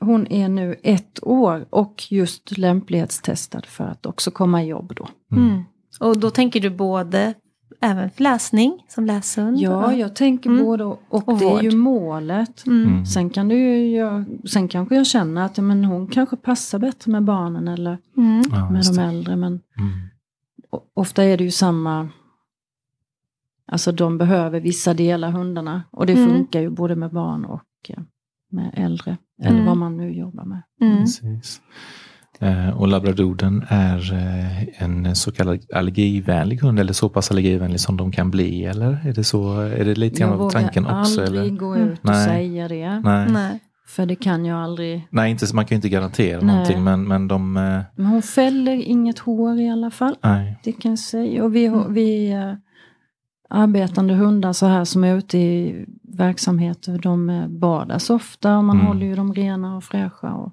hon 0.00 0.26
är 0.32 0.48
nu 0.48 0.76
ett 0.82 1.18
år 1.22 1.66
och 1.70 2.02
just 2.12 2.58
lämplighetstestad 2.58 3.62
för 3.66 3.84
att 3.84 4.06
också 4.06 4.30
komma 4.30 4.62
i 4.62 4.66
jobb 4.66 4.92
då. 4.96 5.08
Mm. 5.36 5.62
Och 6.00 6.18
då 6.18 6.30
tänker 6.30 6.60
du 6.60 6.70
både 6.70 7.34
även 7.80 8.10
för 8.10 8.22
läsning 8.22 8.84
som 8.88 9.06
läshund? 9.06 9.58
Ja, 9.58 9.92
jag 9.94 10.16
tänker 10.16 10.50
Mm. 10.50 10.64
både 10.64 10.84
och, 10.84 11.00
och 11.08 11.28
Och 11.28 11.38
det 11.38 11.44
är 11.44 11.62
ju 11.62 11.70
målet. 11.76 12.66
Mm. 12.66 12.88
Mm. 12.88 13.06
Sen 13.06 13.30
kan 13.30 13.50
ju 13.50 13.96
jag, 13.96 14.24
sen 14.48 14.68
kanske 14.68 14.96
jag 14.96 15.06
känner 15.06 15.42
att 15.44 15.56
ja, 15.56 15.62
men 15.62 15.84
hon 15.84 16.06
kanske 16.06 16.36
passar 16.36 16.78
bättre 16.78 17.12
med 17.12 17.22
barnen 17.24 17.68
eller 17.68 17.98
Mm. 18.16 18.42
Ja, 18.52 18.70
med 18.70 18.78
just 18.78 18.94
de 18.96 19.00
äldre. 19.02 19.36
Men 19.36 19.52
Mm. 19.78 19.90
ofta 20.94 21.24
är 21.24 21.36
det 21.36 21.44
ju 21.44 21.50
samma, 21.50 22.08
alltså 23.70 23.92
de 23.92 24.18
behöver 24.18 24.60
vissa 24.60 24.94
delar 24.94 25.30
hundarna. 25.30 25.82
Och 25.92 26.06
det 26.06 26.12
Mm. 26.12 26.28
funkar 26.30 26.60
ju 26.60 26.70
både 26.70 26.96
med 26.96 27.10
barn 27.10 27.44
och 27.44 27.62
eh, 27.88 28.02
med 28.52 28.70
äldre. 28.76 29.16
Eller 29.42 29.50
Mm. 29.54 29.66
vad 29.66 29.76
man 29.76 29.96
nu 29.96 30.12
jobbar 30.12 30.44
med. 30.44 30.62
Mm. 30.82 30.98
Precis. 30.98 31.60
Eh, 32.40 32.68
och 32.70 32.88
labradoodlen 32.88 33.64
är 33.68 34.12
eh, 34.14 34.82
en 34.82 35.16
så 35.16 35.32
kallad 35.32 35.60
allergivänlig 35.74 36.56
hund 36.60 36.80
eller 36.80 36.92
så 36.92 37.08
pass 37.08 37.30
allergivänlig 37.30 37.80
som 37.80 37.96
de 37.96 38.12
kan 38.12 38.30
bli 38.30 38.64
eller? 38.64 38.98
Är 39.06 39.12
det, 39.12 39.24
så, 39.24 39.60
är 39.60 39.84
det 39.84 39.94
lite 39.94 40.20
grann 40.20 40.30
Jag 40.30 40.40
av 40.40 40.50
tanken 40.50 40.84
vågar 40.84 41.00
också? 41.00 41.22
aldrig 41.24 41.42
Eller? 41.46 41.56
gå 41.58 41.74
Mm. 41.74 41.88
ut 41.88 41.98
och 41.98 42.04
Nej. 42.10 42.24
säga 42.26 42.68
det. 42.68 42.88
Nej. 42.90 43.00
Nej. 43.04 43.26
Nej. 43.32 43.60
För 43.86 44.06
det 44.06 44.14
kan 44.16 44.44
jag 44.44 44.58
aldrig. 44.58 45.06
inte, 45.28 45.54
man 45.54 45.64
kan 45.66 45.74
ju 45.74 45.76
inte 45.76 45.88
garantera 45.88 46.40
Nej. 46.40 46.46
någonting 46.54 46.84
men, 46.84 47.08
men 47.08 47.28
de... 47.28 47.52
Men 47.96 48.06
hon 48.06 48.22
fäller 48.22 48.72
inget 48.72 49.18
hår 49.18 49.58
i 49.60 49.68
alla 49.70 49.90
fall. 49.90 50.16
nej. 50.22 50.60
Det 50.64 50.72
kan 50.72 50.90
jag 50.92 50.98
säga. 50.98 51.44
Och 51.44 51.54
vi, 51.56 51.66
Mm. 51.66 51.94
vi 51.94 52.32
arbetande 53.50 54.14
hundar 54.14 54.52
så 54.52 54.66
här 54.66 54.84
som 54.84 55.04
är 55.04 55.16
ute 55.16 55.38
i 55.38 55.84
verksamheter, 56.02 56.98
de 56.98 57.46
badas 57.60 58.10
ofta 58.10 58.56
och 58.58 58.64
man 58.64 58.76
Mm. 58.76 58.86
håller 58.86 59.06
ju 59.06 59.14
dem 59.14 59.34
rena 59.34 59.76
och 59.76 59.84
fräscha. 59.84 60.34
Och, 60.34 60.52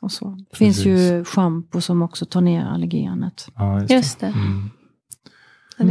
och 0.00 0.12
så. 0.12 0.36
Det 0.50 0.56
finns 0.56 0.78
ju 0.86 0.94
Precis. 0.96 1.28
schampo 1.34 1.80
som 1.80 2.02
också 2.02 2.26
tar 2.26 2.40
ner 2.40 2.64
allergenet. 2.64 3.48
Ja, 3.56 3.80
just, 3.80 3.90
Just 3.92 4.20
det. 4.20 4.26
det. 4.26 4.32
Mm. 4.32 4.70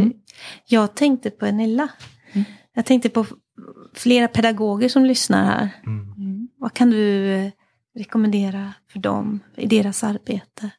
Mm. 0.04 0.14
Jag 0.68 0.96
tänkte 0.96 1.30
på 1.30 1.46
Enilla. 1.46 1.88
Mm. 2.34 2.46
Jag 2.74 2.86
tänkte 2.86 3.10
på 3.10 3.26
flera 3.94 4.28
pedagoger 4.28 4.90
som 4.90 5.06
lyssnar 5.06 5.46
här. 5.46 5.70
Mm. 5.86 6.48
Vad 6.58 6.74
kan 6.74 6.90
du 6.90 7.52
rekommendera 7.96 8.74
för 8.92 9.00
dem 9.00 9.40
i 9.56 9.68
deras 9.68 10.04
arbete? 10.04 10.70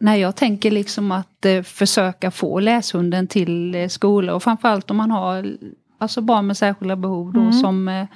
Nej, 0.00 0.20
jag 0.20 0.36
tänker 0.36 0.70
liksom 0.70 1.12
att 1.12 1.44
eh, 1.44 1.62
försöka 1.62 2.30
få 2.30 2.60
läshunden 2.60 3.26
till 3.26 3.74
eh, 3.74 3.88
skola 3.88 4.34
och 4.34 4.42
framförallt 4.42 4.90
om 4.90 4.96
man 4.96 5.10
har 5.10 5.56
alltså 5.98 6.20
barn 6.20 6.46
med 6.46 6.56
särskilda 6.56 6.96
behov 6.96 7.32
då 7.32 7.40
Mm. 7.40 7.52
som 7.52 7.88
eh, 7.88 8.06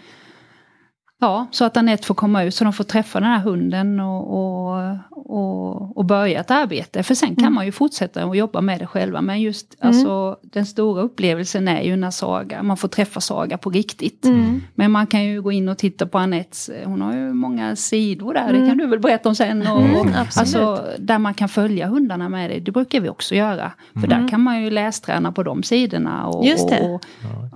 Ja, 1.23 1.47
så 1.51 1.65
att 1.65 1.77
Anette 1.77 2.07
får 2.07 2.15
komma 2.15 2.43
ut 2.45 2.55
så 2.55 2.65
de 2.65 2.73
får 2.73 2.85
träffa 2.85 3.21
den 3.21 3.29
här 3.29 3.39
hunden 3.39 4.01
och, 4.01 4.39
och, 4.39 4.97
och, 5.11 5.97
och 5.97 6.05
börja 6.05 6.41
ett 6.41 6.51
arbete. 6.51 7.03
För 7.03 7.15
sen 7.15 7.35
kan 7.35 7.45
Mm. 7.45 7.55
man 7.55 7.67
ju 7.67 7.73
fortsätta 7.73 8.25
att 8.25 8.37
jobba 8.37 8.61
med 8.61 8.79
det 8.79 8.87
själva. 8.87 9.21
Men 9.21 9.41
just 9.41 9.77
Mm. 9.81 9.89
alltså, 9.89 10.37
den 10.43 10.67
stora 10.67 11.03
upplevelsen 11.03 11.69
är 11.69 11.83
ju 11.83 11.97
när 11.97 12.11
Saga, 12.11 12.63
man 12.63 12.77
får 12.77 12.89
träffa 12.89 13.21
Saga 13.21 13.59
på 13.59 13.71
riktigt. 13.71 14.25
Mm. 14.25 14.63
Men 14.75 14.91
man 14.91 15.07
kan 15.07 15.25
ju 15.25 15.43
gå 15.43 15.53
in 15.53 15.69
och 15.69 15.79
titta 15.79 16.07
på 16.07 16.19
Anettes, 16.19 16.71
hon 16.85 17.03
har 17.03 17.13
ju 17.15 17.33
många 17.33 17.77
sidor 17.77 18.35
där, 18.35 18.49
Mm. 18.49 18.61
det 18.63 18.69
kan 18.69 18.79
du 18.79 18.87
väl 18.87 19.01
berätta 19.01 19.29
om 19.29 19.35
sen. 19.35 19.67
Och, 19.67 19.83
Mm, 19.83 19.97
och, 19.97 20.07
alltså, 20.37 20.85
där 20.99 21.19
man 21.19 21.35
kan 21.35 21.49
följa 21.49 21.87
hundarna 21.87 22.29
med 22.29 22.51
det, 22.51 22.61
det 22.61 22.71
brukar 22.73 23.01
vi 23.01 23.09
också 23.09 23.35
göra. 23.35 23.73
För 24.01 24.07
där 24.07 24.29
kan 24.29 24.41
man 24.41 24.63
ju 24.63 24.71
lästräna 24.71 25.33
på 25.33 25.43
de 25.43 25.63
sidorna 25.63 26.27
och, 26.27 26.47
Just 26.47 26.69
det. 26.69 26.81
och, 26.81 27.03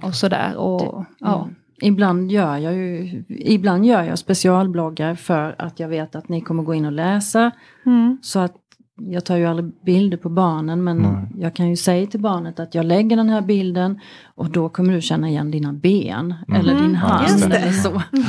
och 0.05 0.15
sådär. 0.15 0.57
Och, 0.57 1.05
ja. 1.19 1.49
Mm. 1.83 1.95
Ibland 1.95 2.31
gör 2.33 2.57
jag 2.57 2.75
ju 2.75 3.25
ibland 3.29 3.87
gör 3.87 4.03
jag 4.03 4.19
specialbloggar 4.19 5.15
för 5.15 5.55
att 5.59 5.81
jag 5.81 5.89
vet 5.89 6.17
att 6.17 6.29
ni 6.29 6.41
kommer 6.41 6.63
gå 6.63 6.75
in 6.75 6.85
och 6.85 6.93
läsa. 6.93 7.51
Mm. 7.87 8.19
Så 8.23 8.39
att 8.39 8.55
jag 8.99 9.25
tar 9.25 9.37
ju 9.37 9.47
aldrig 9.47 9.73
bilder 9.85 10.17
på 10.17 10.29
barnen 10.29 10.85
men 10.85 10.97
Nej. 10.99 11.27
jag 11.43 11.55
kan 11.55 11.69
ju 11.71 11.77
säga 11.77 12.07
till 12.07 12.21
barnet 12.21 12.61
att 12.61 12.75
jag 12.75 12.85
lägger 12.87 13.17
den 13.17 13.29
här 13.29 13.41
bilden 13.41 14.01
och 14.35 14.51
då 14.51 14.69
kommer 14.69 14.93
du 14.95 15.01
känna 15.01 15.29
igen 15.29 15.51
dina 15.51 15.73
ben 15.73 16.35
eller 16.55 16.75
din 16.75 16.85
Mm, 16.85 16.95
hand 16.95 17.41
det. 17.51 17.57
eller 17.57 17.73
så. 17.73 18.03
Ja. 18.13 18.23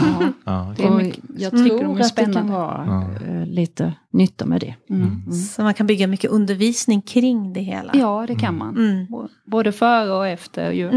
Ja, 0.45 0.73
Det 0.77 0.83
är 0.83 0.89
Och 0.91 0.97
mycket- 0.97 1.23
jag 1.38 1.53
Mm. 1.53 1.67
tror 1.69 1.83
de 1.83 1.97
är 1.97 2.01
att 2.01 2.15
det 2.15 2.33
kan 2.33 2.51
vara 2.51 2.83
Ja. 2.88 3.27
eh, 3.27 3.45
lite 3.45 3.93
nytta 4.12 4.45
med 4.45 4.62
det. 4.62 4.75
Mm. 4.89 5.31
Så 5.31 5.62
man 5.62 5.73
kan 5.73 5.88
bygga 5.88 6.07
mycket 6.07 6.31
undervisning 6.31 7.01
kring 7.01 7.53
det 7.53 7.62
hela. 7.62 7.91
ja, 7.95 8.25
det 8.27 8.36
kan 8.36 8.57
man. 8.57 8.77
Mm. 8.77 9.07
Både 9.45 9.71
före 9.71 10.12
och 10.12 10.27
efter 10.27 10.71
ju. 10.71 10.89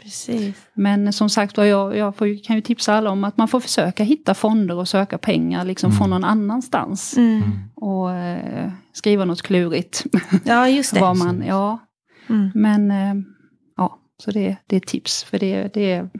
Mm. 0.00 0.06
Mm. 0.28 0.46
Precis. 0.46 0.66
Men 0.74 1.12
som 1.12 1.30
sagt 1.30 1.56
jag, 1.56 1.96
jag 1.96 2.16
får, 2.16 2.44
kan 2.44 2.56
ju 2.56 2.62
tipsa 2.62 2.94
alla 2.94 3.10
om 3.10 3.24
att 3.24 3.36
man 3.36 3.48
får 3.48 3.60
försöka 3.60 4.04
hitta 4.04 4.34
fonder 4.34 4.76
och 4.76 4.88
söka 4.88 5.18
pengar 5.18 5.64
liksom 5.64 5.92
från 5.92 6.10
någon 6.10 6.24
annanstans. 6.24 7.16
Mm. 7.16 7.42
Och 7.74 8.12
eh, 8.12 8.70
skriva 8.92 9.24
något 9.24 9.42
klurigt. 9.42 10.04
Ja, 10.44 10.68
just 10.68 10.94
det. 10.94 11.00
Vad 11.00 11.16
man, 11.16 11.44
ja. 11.46 11.78
Mm. 12.28 12.50
Men 12.54 12.90
eh, 12.90 13.14
ja, 13.76 13.98
så 14.18 14.30
det, 14.30 14.56
det 14.66 14.76
är 14.76 14.80
ett 14.80 14.86
tips. 14.86 15.24
För 15.24 15.38
det, 15.38 15.74
det 15.74 15.92
är, 15.92 16.10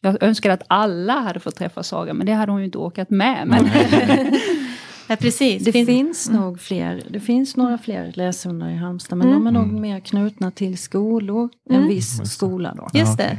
jag 0.00 0.22
önskar 0.22 0.50
att 0.50 0.62
alla 0.66 1.20
hade 1.20 1.40
fått 1.40 1.56
träffa 1.56 1.82
Saga, 1.82 2.14
men 2.14 2.26
det 2.26 2.32
hade 2.32 2.52
hon 2.52 2.60
ju 2.60 2.66
inte 2.66 2.78
orkat 2.78 3.10
med. 3.10 3.46
Men, 3.46 3.64
Ja, 5.08 5.16
precis. 5.16 5.64
Det 5.64 5.72
Fin- 5.72 5.86
finns 5.86 6.30
nog 6.30 6.60
fler, 6.60 7.02
det 7.10 7.20
finns 7.20 7.56
några 7.56 7.78
fler 7.78 8.12
läshundar 8.14 8.70
i 8.70 8.74
Halmstad 8.76 9.18
men 9.18 9.28
Mm. 9.28 9.38
de 9.38 9.46
är 9.46 9.50
nog 9.60 9.68
Mm. 9.68 9.80
mer 9.80 10.00
knutna 10.00 10.50
till 10.50 10.78
skolor, 10.78 11.48
Mm. 11.70 11.82
en 11.82 11.88
viss 11.88 12.18
Just 12.18 12.32
skola 12.32 12.74
då. 12.76 12.88
Just 12.98 13.18
Ja, 13.18 13.24
det. 13.24 13.38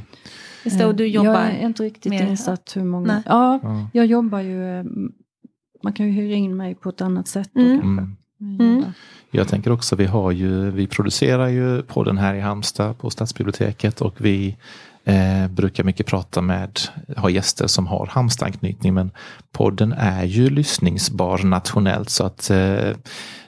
Just 0.65 0.77
det. 0.79 0.86
Och 0.86 0.95
du 0.95 1.03
Eh, 1.05 1.10
jobbar... 1.12 1.29
Jag 1.34 1.49
är 1.51 1.65
inte 1.65 1.84
riktigt 1.84 2.10
mer- 2.10 2.27
insatt 2.29 2.71
hur 2.75 2.84
många. 2.84 3.08
Nej. 3.13 3.21
Ja, 3.25 3.60
Ja. 3.63 3.89
jag 3.93 4.05
jobbar 4.05 4.39
ju, 4.39 4.79
eh, 4.79 4.84
man 5.84 5.93
kan 5.93 6.05
ju 6.05 6.12
hyra 6.12 6.36
in 6.36 6.58
mig 6.58 6.75
på 6.75 6.89
ett 6.89 7.01
annat 7.01 7.27
sätt 7.27 7.49
då 7.53 7.62
Mm. 7.62 7.79
kanske. 7.82 8.15
Mm. 8.41 8.60
Mm. 8.60 8.84
Jag 9.32 9.47
tänker 9.47 9.71
också, 9.71 9.95
vi 9.95 10.05
har 10.05 10.32
ju, 10.32 10.71
vi 10.71 10.88
producerar 10.88 11.47
ju 11.47 11.82
podden 11.82 12.17
här 12.17 12.36
i 12.36 12.39
Halmstad 12.39 12.97
på 12.97 13.10
Stadsbiblioteket 13.10 14.01
och 14.01 14.15
vi 14.25 14.58
eh, 15.10 15.48
brukar 15.48 15.84
mycket 15.84 16.06
prata 16.06 16.41
med, 16.41 16.80
ha 17.17 17.30
gäster 17.30 17.67
som 17.67 17.88
har 17.88 18.06
Halmstad-anknytning 18.06 18.93
men 18.93 19.12
podden 19.52 19.93
är 19.93 20.24
ju 20.24 20.50
lyssningsbar 20.50 21.38
nationellt 21.38 22.10
så 22.10 22.24
att 22.24 22.50
eh, 22.50 22.95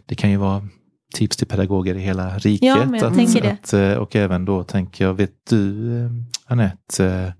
det 0.05 0.15
kan 0.15 0.31
ju 0.31 0.37
vara 0.37 0.67
tips 1.13 1.37
till 1.37 1.47
pedagoger 1.47 1.95
i 1.95 1.99
hela 1.99 2.37
riket. 2.37 2.67
Ja, 2.67 2.85
men 2.85 2.99
jag 2.99 3.07
att, 3.07 3.15
tänker 3.15 3.41
det. 3.41 3.51
Att, 3.51 3.73
eh, 3.73 3.93
och 3.93 4.15
även 4.15 4.45
då 4.45 4.63
tänker 4.63 5.05
jag, 5.05 5.13
vet 5.13 5.33
du 5.49 5.95
eh, 5.97 6.11
Anette, 6.45 7.05
eh, 7.05 7.31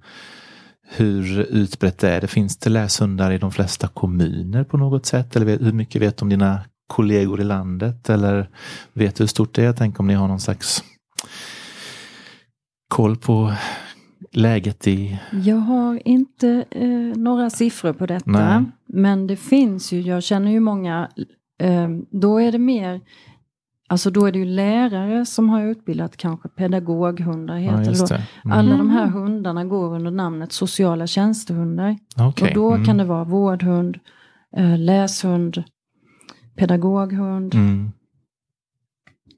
hur 0.95 1.39
utbrett 1.39 2.03
är 2.03 2.21
det? 2.21 2.27
Finns 2.27 2.57
det 2.57 2.69
läshundar 2.69 3.31
i 3.31 3.37
de 3.37 3.51
flesta 3.51 3.87
kommuner 3.87 4.63
på 4.63 4.77
något 4.77 5.05
sätt? 5.05 5.35
Eller 5.35 5.59
hur 5.59 5.71
mycket 5.71 6.01
vet 6.01 6.17
du 6.17 6.23
om 6.23 6.29
dina 6.29 6.61
kollegor 6.87 7.41
i 7.41 7.43
landet? 7.43 8.09
Eller 8.09 8.49
vet 8.93 9.15
du 9.15 9.23
hur 9.23 9.27
stort 9.27 9.55
det 9.55 9.65
är? 9.65 9.73
Tänk 9.73 9.99
om 9.99 10.07
ni 10.07 10.13
har 10.13 10.27
någon 10.27 10.39
slags 10.39 10.83
koll 12.87 13.17
på 13.17 13.53
läget 14.33 14.87
i... 14.87 15.19
Jag 15.31 15.55
har 15.55 16.07
inte 16.07 16.65
eh, 16.71 16.89
några 17.17 17.49
siffror 17.49 17.93
på 17.93 18.05
detta. 18.05 18.31
Nej. 18.31 18.63
Men 18.85 19.27
det 19.27 19.35
finns 19.35 19.91
ju, 19.93 20.01
jag 20.01 20.23
känner 20.23 20.51
ju 20.51 20.59
många, 20.59 21.09
eh, 21.61 21.89
då 22.11 22.41
är 22.41 22.51
det 22.51 22.57
mer, 22.59 23.01
alltså 23.89 24.09
då 24.11 24.25
är 24.25 24.31
det 24.31 24.39
ju 24.39 24.45
lärare 24.45 25.25
som 25.25 25.49
har 25.49 25.61
utbildat 25.65 26.17
kanske 26.17 26.49
pedagoghundar 26.49 27.57
heter 27.57 27.95
Ja. 28.09 28.15
Mm. 28.45 28.57
Alla 28.57 28.77
de 28.77 28.89
här 28.89 29.07
hundarna 29.07 29.65
går 29.65 29.95
under 29.95 30.11
namnet 30.11 30.51
sociala 30.51 31.07
tjänstehundar. 31.07 31.97
Okej. 32.19 32.47
Och 32.49 32.55
då 32.55 32.71
Mm. 32.71 32.85
kan 32.85 32.97
det 32.97 33.05
vara 33.05 33.23
vårdhund, 33.23 33.99
eh, 34.57 34.77
läshund, 34.79 35.63
pedagoghund 36.55 37.53
Mm. 37.55 37.91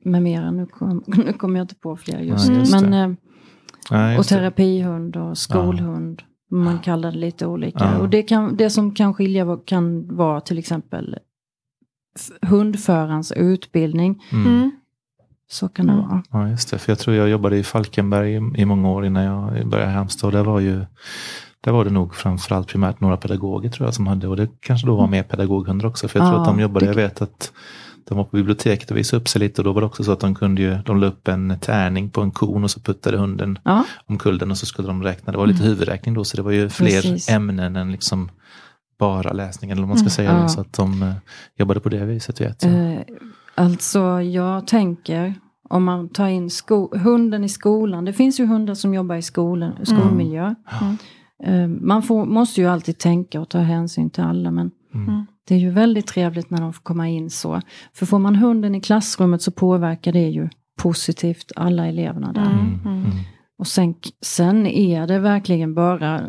med 0.05 0.23
mera. 0.23 0.51
Nu 0.51 0.65
kom, 0.65 1.03
nu 1.07 1.33
kommer 1.33 1.59
jag 1.59 1.63
inte 1.63 1.75
på 1.75 1.95
fler 1.97 2.19
just 2.19 2.47
Ja, 2.47 2.53
nu. 2.53 2.59
just 2.59 2.81
Men, 2.81 3.17
Nej, 3.91 4.17
och 4.17 4.25
terapihund 4.25 5.15
och 5.17 5.37
skolhund. 5.37 6.21
Man 6.51 6.79
kallar 6.79 7.11
det 7.11 7.17
lite 7.17 7.45
olika. 7.47 7.79
Ja. 7.93 7.99
Och 7.99 8.09
det, 8.09 8.23
kan, 8.23 8.57
det 8.57 8.69
som 8.69 8.93
kan 8.95 9.13
skilja 9.13 9.57
kan 9.65 10.15
vara 10.15 10.41
till 10.41 10.57
exempel 10.57 11.15
hundförarens 12.41 13.31
utbildning. 13.31 14.23
Mm. 14.31 14.47
Mm. 14.47 14.71
Så 15.51 15.69
kan 15.69 15.87
det 15.87 15.93
Mm. 15.93 16.05
vara. 16.07 16.23
Ja, 16.31 16.49
just 16.49 16.71
det. 16.71 16.77
För 16.79 16.91
jag 16.91 16.99
tror 16.99 17.15
jag 17.15 17.29
jobbade 17.29 17.57
i 17.57 17.63
Falkenberg 17.63 18.31
i, 18.33 18.61
i 18.61 18.65
många 18.65 18.89
år 18.89 19.05
innan 19.05 19.23
jag 19.23 19.67
började 19.69 19.91
i 19.91 19.95
Halmstad. 19.95 20.27
Och 20.27 20.31
där 20.31 20.43
var 20.43 20.59
ju 20.59 20.85
där 21.61 21.71
var 21.71 21.85
det 21.85 21.91
nog 21.91 22.15
framförallt 22.15 22.67
primärt 22.67 22.99
några 23.01 23.17
pedagoger 23.17 23.69
tror 23.69 23.87
jag 23.87 23.93
som 23.93 24.07
hade 24.07 24.27
och 24.27 24.35
det 24.37 24.49
kanske 24.59 24.87
då 24.87 24.95
var 24.95 25.07
mer 25.07 25.23
pedagoghundar 25.23 25.85
också. 25.87 26.07
För 26.07 26.19
jag 26.19 26.27
tror 26.27 26.37
Ja, 26.37 26.41
att 26.41 26.47
de 26.47 26.59
jobbade, 26.59 26.85
det- 26.85 26.89
jag 26.89 26.95
vet 26.95 27.21
att 27.21 27.51
de 28.05 28.17
var 28.17 28.23
på 28.23 28.37
biblioteket 28.37 28.91
och 28.91 28.97
visade 28.97 29.21
upp 29.21 29.27
sig 29.27 29.39
lite 29.39 29.61
och 29.61 29.65
då 29.65 29.71
var 29.73 29.81
det 29.81 29.87
också 29.87 30.03
så 30.03 30.11
att 30.11 30.19
de 30.19 30.35
kunde 30.35 30.61
ju, 30.61 30.77
de 30.85 30.99
la 30.99 31.07
upp 31.07 31.27
en 31.27 31.57
tärning 31.61 32.09
på 32.09 32.21
en 32.21 32.31
kon 32.31 32.63
och 32.63 32.71
så 32.71 32.79
puttade 32.79 33.17
hunden 33.17 33.59
Ja, 33.63 33.85
omkull 34.05 34.37
den 34.37 34.51
och 34.51 34.57
så 34.57 34.65
skulle 34.65 34.87
de 34.87 35.03
räkna. 35.03 35.31
Det 35.31 35.37
var 35.37 35.47
lite 35.47 35.63
huvudräkning 35.63 36.13
då 36.13 36.23
så 36.23 36.37
det 36.37 36.43
var 36.43 36.51
ju 36.51 36.69
fler 36.69 37.01
Precis. 37.01 37.29
ämnen 37.29 37.75
än 37.75 37.91
liksom 37.91 38.29
bara 38.99 39.33
läsningen 39.33 39.77
eller 39.77 39.87
vad 39.87 39.89
man 39.89 39.97
ska 39.97 40.09
säga. 40.09 40.31
Ja. 40.33 40.47
Så 40.49 40.61
att 40.61 40.73
de 40.73 41.03
eh, 41.03 41.13
jobbade 41.57 41.79
på 41.79 41.89
det 41.89 42.05
viset 42.05 42.41
vet 42.41 42.63
jag. 42.63 42.73
eh, 42.93 42.99
alltså 43.55 44.21
jag 44.21 44.67
tänker 44.67 45.33
om 45.69 45.83
man 45.83 46.09
tar 46.09 46.27
in 46.27 46.49
sko- 46.49 46.97
hunden 46.97 47.43
i 47.43 47.49
skolan. 47.49 48.05
Det 48.05 48.13
finns 48.13 48.39
ju 48.39 48.45
hundar 48.45 48.73
som 48.73 48.93
jobbar 48.93 49.15
i 49.15 49.21
skolan, 49.21 49.73
skolmiljö. 49.85 50.55
Mm. 50.81 50.97
Eh, 51.43 51.67
man 51.81 52.03
får, 52.03 52.25
måste 52.25 52.61
ju 52.61 52.67
alltid 52.67 52.97
tänka 52.97 53.41
och 53.41 53.49
ta 53.49 53.59
hänsyn 53.59 54.09
till 54.09 54.23
alla. 54.23 54.51
Men 54.51 54.71
Mm. 54.93 55.25
det 55.47 55.55
är 55.55 55.59
ju 55.59 55.69
väldigt 55.69 56.07
trevligt 56.07 56.49
när 56.49 56.61
de 56.61 56.73
får 56.73 56.81
komma 56.83 57.07
in 57.09 57.29
så. 57.29 57.61
För 57.93 58.05
får 58.05 58.19
man 58.19 58.35
hunden 58.35 58.75
i 58.75 58.81
klassrummet 58.81 59.41
så 59.41 59.51
påverkar 59.51 60.11
det 60.13 60.29
ju 60.29 60.49
positivt 60.81 61.51
alla 61.55 61.87
eleverna 61.87 62.33
där. 62.33 62.51
Mm. 62.51 62.79
Mm. 62.85 63.11
Och 63.59 63.67
sen, 63.67 63.95
sen 64.21 64.67
är 64.67 65.07
det 65.07 65.19
verkligen 65.19 65.73
bara, 65.73 66.21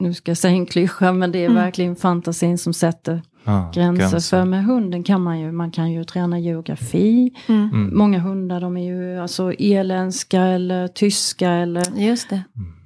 nu 0.00 0.14
ska 0.14 0.30
jag 0.30 0.38
säga 0.38 0.54
en 0.54 0.66
klyscha, 0.66 1.12
men 1.12 1.32
det 1.32 1.38
är 1.38 1.44
Mm. 1.50 1.54
verkligen 1.62 1.96
fantasin 1.96 2.58
som 2.58 2.72
sätter 2.72 3.22
Ja, 3.44 3.70
gränser. 3.74 4.20
För 4.20 4.44
med 4.44 4.64
hunden 4.64 5.02
kan 5.02 5.22
man 5.22 5.40
ju, 5.40 5.52
man 5.52 5.70
kan 5.70 5.92
ju 5.92 6.04
träna 6.04 6.38
geografi. 6.38 7.30
Mm. 7.48 7.70
Mm. 7.72 7.98
Många 7.98 8.18
hundar 8.18 8.60
de 8.60 8.76
är 8.76 8.84
ju 8.84 9.18
alltså 9.20 9.52
irländska 9.52 10.40
eller 10.42 10.88
tyska 10.88 11.50
eller 11.50 11.82
Just 11.96 12.30
det. 12.30 12.42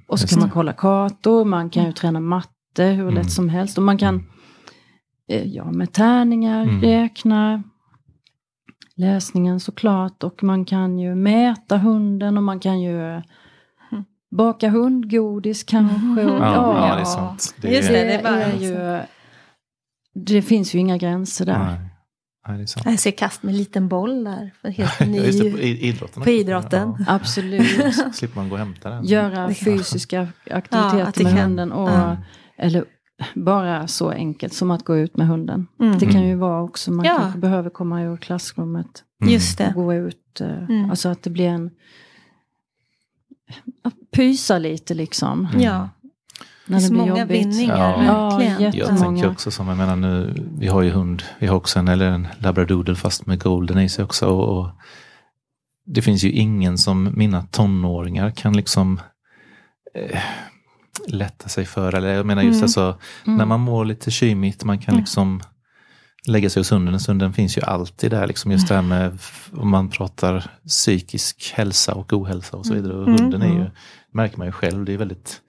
och 0.07 0.19
så 0.19 0.23
Just 0.23 0.33
kan 0.33 0.39
det. 0.39 0.45
man 0.45 0.51
kolla 0.53 0.73
kartor, 0.73 1.45
man 1.45 1.69
kan 1.69 1.85
ju 1.85 1.91
träna 1.91 2.19
matte 2.19 2.83
hur 2.83 3.01
Mm. 3.03 3.13
lätt 3.13 3.31
som 3.31 3.49
helst. 3.49 3.77
Och 3.77 3.83
man 3.83 3.97
kan 3.97 4.23
ja, 5.27 5.71
med 5.71 5.93
tärningar 5.93 6.63
Mm. 6.63 6.81
räkna 6.81 7.63
läsningen 8.95 9.59
såklart. 9.59 10.23
Och 10.23 10.43
man 10.43 10.65
kan 10.65 10.99
ju 10.99 11.15
mäta 11.15 11.77
hunden 11.77 12.37
och 12.37 12.43
man 12.43 12.59
kan 12.59 12.81
ju 12.81 13.15
eh, 13.15 13.21
baka 14.31 14.69
hundgodis 14.69 15.63
kanske. 15.63 16.25
Och, 16.25 16.39
Ja, 16.39 16.53
ja, 16.55 16.87
ja, 16.89 16.95
det 16.95 17.01
är 17.01 17.05
sant. 17.05 17.55
Det 17.61 17.69
Just 17.75 17.89
är, 17.89 17.93
det, 17.93 18.03
det, 18.03 18.13
är 18.13 18.23
bara 18.23 18.43
är 18.43 18.59
ju... 18.59 19.01
Det 20.13 20.41
finns 20.41 20.75
ju 20.75 20.79
inga 20.79 20.97
gränser 20.97 21.45
där. 21.45 21.59
nej, 21.59 21.79
nej, 22.47 22.57
det 22.57 22.63
är 22.63 22.67
sant. 22.67 22.85
Jag 22.85 22.99
ser 22.99 23.11
kast 23.11 23.43
med 23.43 23.51
en 23.51 23.57
liten 23.57 23.87
boll 23.87 24.23
där. 24.23 24.51
För 24.61 24.69
helt 24.69 24.99
ny. 25.07 25.17
Ja, 25.17 25.43
det, 25.43 25.51
på 25.51 25.57
idrotten. 25.59 26.23
På 26.23 26.29
idrotten. 26.29 26.95
Ja, 26.99 27.05
Absolut. 27.15 27.95
slipper 28.15 28.35
man 28.39 28.49
gå 28.49 28.53
och 28.55 28.59
hämta 28.59 28.89
den. 28.89 29.05
Göra 29.05 29.53
fysiska 29.53 30.27
Ja, 30.45 30.55
aktiviteter 30.55 31.13
det 31.17 31.23
med 31.23 31.33
kan- 31.33 31.41
hunden. 31.43 31.71
Och, 31.71 31.89
ja. 31.89 32.17
Eller 32.57 32.85
bara 33.35 33.87
så 33.87 34.09
enkelt 34.11 34.53
som 34.53 34.71
att 34.71 34.83
gå 34.85 34.97
ut 34.97 35.17
med 35.17 35.27
hunden. 35.27 35.67
Mm. 35.79 35.97
Det 35.99 36.05
kan 36.05 36.27
ju 36.27 36.35
vara 36.35 36.61
också, 36.63 36.91
man 36.91 37.05
Ja. 37.05 37.17
kanske 37.17 37.39
behöver 37.39 37.69
komma 37.69 38.01
ur 38.01 38.17
klassrummet 38.17 39.03
Mm. 39.21 39.33
Just 39.33 39.59
och 39.59 39.65
det. 39.65 39.73
gå 39.75 39.93
ut. 39.93 40.41
eh, 40.41 40.63
Mm. 40.63 40.89
Alltså 40.89 41.09
att 41.09 41.23
det 41.23 41.29
blir 41.29 41.47
en... 41.49 41.71
Att 43.83 43.93
pysa 44.11 44.57
lite 44.57 44.93
liksom. 44.93 45.45
Mm. 45.45 45.61
Ja. 45.61 45.89
När 46.67 46.79
Det 46.79 46.83
det 46.83 46.85
är 46.85 46.89
blir 46.89 46.99
många 46.99 47.19
jobbigt. 47.21 47.45
vinningar, 47.45 47.77
Ja. 47.77 48.29
verkligen. 48.29 48.53
Ja, 48.53 48.59
jätte- 48.59 48.63
Jag 48.63 48.73
Jättemånga. 48.75 49.03
tänker 49.05 49.29
också 49.31 49.51
som, 49.51 49.67
jag 49.67 49.77
menar 49.77 49.95
nu, 49.95 50.33
vi 50.59 50.67
har 50.67 50.81
ju 50.81 50.89
hund, 50.89 51.23
vi 51.39 51.47
har 51.47 51.55
också 51.57 51.79
en, 51.79 51.87
eller 51.87 52.05
en 52.11 52.27
labradoodle 52.39 52.95
fast 52.95 53.25
med 53.25 53.39
golden 53.43 53.79
i 53.79 53.89
sig 53.89 54.03
också. 54.05 54.27
Och, 54.27 54.57
och 54.59 54.69
det 55.85 56.01
finns 56.01 56.23
ju 56.23 56.31
ingen 56.31 56.77
som 56.77 57.09
mina 57.17 57.41
tonåringar 57.51 58.31
kan 58.31 58.53
liksom 58.57 58.99
eh, 59.95 60.19
lätta 61.07 61.49
sig 61.49 61.65
för. 61.65 61.95
Eller 61.95 62.13
jag 62.13 62.25
menar 62.25 62.41
just 62.41 62.55
Mm. 62.55 62.63
alltså, 62.63 62.97
Mm. 63.27 63.37
när 63.37 63.45
man 63.45 63.59
mår 63.59 63.85
lite 63.85 64.11
kymigt, 64.11 64.63
man 64.63 64.79
kan 64.79 64.93
Mm. 64.93 65.01
liksom 65.01 65.41
lägga 66.27 66.49
sig 66.49 66.59
hos 66.59 66.71
hunden 66.71 66.93
en 66.93 66.99
stund, 66.99 67.19
den 67.19 67.33
finns 67.33 67.57
ju 67.57 67.61
alltid 67.61 68.11
där. 68.11 68.27
Liksom 68.27 68.51
just 68.51 68.67
det 68.67 68.75
här 68.75 68.81
med, 68.81 69.17
om 69.53 69.69
man 69.69 69.89
pratar 69.89 70.51
psykisk 70.67 71.51
hälsa 71.55 71.93
och 71.93 72.13
ohälsa 72.13 72.57
och 72.57 72.65
så 72.65 72.73
vidare. 72.73 72.93
Och 72.93 73.07
Mm. 73.07 73.21
hunden 73.21 73.41
är 73.41 73.47
ju, 73.49 73.55
Mm. 73.59 73.71
märker 74.13 74.37
man 74.37 74.47
ju 74.47 74.51
själv, 74.51 74.85
det 74.85 74.93
är 74.93 74.97
väldigt 74.97 75.41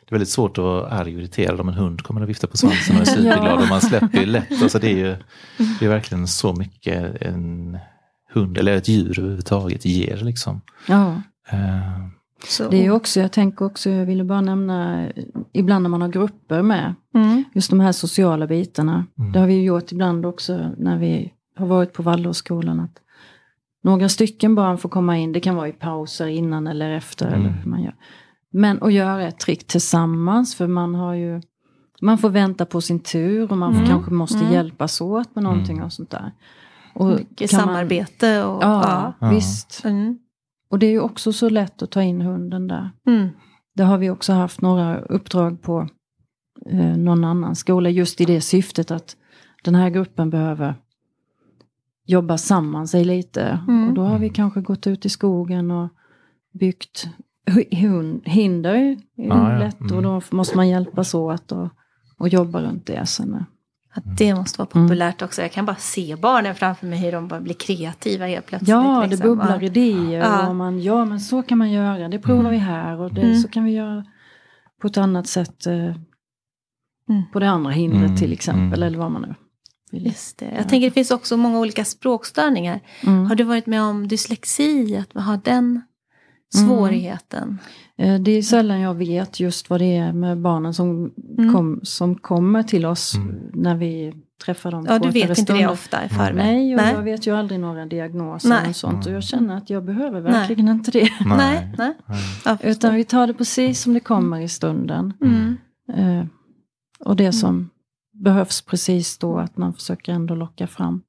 det 0.00 0.08
är 0.08 0.14
väldigt 0.14 0.28
svårt 0.28 0.58
att 0.58 0.64
vara 0.64 0.88
arg 0.88 1.14
och 1.14 1.20
irriterad 1.20 1.60
om 1.60 1.68
en 1.68 1.74
hund 1.74 2.02
kommer 2.02 2.22
och 2.22 2.28
viftar 2.28 2.48
på 2.48 2.56
svansen 2.56 2.96
och 2.96 3.02
är 3.02 3.04
superglad. 3.16 3.62
Och 3.62 3.68
man 3.68 3.80
släpper 3.80 4.18
ju 4.20 4.26
lätt. 4.26 4.62
Alltså 4.62 4.78
det, 4.78 4.90
är 4.90 4.96
ju, 4.96 5.16
det 5.80 5.84
är 5.84 5.88
verkligen 5.88 6.26
så 6.26 6.52
mycket 6.52 7.22
en 7.22 7.78
hund, 8.34 8.58
eller 8.58 8.76
ett 8.76 8.88
djur 8.88 9.18
överhuvudtaget, 9.18 9.84
ger. 9.84 10.16
Liksom. 10.16 10.60
Ja. 10.88 11.22
Eh, 11.50 11.98
Så. 12.46 12.68
Det 12.68 12.86
är 12.86 12.90
också, 12.90 13.20
jag 13.20 13.32
tänker 13.32 13.64
också, 13.64 13.90
jag 13.90 14.06
ville 14.06 14.24
bara 14.24 14.40
nämna, 14.40 15.06
ibland 15.52 15.82
när 15.82 15.90
man 15.90 16.02
har 16.02 16.08
grupper 16.08 16.62
med, 16.62 16.94
Mm. 17.14 17.44
just 17.54 17.70
de 17.70 17.80
här 17.80 17.92
sociala 17.92 18.46
bitarna. 18.46 19.06
Mm. 19.18 19.32
Det 19.32 19.38
har 19.38 19.46
vi 19.46 19.54
ju 19.54 19.62
gjort 19.64 19.92
ibland 19.92 20.26
också 20.26 20.70
när 20.78 20.98
vi 20.98 21.32
har 21.56 21.66
varit 21.66 21.92
på 21.92 22.02
Waldorfskolan. 22.02 22.80
Att 22.80 22.98
några 23.82 24.08
stycken 24.08 24.54
barn 24.54 24.78
får 24.78 24.88
komma 24.88 25.18
in, 25.18 25.32
det 25.32 25.40
kan 25.40 25.56
vara 25.56 25.68
i 25.68 25.72
pauser 25.72 26.26
innan 26.26 26.66
eller 26.66 26.90
efter. 26.90 27.26
Mm. 27.26 27.40
Eller 27.40 27.50
hur 27.50 27.70
man 27.70 27.82
gör. 27.82 27.94
Men 28.50 28.82
att 28.82 28.92
göra 28.92 29.22
ett 29.28 29.38
trick 29.38 29.66
tillsammans, 29.66 30.54
för 30.54 30.66
man 30.66 30.94
har 30.94 31.14
ju 31.14 31.42
man 32.02 32.18
får 32.18 32.30
vänta 32.30 32.66
på 32.66 32.80
sin 32.80 33.00
tur 33.00 33.52
och 33.52 33.58
man 33.58 33.72
får 33.72 33.78
Mm. 33.78 33.90
kanske 33.90 34.10
måste 34.10 34.38
Mm. 34.38 34.52
hjälpas 34.52 35.00
åt 35.00 35.34
med 35.34 35.44
någonting 35.44 35.76
Mm. 35.76 35.86
och 35.86 35.92
sånt 35.92 36.10
där. 36.10 36.32
Och 36.94 37.06
Mycket 37.06 37.50
kan 37.50 37.60
man- 37.60 37.68
samarbete 37.68 38.44
och... 38.44 38.62
Ja, 38.62 39.12
Ja. 39.20 39.30
visst. 39.30 39.84
Mm. 39.84 40.18
Och 40.74 40.80
det 40.80 40.86
är 40.86 40.90
ju 40.90 41.00
också 41.00 41.32
så 41.32 41.48
lätt 41.48 41.82
att 41.82 41.90
ta 41.90 42.02
in 42.02 42.20
hunden 42.20 42.68
där. 42.68 42.90
Mm. 43.06 43.28
Det 43.74 43.82
har 43.82 43.98
vi 43.98 44.10
också 44.10 44.32
haft 44.32 44.60
några 44.60 45.00
uppdrag 45.00 45.62
på 45.62 45.88
eh, 46.70 46.96
någon 46.96 47.24
annan 47.24 47.56
skola 47.56 47.90
just 47.90 48.20
i 48.20 48.24
det 48.24 48.40
syftet 48.40 48.90
att 48.90 49.16
den 49.64 49.74
här 49.74 49.90
gruppen 49.90 50.30
behöver 50.30 50.74
jobba 52.06 52.38
samman 52.38 52.88
sig 52.88 53.04
lite. 53.04 53.60
Mm. 53.68 53.88
Och 53.88 53.94
då 53.94 54.02
har 54.02 54.18
vi 54.18 54.30
kanske 54.30 54.60
gått 54.60 54.86
ut 54.86 55.06
i 55.06 55.08
skogen 55.08 55.70
och 55.70 55.88
byggt 56.52 57.08
hinder. 58.24 58.74
är 58.74 58.78
ju 58.78 58.96
Ja, 59.14 59.60
ja. 59.60 59.70
Mm. 59.80 59.96
och 59.96 60.02
då 60.02 60.20
måste 60.30 60.56
man 60.56 60.68
hjälpas 60.68 61.14
åt 61.14 61.52
och, 61.52 61.68
och 62.18 62.28
jobba 62.28 62.62
runt 62.62 62.86
det. 62.86 63.06
Sen. 63.06 63.44
Att 63.96 64.16
det 64.18 64.34
måste 64.34 64.58
vara 64.58 64.68
Mm. 64.74 64.86
populärt 64.88 65.22
också. 65.22 65.42
Jag 65.42 65.52
kan 65.52 65.66
bara 65.66 65.76
se 65.76 66.16
barnen 66.16 66.54
framför 66.54 66.86
mig 66.86 66.98
hur 66.98 67.12
de 67.12 67.28
bara 67.28 67.40
blir 67.40 67.54
kreativa 67.54 68.26
helt 68.26 68.46
plötsligt. 68.46 68.68
Ja, 68.68 69.00
det 69.02 69.06
liksom. 69.10 69.28
bubblar 69.28 69.58
Ja. 69.60 69.66
idéer. 69.66 70.18
Ja. 70.20 70.48
Och 70.48 70.56
man, 70.56 70.82
ja, 70.82 71.04
men 71.04 71.20
så 71.20 71.42
kan 71.42 71.58
man 71.58 71.70
göra. 71.72 72.08
Det 72.08 72.18
provar 72.18 72.40
Mm. 72.40 72.52
vi 72.52 72.58
här 72.58 73.00
och 73.00 73.14
det, 73.14 73.20
Mm. 73.20 73.42
så 73.42 73.48
kan 73.48 73.64
vi 73.64 73.70
göra 73.72 74.04
på 74.80 74.86
ett 74.86 74.96
annat 74.96 75.26
sätt 75.26 75.66
eh, 75.66 75.72
Mm. 77.08 77.22
på 77.32 77.38
det 77.40 77.48
andra 77.48 77.70
hindret 77.70 78.04
Mm, 78.04 78.16
till 78.16 78.32
exempel. 78.32 78.62
mm. 78.64 78.82
Eller 78.82 78.98
vad 78.98 79.10
man 79.10 79.22
nu 79.22 79.34
vill. 79.90 80.06
Just 80.06 80.38
det. 80.38 80.52
Jag 80.56 80.68
tänker 80.68 80.86
det 80.88 80.94
finns 80.94 81.10
också 81.10 81.36
många 81.36 81.58
olika 81.58 81.84
språkstörningar. 81.84 82.80
Mm. 83.06 83.26
Har 83.26 83.34
du 83.34 83.44
varit 83.44 83.66
med 83.66 83.82
om 83.82 84.08
dyslexi? 84.08 84.96
Att 84.96 85.24
ha 85.24 85.36
den 85.36 85.80
svårigheten? 86.58 87.58
Eh, 87.98 88.20
Det 88.20 88.30
är 88.30 88.42
sällan 88.42 88.80
jag 88.80 88.94
vet 88.94 89.40
just 89.40 89.70
vad 89.70 89.80
det 89.80 89.96
är 89.96 90.12
med 90.12 90.38
barnen 90.38 90.74
som, 90.74 91.12
Mm. 91.38 91.52
kom, 91.52 91.80
som 91.82 92.14
kommer 92.14 92.62
till 92.62 92.86
oss 92.86 93.14
Mm. 93.14 93.34
när 93.52 93.74
vi 93.74 94.12
träffar 94.44 94.70
dem. 94.70 94.86
Ja, 94.88 94.98
du 94.98 95.10
vet 95.10 95.38
inte 95.38 95.52
det 95.52 95.66
ofta 95.68 96.04
i 96.04 96.08
förväg? 96.08 96.34
Nej, 96.36 96.74
och 96.74 96.80
Nej. 96.82 96.92
jag 96.94 97.02
vet 97.02 97.26
ju 97.26 97.36
aldrig 97.36 97.60
några 97.60 97.86
diagnoser 97.86 98.48
Nej. 98.48 98.68
och 98.68 98.76
sånt. 98.76 98.98
Och 98.98 99.02
Mm. 99.06 99.14
jag 99.14 99.24
känner 99.24 99.56
att 99.56 99.70
jag 99.70 99.84
behöver 99.84 100.20
verkligen 100.20 100.68
inte 100.68 100.90
det. 100.90 101.08
Nej, 101.26 101.68
nej. 101.78 101.94
nej. 102.44 102.56
Utan 102.62 102.94
vi 102.94 103.04
tar 103.04 103.26
det 103.26 103.34
precis 103.34 103.80
som 103.82 103.94
det 103.94 104.00
kommer 104.00 104.40
i 104.40 104.48
stunden. 104.48 105.12
Mm. 105.20 105.56
Eh, 105.94 106.26
och 107.00 107.16
det 107.16 107.32
som 107.32 107.70
behövs 108.12 108.62
precis 108.62 109.18
då, 109.18 109.38
att 109.38 109.56
man 109.56 109.74
försöker 109.74 110.12
ändå 110.12 110.34
locka 110.34 110.66
fram. 110.66 111.02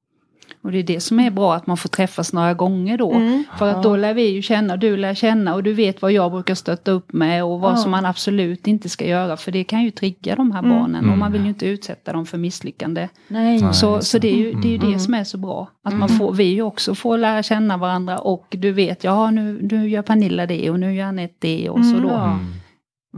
Och 0.66 0.72
det 0.72 0.78
är 0.78 0.82
det 0.82 1.00
som 1.00 1.20
är 1.20 1.30
bra 1.30 1.54
att 1.54 1.66
man 1.66 1.76
får 1.76 1.88
träffas 1.88 2.32
några 2.32 2.54
gånger 2.54 2.98
då. 2.98 3.12
Mm. 3.12 3.44
För 3.58 3.68
att 3.68 3.82
då 3.82 3.96
lär 3.96 4.14
vi 4.14 4.28
ju 4.30 4.42
känna, 4.42 4.76
du 4.76 4.96
lär 4.96 5.14
känna 5.14 5.54
och 5.54 5.62
du 5.62 5.72
vet 5.72 6.02
vad 6.02 6.12
jag 6.12 6.32
brukar 6.32 6.54
stötta 6.54 6.90
upp 6.90 7.12
med 7.12 7.44
och 7.44 7.60
vad 7.60 7.72
Ja. 7.72 7.76
som 7.76 7.90
man 7.90 8.06
absolut 8.06 8.66
inte 8.66 8.88
ska 8.88 9.06
göra. 9.06 9.36
För 9.36 9.52
det 9.52 9.64
kan 9.64 9.82
ju 9.84 9.90
trigga 9.90 10.36
de 10.36 10.50
här 10.52 10.58
Mm. 10.62 10.70
barnen 10.78 10.96
och 11.00 11.06
Mm. 11.06 11.18
man 11.18 11.32
vill 11.32 11.42
ju 11.42 11.48
inte 11.48 11.66
utsätta 11.66 12.12
dem 12.12 12.26
för 12.26 12.38
misslyckande. 12.38 13.08
Nej. 13.28 13.74
Så, 13.74 14.00
så 14.00 14.18
det. 14.18 14.28
är 14.32 14.36
ju 14.36 14.52
det, 14.52 14.68
är 14.68 14.72
ju 14.72 14.78
det 14.78 14.86
Mm. 14.86 14.98
som 14.98 15.14
är 15.14 15.24
så 15.24 15.38
bra. 15.38 15.68
Att 15.84 15.94
man 15.94 16.08
Mm. 16.08 16.18
får, 16.18 16.32
vi 16.32 16.44
ju 16.44 16.62
också 16.62 16.94
får 16.94 17.18
lära 17.18 17.42
känna 17.42 17.76
varandra 17.76 18.18
och 18.18 18.46
du 18.50 18.72
vet, 18.72 19.04
ja 19.04 19.30
nu, 19.30 19.58
nu 19.62 19.88
gör 19.88 20.02
Pernilla 20.02 20.46
det 20.46 20.70
och 20.70 20.80
nu 20.80 20.94
gör 20.94 21.06
Anette 21.06 21.34
det 21.40 21.70
och 21.70 21.84
så 21.84 21.96
Mm. 21.96 22.02
då. 22.08 22.14
Mm. 22.14 22.46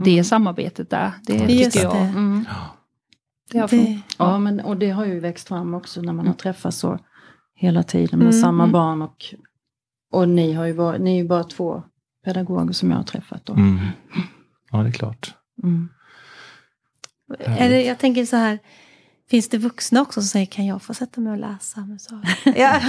Det 0.05 0.23
samarbetet 0.23 0.89
där, 0.89 1.11
det 1.21 1.33
Just 1.33 1.71
tycker 1.71 1.85
jag. 1.85 1.95
det. 1.95 1.99
Mm. 2.01 2.45
Det 3.51 3.59
har 3.59 3.67
Det, 3.67 3.99
Ja, 4.17 4.39
men, 4.39 4.59
och 4.59 4.77
det 4.77 4.89
har 4.89 5.05
ju 5.05 5.19
växt 5.19 5.47
fram 5.47 5.73
också 5.73 6.01
när 6.01 6.13
man 6.13 6.27
har 6.27 6.33
träffats 6.33 6.77
så 6.77 6.99
hela 7.59 7.83
tiden 7.83 8.19
med 8.19 8.25
Mm, 8.27 8.41
samma 8.41 8.63
mm. 8.63 8.71
barn. 8.73 9.01
Och, 9.01 9.25
och 10.11 10.29
ni, 10.29 10.53
har 10.53 10.65
ju 10.65 10.73
varit, 10.73 11.01
ni 11.01 11.11
är 11.11 11.21
ju 11.21 11.27
bara 11.27 11.43
två 11.43 11.83
pedagoger 12.25 12.73
som 12.73 12.91
jag 12.91 12.97
har 12.97 13.03
träffat. 13.03 13.45
Då. 13.45 13.53
Mm. 13.53 13.79
Ja, 14.71 14.77
det 14.83 14.89
är 14.89 14.91
klart. 14.93 15.33
Mm. 15.63 15.89
eller 17.39 17.77
jag 17.79 17.97
tänker 17.99 18.25
så 18.25 18.35
här. 18.35 18.59
Finns 19.29 19.49
det 19.49 19.57
vuxna 19.57 20.01
också 20.01 20.21
som 20.21 20.27
säger 20.27 20.45
kan 20.45 20.65
jag 20.65 20.81
få 20.81 20.93
sätta 20.93 21.21
mig 21.21 21.31
och 21.33 21.39
läsa 21.39 21.85
med 21.85 22.01
Sara? 22.01 22.23
Ja. 22.55 22.79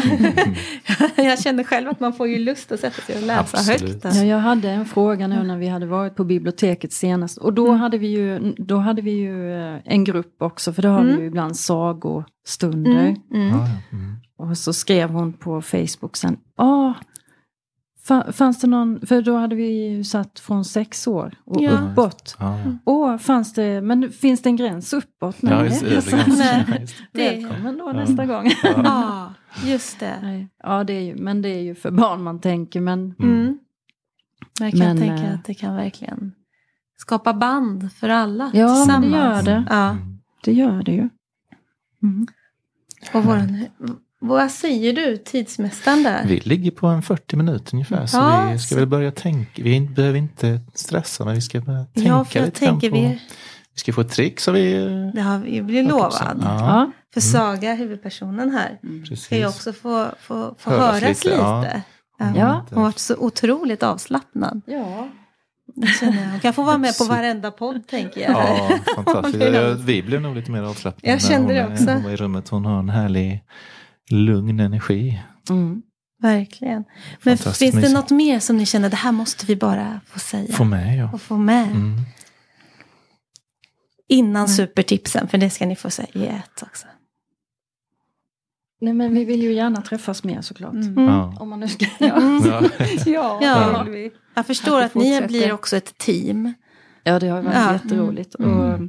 jag 1.23 1.43
känner 1.43 1.65
själv 1.65 1.89
att 1.89 2.01
man 2.01 2.13
får 2.13 2.29
ju 2.29 2.39
lust 2.39 2.73
att 2.73 2.81
sätta 2.81 3.03
sig 3.03 3.17
och 3.17 3.23
läsa 3.23 3.41
Absolut. 3.59 4.05
högt. 4.05 4.17
Ja, 4.17 4.25
jag 4.25 4.39
hade 4.39 4.71
en 4.71 4.87
fråga 4.87 5.27
nu 5.27 5.43
när 5.43 5.59
vi 5.59 5.69
hade 5.69 5.87
varit 5.87 6.17
på 6.17 6.25
biblioteket 6.25 6.93
senast. 6.93 7.39
Och 7.39 7.53
då 7.55 7.73
hade 7.73 7.99
vi 7.99 8.07
ju, 8.07 8.55
då 8.59 8.77
hade 8.77 9.03
vi 9.03 9.11
ju 9.11 9.53
eh, 9.53 9.81
en 9.85 10.05
grupp 10.05 10.43
också, 10.43 10.73
för 10.73 10.83
då 10.83 10.89
har 10.89 11.01
Mm. 11.01 11.17
vi 11.17 11.21
ju 11.23 11.27
ibland 11.27 11.57
sagostunder. 11.57 13.17
Mm. 13.35 13.49
Mm. 13.49 14.17
Ja, 14.41 14.47
ja. 14.47 14.47
Mm. 14.47 14.51
och 14.51 14.59
så 14.59 14.73
skrev 14.73 15.11
hon 15.11 15.33
på 15.33 15.63
Facebook 15.63 16.17
sen, 16.17 16.37
ah, 16.57 16.93
fa- 18.09 18.33
fanns 18.33 18.61
det 18.61 18.67
någon, 18.67 19.07
för 19.07 19.23
då 19.23 19.37
hade 19.37 19.57
vi 19.57 19.89
ju 19.89 20.05
satt 20.05 20.39
från 20.41 20.65
sex 20.65 21.07
år 21.07 21.35
och 21.45 21.63
Ja. 21.63 21.71
uppåt. 21.71 22.37
Ja, 22.39 22.59
Åh, 22.85 23.17
fanns 23.19 23.55
det, 23.55 23.81
men 23.81 24.13
finns 24.13 24.43
det 24.43 24.49
en 24.49 24.57
gräns 24.57 24.93
uppåt? 24.93 25.37
ja 25.41 25.65
just 25.65 25.81
det. 25.81 25.89
Det 25.89 26.11
ganska- 26.11 26.17
Nej. 26.27 26.65
ja, 26.69 26.75
just 26.81 26.97
det. 27.13 27.31
Det- 27.31 27.47
Välkommen 27.47 27.79
då 27.79 27.85
Ja. 27.87 27.93
nästa 27.93 28.27
gång. 28.27 28.51
Ja, 28.85 29.35
just 29.65 30.01
det. 30.01 30.19
Nej. 30.23 30.49
Ja, 30.63 30.85
det 30.85 30.93
är 30.93 31.01
ju, 31.03 31.17
men 31.17 31.43
det 31.43 31.49
är 31.49 31.63
ju 31.63 31.75
för 31.75 31.91
barn 31.91 32.23
man 32.23 32.41
tänker. 32.41 32.81
Men 32.81 33.15
Mm. 33.19 33.59
Men 34.61 34.71
jag 34.71 34.79
kan 34.79 34.87
Men, 34.89 34.99
tänka 34.99 35.23
eh, 35.29 35.35
att 35.35 35.45
det 35.45 35.55
kan 35.55 35.77
verkligen 35.77 36.33
skapa 36.97 37.33
band 37.35 37.93
för 37.93 38.09
alla 38.09 38.51
Ja, 38.55 38.67
men 38.67 39.01
det 39.01 39.07
tillsammans. 39.09 39.47
gör 39.47 39.55
det. 39.55 39.67
Ja. 39.71 39.91
Mm. 39.91 40.19
det 40.45 40.53
gör 40.53 40.83
det 40.83 40.93
ju. 40.93 41.09
Mm. 42.03 42.27
Och 43.15 43.25
våran, 43.25 43.65
vad 44.23 44.51
säger 44.51 44.93
du, 44.93 45.17
tidsmästaren 45.17 46.03
där? 46.03 46.25
Vi 46.27 46.41
ligger 46.41 46.71
på 46.71 46.87
en 46.87 47.03
40 47.03 47.37
minuter 47.37 47.75
ungefär. 47.75 48.07
Så 48.07 48.17
Ja, 48.17 48.49
vi 48.53 48.59
ska 48.59 48.69
så- 48.75 48.79
väl 48.79 48.87
börja 48.87 49.11
tänka. 49.11 49.63
Vi 49.63 49.81
behöver 49.81 50.19
inte 50.19 50.61
stressa 50.75 51.25
men 51.25 51.35
vi 51.35 51.41
ska 51.41 51.61
börja 51.61 51.85
tänka 51.85 52.09
ja, 52.09 52.25
för 52.25 52.39
jag 52.39 52.47
lite 52.47 52.59
tänker 52.59 52.91
på. 52.91 52.97
vi, 52.97 53.03
Vi 53.75 53.79
ska 53.81 53.93
få 53.93 54.01
ett 54.01 54.11
trick 54.11 54.41
så 54.41 54.53
vi... 54.53 54.73
det 55.15 55.21
har 55.21 55.39
vi 55.39 55.63
blivit 55.63 55.89
lovad. 55.91 56.13
Ja, 56.43 56.59
Ja. 56.59 56.91
För 57.15 57.21
Saga, 57.21 57.75
huvudpersonen 57.75 58.51
här, 58.51 58.79
precis. 59.01 59.25
ska 59.25 59.37
ju 59.37 59.47
också 59.47 59.73
få, 59.73 60.07
få, 60.21 60.55
få 60.59 60.71
Höras 60.71 61.01
höras, 61.03 61.25
lite, 61.25 61.37
lite. 61.37 61.83
ja. 62.19 62.67
Hon 62.71 62.79
har 62.79 62.83
varit 62.83 62.99
så 62.99 63.17
otroligt 63.17 63.83
avslappnad. 63.83 64.63
ja. 64.67 65.09
Hon 66.31 66.41
kan 66.41 66.53
få 66.53 66.63
vara 66.63 66.79
med 66.79 66.89
på 66.89 66.93
Så- 67.05 67.09
varenda 67.11 67.51
podd 67.51 67.87
tänker 67.87 68.21
jag. 68.21 68.31
Ja, 68.31 68.79
fantastiskt. 68.95 69.81
Vi 69.85 70.03
blev 70.03 70.21
nog 70.21 70.37
lite 70.37 70.51
mer 70.51 70.63
avslappnade 70.63 71.13
Jag 71.13 71.23
kände 71.23 71.55
det 71.55 71.67
också. 71.73 71.85
hon 71.93 72.03
var 72.03 72.11
i 72.11 72.17
rummet. 72.17 72.49
Hon 72.49 72.65
har 72.65 72.79
en 72.79 72.89
härlig 72.91 73.45
lugn 74.11 74.61
energi. 74.61 75.23
Mm. 75.51 75.83
Verkligen. 76.23 76.85
Men 77.23 77.39
finns 77.39 77.75
det 77.75 77.93
något 77.93 78.11
mer 78.11 78.41
som 78.41 78.57
ni 78.57 78.67
känner, 78.67 78.91
det 78.91 78.97
här 78.97 79.13
måste 79.13 79.47
vi 79.47 79.57
bara 79.57 80.01
få 80.07 80.19
säga 80.19 80.53
Få 80.55 80.65
med 80.65 80.97
ja. 80.99 81.11
och 81.13 81.23
få 81.23 81.37
med? 81.37 81.67
Mm. 81.71 81.97
Innan 84.09 84.49
supertipsen, 84.49 85.29
för 85.29 85.39
det 85.39 85.51
ska 85.51 85.67
ni 85.67 85.77
få 85.77 85.91
säga 85.91 86.09
i 86.13 86.27
ett 86.27 86.63
också. 86.63 86.87
Nej, 88.81 88.93
men 88.95 89.15
vi 89.15 89.25
vill 89.25 89.43
ju 89.43 89.53
gärna 89.53 89.83
träffas 89.83 90.25
mer 90.25 90.41
såklart. 90.41 90.73
Mm. 90.73 91.05
Ja. 91.05 91.37
Om 91.41 91.49
man 91.49 91.61
nu 91.61 91.69
ska... 91.69 91.87
Mm. 92.01 92.43
Ja. 93.07 93.39
ja, 93.43 93.73
Ja. 93.73 93.83
vill 93.83 93.93
vi. 93.93 94.11
Jag 94.35 94.47
förstår 94.47 94.81
Att 94.81 94.95
ni 94.95 95.21
blir 95.27 95.53
också 95.53 95.77
ett 95.77 95.99
team. 95.99 96.53
Ja, 97.05 97.19
det 97.19 97.29
har 97.29 97.43
varit 97.43 97.55
Ja. 97.57 97.73
jätteroligt. 97.73 98.35
Mm. 98.39 98.59
Och, 98.61 98.89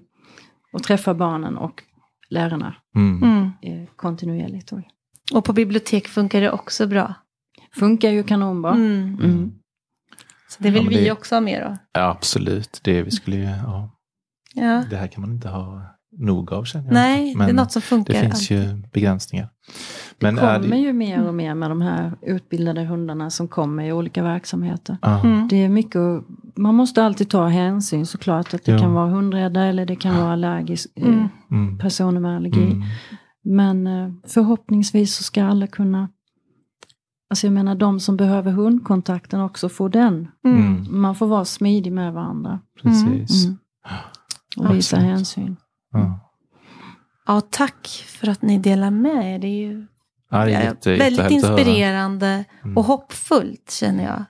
och 0.73 0.83
träffa 0.83 1.13
barnen 1.13 1.57
och 1.57 1.83
lärarna 2.29 2.75
Mm. 2.95 3.23
Mm. 3.23 3.43
eh, 3.83 3.89
kontinuerligt. 3.95 4.71
Och 5.33 5.45
på 5.45 5.53
bibliotek 5.53 6.07
funkar 6.07 6.41
det 6.41 6.51
också 6.51 6.87
bra. 6.87 7.13
funkar 7.79 8.09
ju 8.09 8.23
kanonbra. 8.23 8.71
Mm. 8.71 9.17
Mm. 9.23 9.51
Så 10.49 10.63
det 10.63 10.69
vill 10.69 10.75
Ja, 10.83 10.89
men 10.89 10.97
vi 10.99 11.03
det- 11.03 11.11
också 11.11 11.35
ha 11.35 11.39
mer 11.41 11.61
av. 11.61 11.77
ja, 11.93 12.09
absolut. 12.09 12.79
Det, 12.83 13.01
vi 13.03 13.11
skulle 13.11 13.35
ju, 13.35 13.43
ja. 13.43 13.89
Ja. 14.53 14.83
det 14.89 14.95
här 14.95 15.07
kan 15.07 15.21
man 15.21 15.31
inte 15.31 15.49
ha 15.49 15.81
nog 16.17 16.53
av 16.53 16.63
känner 16.63 16.85
jag. 16.85 16.93
Nej, 16.93 17.35
Men 17.35 17.47
det 17.47 17.51
är 17.51 17.55
något 17.55 17.71
som 17.71 17.81
funkar. 17.81 18.13
det 18.13 18.19
finns 18.19 18.49
ju 18.51 18.75
begränsningar. 18.93 19.49
Men 20.19 20.35
det 20.35 20.41
är 20.41 20.55
kommer 20.59 20.69
det, 20.69 20.77
ju 20.81 20.93
mer 20.93 21.27
och 21.27 21.33
mer 21.33 21.55
med 21.55 21.71
de 21.71 21.81
här 21.81 22.11
utbildade 22.21 22.83
hundarna 22.85 23.29
som 23.29 23.47
kommer 23.47 23.83
i 23.83 23.91
olika 23.91 24.23
verksamheter. 24.23 24.97
Mm. 25.23 25.47
Det 25.47 25.55
är 25.63 25.69
mycket, 25.69 26.01
man 26.55 26.75
måste 26.75 27.03
alltid 27.03 27.29
ta 27.29 27.47
hänsyn 27.47 28.05
såklart. 28.05 28.53
Att 28.53 28.63
det 28.65 28.71
Ja. 28.71 28.79
kan 28.79 28.93
vara 28.93 29.09
hundrädda 29.09 29.61
eller 29.65 29.85
det 29.85 29.95
kan 29.95 30.17
vara 30.17 30.31
allergisk, 30.33 30.87
mm, 30.95 31.77
personer 31.77 32.19
med 32.19 32.35
allergi. 32.35 32.63
mm, 32.63 32.83
Men 33.43 33.87
eh, 33.87 34.11
förhoppningsvis 34.27 35.15
så 35.15 35.23
ska 35.23 35.43
alla 35.43 35.67
kunna, 35.67 36.09
alltså 37.29 37.47
jag 37.47 37.53
menar 37.53 37.75
de 37.75 37.99
som 37.99 38.17
behöver 38.17 38.51
hundkontakten 38.51 39.41
också 39.41 39.69
få 39.69 39.87
den. 39.87 40.27
Mm. 40.45 40.85
Man 40.89 41.15
får 41.15 41.27
vara 41.27 41.45
smidig 41.45 41.93
med 41.93 42.13
varandra 42.13 42.59
precis. 42.81 43.45
Mm. 43.45 43.57
och 44.57 44.75
visa 44.75 44.95
Absolut. 44.97 45.11
hänsyn. 45.15 45.57
Ja. 45.91 46.19
Ja, 47.25 47.41
tack 47.49 47.87
för 48.07 48.27
att 48.29 48.41
ni 48.41 48.57
delar 48.59 48.91
med 48.91 49.35
er. 49.35 49.39
Det 49.39 49.47
är 49.47 49.67
ju 49.67 49.87
Ja, 50.29 50.45
det 50.45 50.53
är 50.53 50.63
jätte, 50.63 50.95
väldigt 50.95 51.31
inspirerande 51.31 52.45
Mm. 52.63 52.77
och 52.77 52.83
hoppfullt 52.83 53.71
känner 53.71 54.03
jag. 54.03 54.23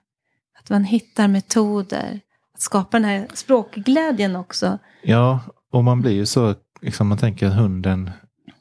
Att 0.59 0.69
man 0.69 0.83
hittar 0.83 1.27
metoder. 1.27 2.19
Att 2.53 2.61
skapa 2.61 2.99
den 2.99 3.09
här 3.09 3.27
språkglädjen 3.33 4.35
också. 4.35 4.77
Ja, 5.03 5.39
och 5.71 5.83
man 5.83 6.01
blir 6.01 6.11
ju 6.11 6.25
så, 6.25 6.55
liksom, 6.81 7.07
man 7.07 7.17
tänker 7.17 7.47
att 7.47 7.55
hunden, 7.55 8.11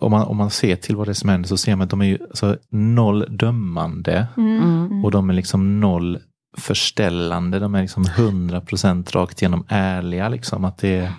om 0.00 0.10
man, 0.10 0.26
om 0.26 0.36
man 0.36 0.50
ser 0.50 0.76
till 0.76 0.96
vad 0.96 1.06
det 1.06 1.12
är 1.12 1.14
som 1.14 1.28
händer 1.28 1.48
så 1.48 1.56
ser 1.56 1.76
man 1.76 1.84
att 1.84 1.90
de 1.90 2.00
är 2.00 2.04
ju 2.06 2.18
alltså, 2.22 2.56
noll 2.70 3.26
dömande 3.38 4.26
Mm. 4.36 5.04
och 5.04 5.10
de 5.10 5.30
är 5.30 5.34
liksom 5.34 5.80
noll 5.80 6.18
förställande. 6.58 7.58
De 7.58 7.74
är 7.74 7.82
liksom 7.82 8.04
100% 8.04 9.12
rakt 9.12 9.42
igenom 9.42 9.64
ärliga. 9.68 10.28
Liksom, 10.28 10.64
att 10.64 10.78
det 10.78 10.96
är, 10.98 11.12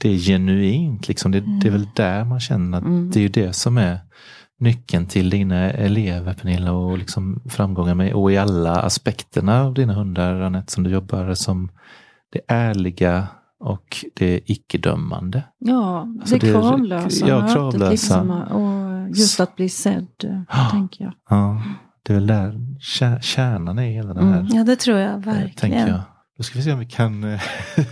det 0.00 0.08
är 0.08 0.16
genuint. 0.16 1.08
Liksom. 1.08 1.32
Det, 1.32 1.40
det 1.40 1.68
är 1.68 1.72
väl 1.72 1.88
där 1.96 2.24
man 2.24 2.40
känner 2.40 2.78
att 2.78 2.84
Mm. 2.84 3.10
det 3.10 3.18
är 3.18 3.22
ju 3.22 3.28
det 3.28 3.52
som 3.52 3.78
är 3.78 3.98
nyckeln 4.60 5.06
till 5.06 5.30
dina 5.30 5.70
elever 5.70 6.34
Pernilla 6.34 6.72
och 6.72 6.98
liksom 6.98 7.42
framgångar 7.50 7.94
med 7.94 8.12
och 8.14 8.32
i 8.32 8.36
alla 8.36 8.80
aspekterna 8.80 9.62
av 9.64 9.74
dina 9.74 9.92
hundar 9.94 10.40
Anette 10.40 10.72
som 10.72 10.84
du 10.84 10.90
jobbar 10.90 11.34
som 11.34 11.68
det 12.32 12.40
ärliga 12.48 13.26
och 13.62 14.04
det 14.14 14.40
icke-dömande. 14.50 15.42
Ja, 15.58 16.08
Alltså 16.20 16.34
det 16.38 16.46
det 16.46 16.48
är- 16.48 16.60
kravlösa 16.60 17.28
ja, 17.28 17.38
mötet 17.38 17.52
kravlösa. 17.54 17.90
Liksom, 17.90 18.30
och 18.30 19.16
just 19.16 19.40
att 19.40 19.56
bli 19.56 19.68
sedd, 19.68 20.06
Ja. 20.48 20.68
tänker 20.70 21.04
jag. 21.04 21.12
Ja, 21.30 21.62
det 22.02 22.12
är 22.12 22.14
väl 22.14 22.26
där 22.26 22.58
kär, 22.80 23.20
kärnan 23.20 23.78
är 23.78 23.82
i 23.90 23.92
hela 23.92 24.14
det 24.14 24.24
här. 24.24 24.40
Mm. 24.40 24.46
Ja, 24.56 24.64
det 24.64 24.76
tror 24.76 24.98
jag 24.98 25.10
eh, 25.12 25.18
verkligen. 25.18 25.54
Tänker 25.56 25.88
jag. 25.88 26.00
Då 26.36 26.42
ska 26.42 26.58
vi 26.58 26.64
se 26.64 26.72
om 26.72 26.78
vi 26.78 26.86
kan... 26.86 27.24
eh, 27.24 27.40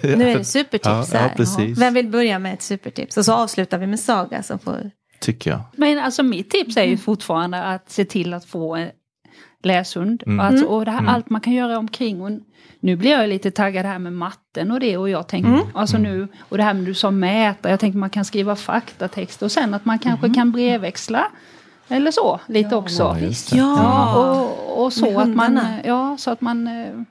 Nu 0.02 0.30
är 0.30 0.38
det 0.38 0.44
supertips 0.44 0.84
Ja, 0.86 1.04
ja, 1.12 1.18
här. 1.18 1.34
precis. 1.36 1.78
Vem 1.78 1.94
vill 1.94 2.08
börja 2.08 2.38
med 2.38 2.54
ett 2.54 2.62
supertips? 2.62 3.16
Och 3.16 3.24
så 3.24 3.32
avslutar 3.34 3.78
vi 3.78 3.86
med 3.86 4.00
Saga 4.00 4.42
som 4.42 4.58
får... 4.58 4.90
Tycker 5.20 5.50
jag. 5.50 5.60
Men 5.76 5.98
alltså 5.98 6.22
mitt 6.22 6.50
tips 6.50 6.76
är 6.76 6.84
ju 6.84 6.96
fortfarande 6.96 7.62
att 7.64 7.90
se 7.90 8.04
till 8.04 8.34
att 8.34 8.44
få 8.44 8.76
en 8.76 8.88
läshund. 9.62 10.22
Mm. 10.26 10.40
Alltså, 10.40 10.66
och 10.66 10.84
det 10.84 10.90
här, 10.90 10.98
Mm. 10.98 11.14
allt 11.14 11.30
man 11.30 11.40
kan 11.40 11.52
göra 11.52 11.78
omkring. 11.78 12.20
Och 12.22 12.30
nu 12.80 12.96
blir 12.96 13.10
jag 13.10 13.28
lite 13.28 13.50
taggad 13.50 13.86
här 13.86 13.98
med 13.98 14.12
matten 14.12 14.70
och 14.70 14.80
det 14.80 14.96
och 14.96 15.08
jag 15.10 15.28
tänker, 15.28 15.48
Mm. 15.50 15.66
alltså 15.74 15.98
nu, 15.98 16.28
och 16.48 16.56
det 16.56 16.62
här 16.62 16.74
med 16.74 16.84
du 16.84 16.94
sa 16.94 17.10
mäta, 17.10 17.70
jag 17.70 17.80
tänker 17.80 17.98
man 17.98 18.10
kan 18.10 18.24
skriva 18.24 18.56
faktatext 18.56 19.42
och 19.42 19.52
sen 19.52 19.74
att 19.74 19.84
man 19.84 19.98
kanske 19.98 20.34
kan 20.34 20.52
brevväxla. 20.52 21.26
Eller 21.88 22.10
så, 22.10 22.40
lite 22.46 22.76
också. 22.76 23.02
Ja, 23.02 23.18
just 23.18 23.50
det. 23.50 23.56
Ja, 23.58 24.14
och, 24.18 24.84
och 24.84 24.92
så 24.92 25.20
att 25.20 25.28
man, 25.28 25.60
ja, 25.84 26.16
så 26.18 26.30
att 26.30 26.40
man, 26.40 26.66
eh, 26.66 27.02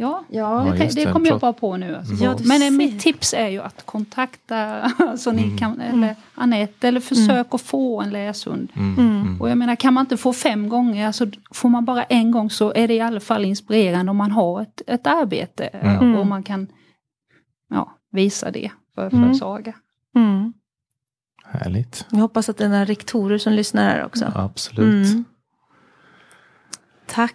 ja, 0.00 0.24
Ja, 0.28 0.66
det, 0.78 0.78
det 0.94 1.04
det. 1.04 1.12
kommer 1.12 1.26
jag 1.28 1.40
bara 1.40 1.52
på 1.52 1.76
nu. 1.76 1.96
Alltså. 1.96 2.14
Du 2.14 2.48
Men 2.48 2.62
eh, 2.62 2.66
ser. 2.68 2.70
mitt 2.70 3.00
tips 3.00 3.34
är 3.34 3.48
ju 3.48 3.60
att 3.62 3.86
kontakta 3.86 4.90
så 5.18 5.32
ni 5.32 5.42
Mm. 5.42 5.58
kan, 5.58 5.80
eller 5.80 6.16
Anette, 6.34 6.88
eller 6.88 7.00
försök 7.00 7.46
att 7.54 7.60
få 7.60 8.00
en 8.00 8.10
läshund. 8.10 8.72
Mm. 8.76 8.98
Mm. 8.98 9.20
Mm. 9.20 9.40
Och 9.40 9.50
jag 9.50 9.58
menar, 9.58 9.76
kan 9.76 9.94
man 9.94 10.04
inte 10.04 10.16
få 10.16 10.32
fem 10.32 10.68
gånger, 10.68 11.06
alltså 11.06 11.26
får 11.50 11.68
man 11.68 11.84
bara 11.84 12.02
en 12.04 12.30
gång 12.30 12.50
så 12.50 12.72
är 12.74 12.88
det 12.88 12.94
i 12.94 13.00
alla 13.00 13.20
fall 13.20 13.44
inspirerande 13.44 14.10
om 14.10 14.16
man 14.16 14.30
har 14.30 14.62
ett, 14.62 14.82
ett 14.86 15.06
arbete. 15.06 15.64
Mm. 15.66 16.14
Och 16.16 16.26
man 16.26 16.42
kan 16.42 16.66
ja, 17.70 17.98
visa 18.12 18.50
det 18.50 18.70
för, 18.94 19.10
för 19.10 19.16
Mm. 19.16 19.34
Saga. 19.34 19.72
Mm. 20.16 20.52
Härligt. 21.44 22.06
Jag 22.10 22.18
hoppas 22.18 22.48
att 22.48 22.56
det 22.56 22.64
är 22.64 22.68
några 22.68 22.84
rektorer 22.84 23.38
som 23.38 23.52
lyssnar 23.52 23.82
här 23.90 24.04
också. 24.04 24.32
Absolut. 24.34 25.06
Mm. 25.12 25.24
Tack. 27.06 27.34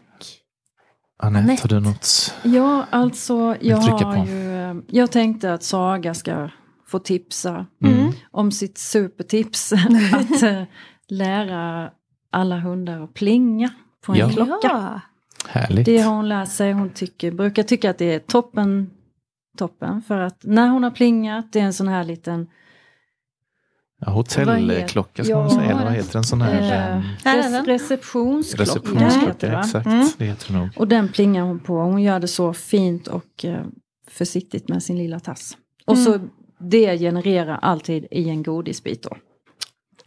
Anette, 1.25 1.43
Anette. 1.43 1.61
har 1.63 1.69
du 1.69 1.79
något? 1.79 2.35
Ja, 2.43 2.85
alltså 2.89 3.55
jag 3.61 3.77
har 3.77 4.25
ju... 4.25 4.55
eh, 4.55 4.75
Jag 4.87 5.11
tänkte 5.11 5.53
att 5.53 5.63
Saga 5.63 6.13
ska 6.13 6.49
få 6.87 6.99
tipsa 6.99 7.65
Mm. 7.83 8.11
om 8.31 8.51
sitt 8.51 8.77
supertips. 8.77 9.73
att 10.13 10.43
eh, 10.43 10.63
lära 11.07 11.89
alla 12.31 12.59
hundar 12.59 13.01
att 13.03 13.13
plinga 13.13 13.69
på 14.05 14.11
en 14.11 14.17
Ja. 14.17 14.29
klocka. 14.29 14.57
Ja. 14.63 15.01
Härligt. 15.47 15.85
Det 15.85 15.97
har 15.97 16.15
hon 16.15 16.29
lärt 16.29 16.49
sig. 16.51 16.71
Hon 16.73 16.89
tycker, 16.89 17.31
brukar 17.31 17.63
tycka 17.63 17.89
att 17.89 17.97
det 17.97 18.13
är 18.13 18.19
toppen. 18.19 18.89
Toppen 19.57 20.01
för 20.01 20.19
att 20.19 20.39
när 20.43 20.67
hon 20.69 20.83
har 20.83 20.91
plingat, 20.91 21.53
det 21.53 21.59
är 21.59 21.63
en 21.63 21.73
sån 21.73 21.87
här 21.87 22.03
liten 22.03 22.47
Ja, 24.01 24.11
hotellklocka 24.11 25.23
ska 25.23 25.31
Ja, 25.33 25.39
man 25.39 25.49
säga. 25.49 25.71
Eller 25.71 25.83
vad 25.83 25.93
heter 25.93 26.17
en 26.17 26.23
sån 26.23 26.41
här? 26.41 27.01
eh, 27.25 27.63
receptionsklocka. 27.63 28.63
Receptionsklocka, 28.71 29.59
exakt. 29.59 29.85
Mm. 29.85 30.07
Det 30.17 30.25
heter 30.25 30.53
nog. 30.53 30.69
Och 30.75 30.87
den 30.87 31.09
plingar 31.09 31.43
hon 31.43 31.59
på. 31.59 31.77
Hon 31.77 32.01
gör 32.01 32.19
det 32.19 32.27
så 32.27 32.53
fint 32.53 33.07
och 33.07 33.45
eh, 33.45 33.65
försiktigt 34.07 34.69
med 34.69 34.83
sin 34.83 34.97
lilla 34.97 35.19
tass. 35.19 35.57
Och 35.85 35.97
så 35.97 36.19
det 36.59 36.97
genererar 36.97 37.59
alltid 37.61 38.07
i 38.11 38.29
en 38.29 38.43
godisbit 38.43 39.03
då. 39.03 39.17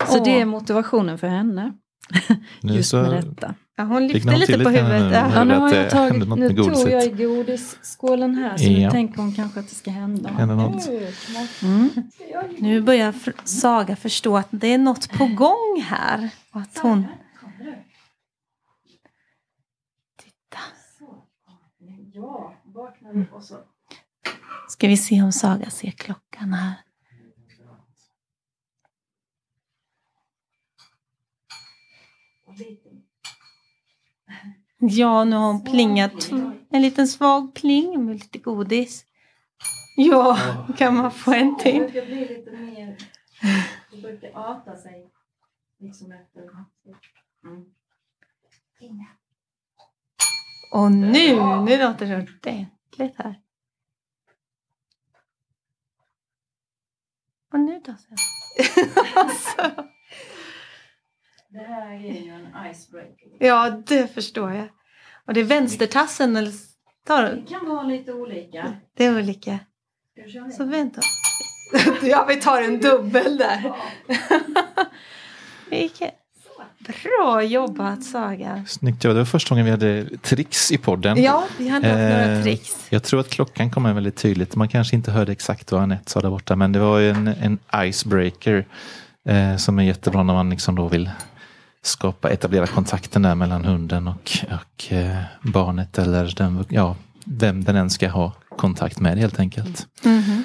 Så 0.06 0.18
Åh. 0.18 0.24
det 0.24 0.40
är 0.40 0.44
motivationen 0.44 1.18
för 1.18 1.28
henne. 1.28 1.72
Nu 2.60 2.74
Just 2.74 2.90
så 2.90 2.96
med 2.96 3.24
detta. 3.24 3.54
Ja, 3.78 3.84
hon 3.84 4.06
lyfte 4.06 4.36
lite 4.36 4.52
på 4.52 4.58
lite 4.58 4.70
huvudet. 4.70 5.10
nu? 5.10 5.34
Ja. 5.34 5.44
Nu 5.44 5.54
har 5.54 5.74
jag 5.74 5.90
tagit, 5.90 6.28
nu 6.28 6.48
tog 6.48 6.56
godiset. 6.56 6.92
jag 6.92 7.04
i 7.06 7.10
godisskålen 7.10 8.34
här 8.34 8.56
så 8.56 8.64
Ja. 8.64 8.78
nu 8.78 8.90
tänker 8.90 9.16
hon 9.16 9.32
kanske 9.32 9.60
att 9.60 9.68
det 9.68 9.74
ska 9.74 9.90
hända 9.90 10.30
Händer 10.30 10.56
något. 10.56 10.88
Mm. 11.62 11.90
Nu 12.58 12.80
börjar 12.80 13.14
Saga 13.44 13.96
förstå 13.96 14.36
att 14.36 14.48
det 14.50 14.66
är 14.66 14.78
något 14.78 15.10
på 15.10 15.26
gång 15.26 15.82
här. 15.84 16.30
Och 16.52 16.60
att 16.60 16.78
hon... 16.78 17.06
Titta. 20.22 20.58
Ska 24.68 24.88
vi 24.88 24.96
se 24.96 25.22
om 25.22 25.32
Saga 25.32 25.70
ser 25.70 25.90
klockan 25.90 26.52
här. 26.52 26.74
Ja, 34.80 35.24
nu 35.24 35.36
har 35.36 35.46
hon 35.46 35.64
plingat. 35.64 36.30
En 36.70 36.82
liten 36.82 37.08
svag 37.08 37.54
pling 37.54 38.04
med 38.04 38.14
lite 38.14 38.38
godis. 38.38 39.04
Ja, 39.96 40.38
kan 40.78 40.96
man 40.96 41.10
få 41.10 41.32
en 41.32 41.54
Det 41.54 41.62
till? 41.62 41.80
brukar 41.80 42.06
bli 42.06 42.28
lite 42.28 42.50
mer, 42.50 42.96
det 43.90 43.96
brukar 44.02 44.30
arta 44.34 44.76
sig 44.76 45.10
liksom 45.78 46.12
efter 46.12 46.40
mm. 47.44 47.64
Och 50.72 50.92
nu, 50.92 51.36
nu 51.64 51.78
låter 51.78 52.06
det 52.06 52.16
ordentligt 52.16 53.16
här. 53.16 53.40
Och 57.52 57.60
nu 57.60 57.80
då? 57.84 57.94
så? 57.98 58.14
Det 61.50 61.58
här 61.58 61.92
är 61.94 61.98
ju 61.98 62.30
en 62.30 62.70
icebreaker. 62.70 63.28
ja, 63.38 63.70
det 63.86 64.14
förstår 64.14 64.52
jag. 64.52 64.68
Och 65.26 65.34
det 65.34 65.40
är 65.40 65.44
vänstertassen 65.44 66.36
eller 66.36 66.52
tar 67.06 67.22
Det 67.22 67.42
kan 67.48 67.68
vara 67.68 67.82
lite 67.82 68.12
olika. 68.12 68.72
Det 68.96 69.04
är 69.04 69.18
olika. 69.18 69.58
Så 70.56 70.64
vänta. 70.64 71.00
ja, 72.02 72.24
vi 72.28 72.36
tar 72.36 72.62
en 72.62 72.80
dubbel 72.80 73.36
där. 73.38 73.72
Vilket 75.70 76.14
bra 76.78 77.42
jobbat 77.42 78.04
Saga. 78.04 78.64
Snyggt. 78.68 79.02
Det 79.02 79.14
var 79.14 79.24
första 79.24 79.48
gången 79.54 79.64
vi 79.64 79.70
hade 79.70 80.18
tricks 80.18 80.72
i 80.72 80.78
podden. 80.78 81.22
Ja, 81.22 81.44
vi 81.58 81.68
hade 81.68 81.88
haft 81.88 81.98
några 81.98 82.36
Eh, 82.36 82.42
tricks. 82.42 82.86
Jag 82.90 83.02
tror 83.02 83.20
att 83.20 83.30
klockan 83.30 83.70
kommer 83.70 83.92
väldigt 83.92 84.16
tydligt. 84.16 84.56
Man 84.56 84.68
kanske 84.68 84.96
inte 84.96 85.10
hörde 85.10 85.32
exakt 85.32 85.72
vad 85.72 85.82
Anette 85.82 86.10
sa 86.10 86.20
där 86.20 86.30
borta, 86.30 86.56
men 86.56 86.72
det 86.72 86.78
var 86.78 86.98
ju 86.98 87.10
en, 87.10 87.28
en 87.28 87.58
icebreaker 87.86 88.66
eh, 89.28 89.56
som 89.56 89.78
är 89.78 89.82
jättebra 89.82 90.22
när 90.22 90.34
man 90.34 90.50
liksom 90.50 90.74
då 90.74 90.88
vill 90.88 91.10
skapa, 91.82 92.30
etablera 92.30 92.66
kontakten 92.66 93.22
där 93.22 93.34
mellan 93.34 93.64
hunden 93.64 94.08
och, 94.08 94.30
och 94.50 94.92
eh, 94.92 95.16
barnet 95.42 95.98
eller 95.98 96.34
den, 96.36 96.64
ja, 96.68 96.96
vem 97.24 97.64
den 97.64 97.76
än 97.76 97.90
ska 97.90 98.08
ha 98.08 98.32
kontakt 98.56 99.00
med 99.00 99.18
helt 99.18 99.40
enkelt. 99.40 99.86
Mhm. 100.04 100.44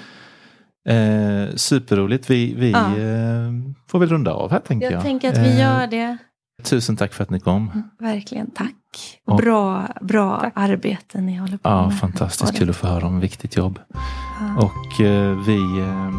Eh, 0.90 1.56
superroligt. 1.56 2.30
Vi, 2.30 2.54
vi 2.54 2.72
Ja. 2.72 2.80
eh, 2.88 3.52
får 3.88 4.00
väl 4.00 4.10
runda 4.10 4.34
av 4.34 4.52
här 4.52 4.60
tänker 4.60 4.86
jag. 4.86 4.94
Jag 4.94 5.02
tänker 5.04 5.30
att 5.32 5.38
vi 5.38 5.50
Eh, 5.52 5.60
gör 5.60 5.88
det. 5.88 6.18
Tusen 6.64 6.98
tack 6.98 7.14
för 7.14 7.24
att 7.24 7.30
ni 7.30 7.40
kom. 7.40 7.84
Verkligen, 8.00 8.52
tack. 8.52 8.74
Och- 9.26 9.38
Bra, 9.38 9.88
bra 10.02 10.52
arbete 10.56 11.22
ni 11.22 11.36
håller 11.38 11.58
på 11.58 11.70
Ja, 11.70 11.88
med. 11.88 12.00
fantastiskt 12.00 12.54
Ja, 12.54 12.60
kul 12.60 12.70
att 12.70 12.76
få 12.76 12.88
höra 12.88 13.06
om 13.08 13.20
viktigt 13.20 13.56
jobb. 13.56 13.80
Ja. 14.40 14.56
Och 14.58 15.02
eh, 15.02 15.38
vi, 15.46 15.80
eh, 15.80 16.12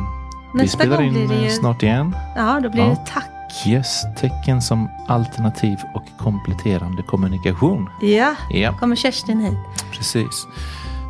vi 0.60 0.68
spelar 0.68 0.96
gång 0.96 1.06
in 1.06 1.12
blir 1.12 1.28
det 1.38 1.44
ju- 1.44 1.50
snart 1.50 1.82
igen. 1.82 2.16
Ja, 2.36 2.60
då 2.62 2.70
blir 2.70 2.82
Ja. 2.82 2.88
det 2.88 2.98
tack. 3.12 3.30
Yes-tecken 3.66 4.62
som 4.62 4.90
alternativ 5.09 5.78
och 5.94 6.05
kompletterande 6.18 7.02
kommunikation. 7.02 7.88
Ja, 8.02 8.34
ja. 8.50 8.78
kommer 8.78 8.96
Kerstin 8.96 9.40
hit. 9.40 9.59
Precis. 9.92 10.46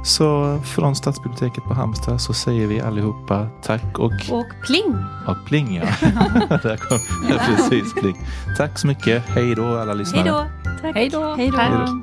Så 0.04 0.60
från 0.64 0.96
Stadsbiblioteket 0.96 1.64
på 1.64 1.74
Halmstad 1.74 2.20
så 2.20 2.34
säger 2.34 2.66
vi 2.66 2.80
allihopa 2.80 3.48
tack 3.62 3.98
och... 3.98 4.12
Och 4.30 4.46
pling! 4.66 4.96
Och 5.26 5.46
pling 5.46 5.76
ja. 5.76 5.84
Där 6.62 6.76
kom 6.76 6.98
ja, 7.30 7.38
precis 7.46 7.94
pling. 7.94 8.16
Tack 8.56 8.78
så 8.78 8.86
mycket. 8.86 9.24
Hej 9.28 9.54
då 9.54 9.78
alla 9.78 9.94
lyssnare. 9.94 10.22
Hej 10.22 10.30
då. 10.30 10.46
Tack. 10.82 10.94
Hej 10.94 11.08
då. 11.08 11.34
Hej 11.34 11.50
då. 11.50 12.02